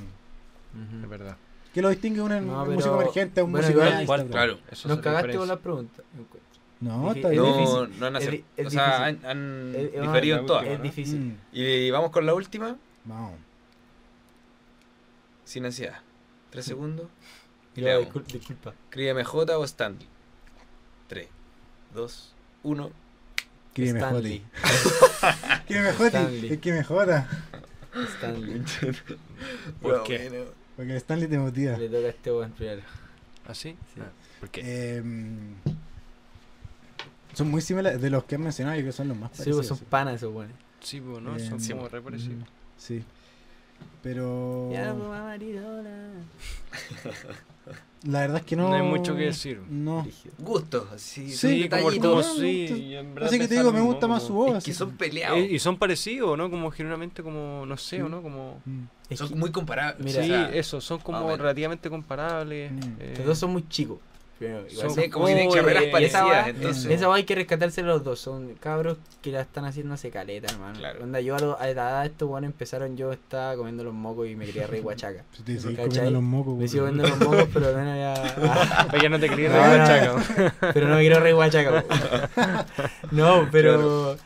[0.73, 1.03] Mm.
[1.03, 1.37] Es verdad.
[1.73, 4.01] Que lo distingue un, No, un pero- músico emergente a un bueno, músico igual- de
[4.01, 4.27] Instagram.
[4.29, 4.59] Claro.
[4.71, 6.03] Eso Nos cagaste con la pregunta.
[6.79, 7.41] No, Es está bien.
[7.43, 7.99] No, difícil.
[7.99, 8.67] no han Es acertado.
[8.67, 9.25] o sea, difícil.
[9.25, 10.65] han, han Es- diferido en todas.
[10.67, 10.83] Es ¿no?
[10.83, 11.19] difícil.
[11.19, 11.37] Mm.
[11.53, 12.75] Y vamos con la última.
[13.05, 13.33] Vamos.
[15.43, 15.99] sin ansiedad.
[16.49, 17.07] Tres segundos
[17.75, 18.73] y le disculpa.
[18.89, 20.07] Críame J o Stanley.
[21.07, 21.27] 3,
[21.93, 22.33] 2,
[22.63, 22.91] 1.
[23.73, 24.43] Que me Stanley.
[24.61, 25.61] jode.
[25.67, 25.89] Que me.
[26.53, 27.27] Es que me joda.
[28.17, 28.63] Stanley.
[29.81, 30.47] ¿Por qué?
[30.75, 31.77] Porque Stanley te motiva.
[31.77, 32.81] Le toca a este weón primero.
[33.47, 33.69] ¿Así?
[33.93, 34.01] Sí.
[34.01, 34.09] Ah,
[34.39, 34.61] ¿Por qué?
[34.63, 35.03] Eh,
[37.33, 39.37] son muy similares de los que has mencionado, yo creo que son los más Sí,
[39.37, 39.67] parecidos.
[39.67, 40.55] pues son panas esos weones.
[40.79, 41.35] sí, pues, ¿no?
[41.35, 41.91] eh, Son sí, como pues.
[41.93, 42.37] re parecidos.
[42.39, 42.43] Mm,
[42.77, 43.03] Sí.
[44.03, 44.69] Pero
[48.03, 48.69] la verdad es que no.
[48.69, 49.61] No hay mucho que decir.
[49.69, 50.05] No.
[50.37, 51.31] Gustos, así.
[51.31, 54.57] Sí, como, como sí, Así que te digo, me gusta más su voz.
[54.57, 54.77] Es que así.
[54.77, 55.39] son peleados.
[55.39, 56.49] Eh, y son parecidos, ¿no?
[56.49, 58.21] Como generalmente como, no sé, ¿o no?
[58.21, 58.61] Como...
[58.65, 60.05] Mm, Es son que muy comparables.
[60.05, 62.71] Mira, sí, o sea, eso, son como relativamente comparables.
[62.71, 62.79] Mm.
[62.99, 63.97] eh, los dos son muy chicos.
[64.39, 66.47] Igual Son que carreras esa parecidas.
[66.49, 68.19] entonces, Esa hay que rescatarse los dos.
[68.19, 70.77] Son cabros que la están haciendo hace caleta, hermano.
[70.77, 71.03] Claro.
[71.03, 73.93] Onda, yo a, lo- a la edad de estos weones empezaron, yo estaba comiendo los
[73.93, 75.23] mocos y me quería reír guachaca.
[75.31, 78.13] Si te comiendo los mocos, Me sigo comiendo los mocos, pero menos ya.
[78.43, 80.55] ah, Pero ya no te quería No, no, chaco.
[80.73, 81.83] pero no me quiero reír guachaca.
[83.11, 84.17] no, pero.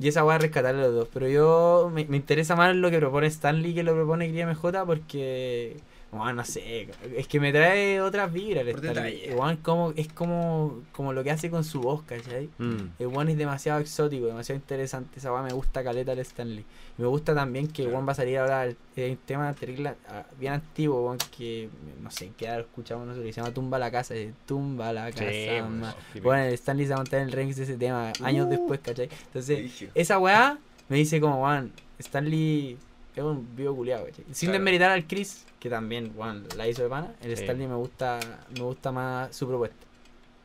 [0.00, 1.08] Y esa weá es rescatarle los dos.
[1.12, 4.84] Pero yo me, me interesa más lo que propone Stanley que lo propone Cría MJ
[4.86, 5.76] porque.
[6.10, 9.24] Bueno, no sé, es que me trae otras vibras el Stanley.
[9.28, 12.48] Igual como, es como, como lo que hace con su voz, ¿cachai?
[12.56, 12.76] Mm.
[12.98, 15.18] El one es demasiado exótico, demasiado interesante.
[15.18, 16.64] Esa weá me gusta caleta el Stanley.
[16.96, 20.54] Me gusta también que one va a salir ahora el, el tema terrible, ah, bien
[20.54, 21.68] antiguo, weón, que
[22.02, 24.32] no sé en qué edad lo escuchamos nosotros, que se llama Tumba la casa, eh,
[24.46, 25.26] Tumba la casa.
[25.30, 28.46] Sí, Bueno, el Stanley se va a montar en el remix de ese tema años
[28.46, 28.50] Uh.
[28.50, 29.10] después, ¿cachai?
[29.26, 30.58] Entonces, esa weá
[30.88, 32.78] me dice como, weón, Stanley
[33.20, 34.24] es un vivo culiado, ¿cachai?
[34.32, 34.58] Sin Claro.
[34.58, 37.42] desmeritar al Chris, que también, weón, la hizo de pana, el Sí.
[37.42, 38.18] Stanley me gusta,
[38.54, 39.76] me gusta más su propuesta.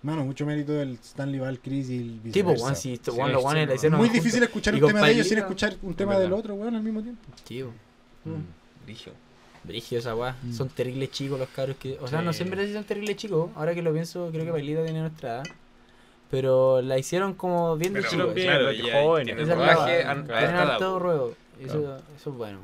[0.01, 2.63] Mano, mucho mérito del Stanley Val Chris y el Tipo, viceversa.
[2.65, 3.75] weón, si esto, Sí, los sí, weones la weón.
[3.75, 4.23] hicieron Muy juntos.
[4.23, 6.83] difícil escuchar Y un tema de ellos sin escuchar un tema del otro, weón, al
[6.83, 7.21] mismo tiempo.
[7.45, 7.73] Sí, weón.
[8.25, 8.85] Mm.
[8.85, 9.15] Brígido.
[9.63, 10.35] Brigio esa weá.
[10.43, 10.51] Mm.
[10.53, 11.97] Son terribles chicos los cabros que.
[12.01, 12.39] O sea, no Sí.
[12.39, 13.49] sé en verdad si son terribles chicos.
[13.55, 15.43] Ahora que lo pienso, creo que Pailita tiene nuestra edad.
[16.29, 18.33] Pero la hicieron como bien de Pero, chicos.
[18.33, 18.65] claro,
[19.03, 19.25] jóvenes.
[19.35, 20.09] tienen Esa es la rodaje weá.
[20.09, 20.77] a- a
[21.53, 21.73] Po.
[21.73, 21.95] ruego.
[21.95, 22.59] Eso, eso es bueno.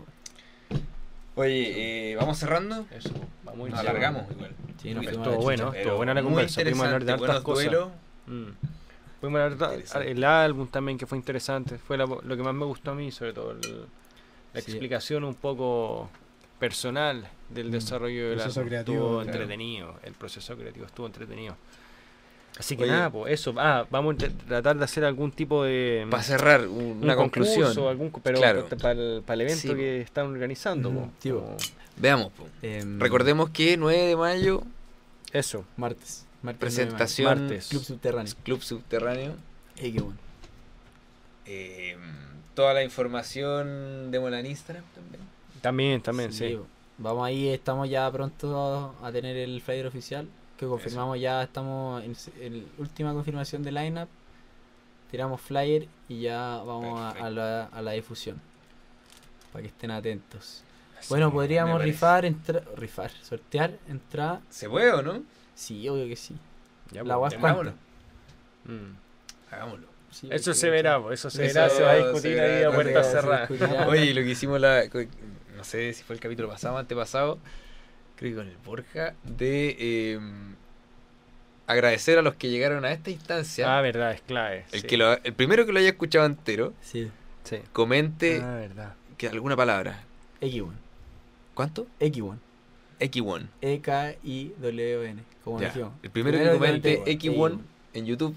[1.36, 2.86] Oye, eh, vamos cerrando.
[2.92, 3.12] Eso,
[3.44, 4.52] vamos Nos alargamos igual.
[4.82, 6.62] Sí, nos Pero fuimos a Estuvo la bueno, estuvo buena la muy conversa.
[6.62, 7.74] Pudimos hablar de hartas cosas.
[8.28, 8.44] Mm.
[9.22, 11.78] Pudimos hablar de- el álbum también que fue interesante.
[11.78, 13.52] Fue la- lo que más me gustó a mí, sobre todo.
[13.52, 13.86] el-
[14.54, 14.72] la Sí.
[14.72, 16.10] explicación un poco
[16.58, 17.72] personal del Mm.
[17.72, 18.70] desarrollo del Proceso álbum.
[18.70, 19.32] creativo, Estuvo claro.
[19.32, 19.96] entretenido.
[20.04, 21.56] El proceso creativo estuvo entretenido.
[22.60, 22.92] Así que Oye.
[22.92, 23.54] nada, pues eso.
[23.58, 26.06] Ah, vamos a tratar de hacer algún tipo de.
[26.12, 27.88] Para cerrar, un- un una concurso, conclusión.
[27.88, 28.68] algún, pero Claro.
[28.82, 30.92] para el, para el evento Sí, que están organizando.
[30.92, 31.10] Po.
[31.20, 31.32] sí,
[31.96, 32.32] Veamos.
[32.34, 32.46] po.
[32.62, 34.64] Em, Recordemos que 9 de mayo,
[35.32, 35.64] Eso.
[35.78, 36.26] Martes.
[36.42, 37.68] Martes presentación Martes.
[37.70, 38.34] Club Subterráneo.
[38.44, 39.34] Club Subterráneo.
[39.78, 40.18] Eh, qué bueno.
[41.46, 41.98] Eh,
[42.56, 45.22] toda la información démosla en Instagram también.
[45.62, 46.56] También, también, sí.
[46.58, 46.68] po.
[46.98, 50.28] Vamos ahí, estamos ya pronto a tener el flyer oficial.
[50.60, 54.10] Que confirmamos ya, estamos en, en última confirmación de lineup.
[55.10, 58.42] Tiramos flyer y ya vamos a, la, a la difusión.
[59.54, 60.64] Para que estén atentos.
[61.08, 64.42] Bueno, podríamos rifar, entra- rifar, sortear, entrar.
[64.50, 65.24] ¿Se puede o no?
[65.56, 66.36] Sí, obvio que sí.
[66.92, 67.72] Ya, La pues, Hagámoslo.
[68.66, 69.54] mm.
[69.54, 69.88] Hagámoslo.
[70.12, 73.04] Sí, Eso se verá, eso se Eso verá, se va a discutir verá, ahí a
[73.04, 73.50] cerradas.
[73.50, 73.88] discutirá.
[73.88, 74.84] Oye, lo que hicimos la.
[75.56, 77.38] No sé si fue el capítulo pasado o antepasado.
[78.20, 79.14] Creo que con el Borja.
[79.24, 80.20] De eh,
[81.68, 83.78] agradecer a los que llegaron a esta instancia.
[83.78, 84.66] Ah, verdad, es clave.
[84.74, 84.88] el, sí.
[84.88, 87.10] que lo, el primero que lo haya escuchado entero, Sí,
[87.46, 87.60] Sí.
[87.72, 88.94] comente Ah, verdad.
[89.18, 90.04] que alguna palabra.
[90.42, 90.72] X1.
[91.54, 91.88] ¿Cuánto?
[92.00, 92.38] X1.
[93.00, 93.48] X1.
[93.62, 95.24] E-K-I-W-N.
[95.44, 95.68] Como Ya.
[95.68, 95.94] dijimos.
[96.04, 97.60] El primero que Primero comente comente, X1
[97.94, 98.36] en YouTube.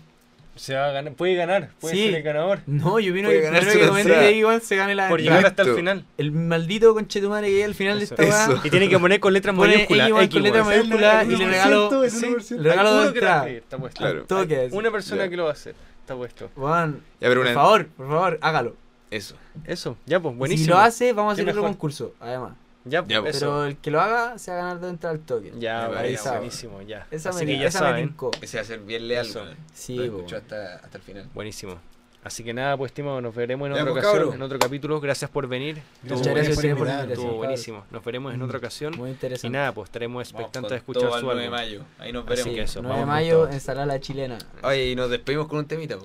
[0.54, 2.04] Se va a ganar, puede ganar, puede Sí.
[2.06, 2.60] ser el ganador.
[2.66, 4.30] No, yo vino que el primero que comente entrada.
[4.30, 6.04] X1 se gane la Por llegar hasta el final.
[6.18, 8.14] El maldito conchetumare que hay al final Eso.
[8.14, 8.56] de esta weá.
[8.56, 8.66] Eso.
[8.66, 10.08] Y tiene que poner con letras mayúsculas.
[10.10, 10.42] X1 con X1.
[10.42, 12.04] letras mayúsculas y le 1%, regalo.
[12.04, 12.62] el Sí, 1%.
[12.62, 13.98] le regalo que sí, está puesto.
[13.98, 14.46] Claro.
[14.46, 14.68] Que.
[14.72, 15.30] Una persona Ya.
[15.30, 15.74] que lo va a hacer.
[16.00, 16.50] Está puesto.
[16.54, 18.76] Juan, Ya, pero por una- favor, por favor, hágalo.
[19.10, 19.36] Eso.
[19.64, 20.64] Eso, ya pues, Y buenísimo.
[20.66, 22.52] Si lo hace, vamos a hacer otro concurso, además.
[22.84, 23.36] Ya, pues, Ya, pues.
[23.36, 23.46] eso.
[23.46, 25.52] Pero el que lo haga se va a ganar de al toque.
[25.59, 27.06] Ya, buenísimo, ya.
[27.10, 28.30] Esa Así me, que ya esa me tincó.
[28.40, 29.26] Ese va a ser bien leal.
[29.26, 29.44] Eso.
[29.72, 31.28] Sí, Lo hasta, hasta el final.
[31.34, 31.78] Buenísimo.
[32.24, 35.00] Así que nada, pues estimado, nos veremos en Ya, otra pues, ocasión, en otro capítulo.
[35.00, 35.82] Gracias por venir.
[36.02, 36.78] Muchas gracias buenísimo.
[36.78, 37.84] por Estuvo.
[37.90, 38.44] Nos veremos en Mm.
[38.44, 38.94] otra ocasión.
[38.96, 41.82] Muy Y nada, pues estaremos expectantes de escuchar todo su 9 de mayo.
[41.98, 42.54] Ahí nos Así veremos.
[42.54, 43.48] que eso, 9 de mayo,
[43.86, 44.38] la chilena.
[44.62, 45.96] Oye, y nos despedimos con un temita.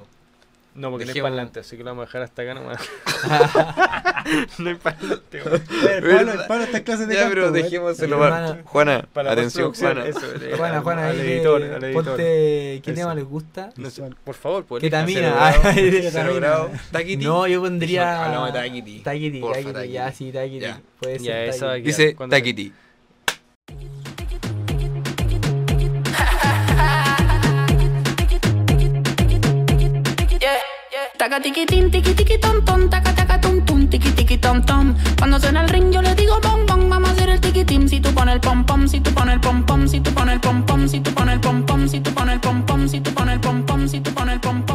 [0.78, 2.78] No, porque no hay parlante, así que lo vamos a dejar hasta acá nomás.
[4.60, 5.40] no hay parlante.
[5.40, 7.64] El Pablo, Pablo está en clases de Ya, canto, pero güey.
[7.64, 10.06] dejémoselo hermana- Juana, Para atención, Juana.
[10.06, 12.04] eso, eh, Juana, Juana, al ahí editor, al editor.
[12.06, 12.94] ponte qué Eso.
[12.94, 13.72] tema les gusta.
[13.76, 14.82] No sé, por favor, pues.
[14.82, 15.54] Ketamina.
[15.74, 16.70] Cero grado.
[16.92, 17.26] Taquiti.
[17.26, 18.26] No, yo pondría.
[18.26, 19.00] Hablamos de Taquiti.
[19.00, 20.66] Taquiti, Taquiti, ya, sí, Taquiti.
[21.00, 21.82] Puede ser.
[21.82, 22.72] Dice Taquiti.
[31.28, 34.64] Taca tiqui tin, tiqui tiqui tom taca taca tum tum, tiqui tiqui tom.
[35.18, 37.86] Cuando suena el ring yo le digo bom bom, vamos a hacer el tiqui tim.
[37.86, 40.36] Si tú pones el pom pom, si tú pones el pom pom, si tú pones
[40.36, 42.88] el pom pom, si tú pones el pom pom, si tú pones el pom pom,
[42.88, 44.67] si tú pones el pom pom, si tú pones el pom pom.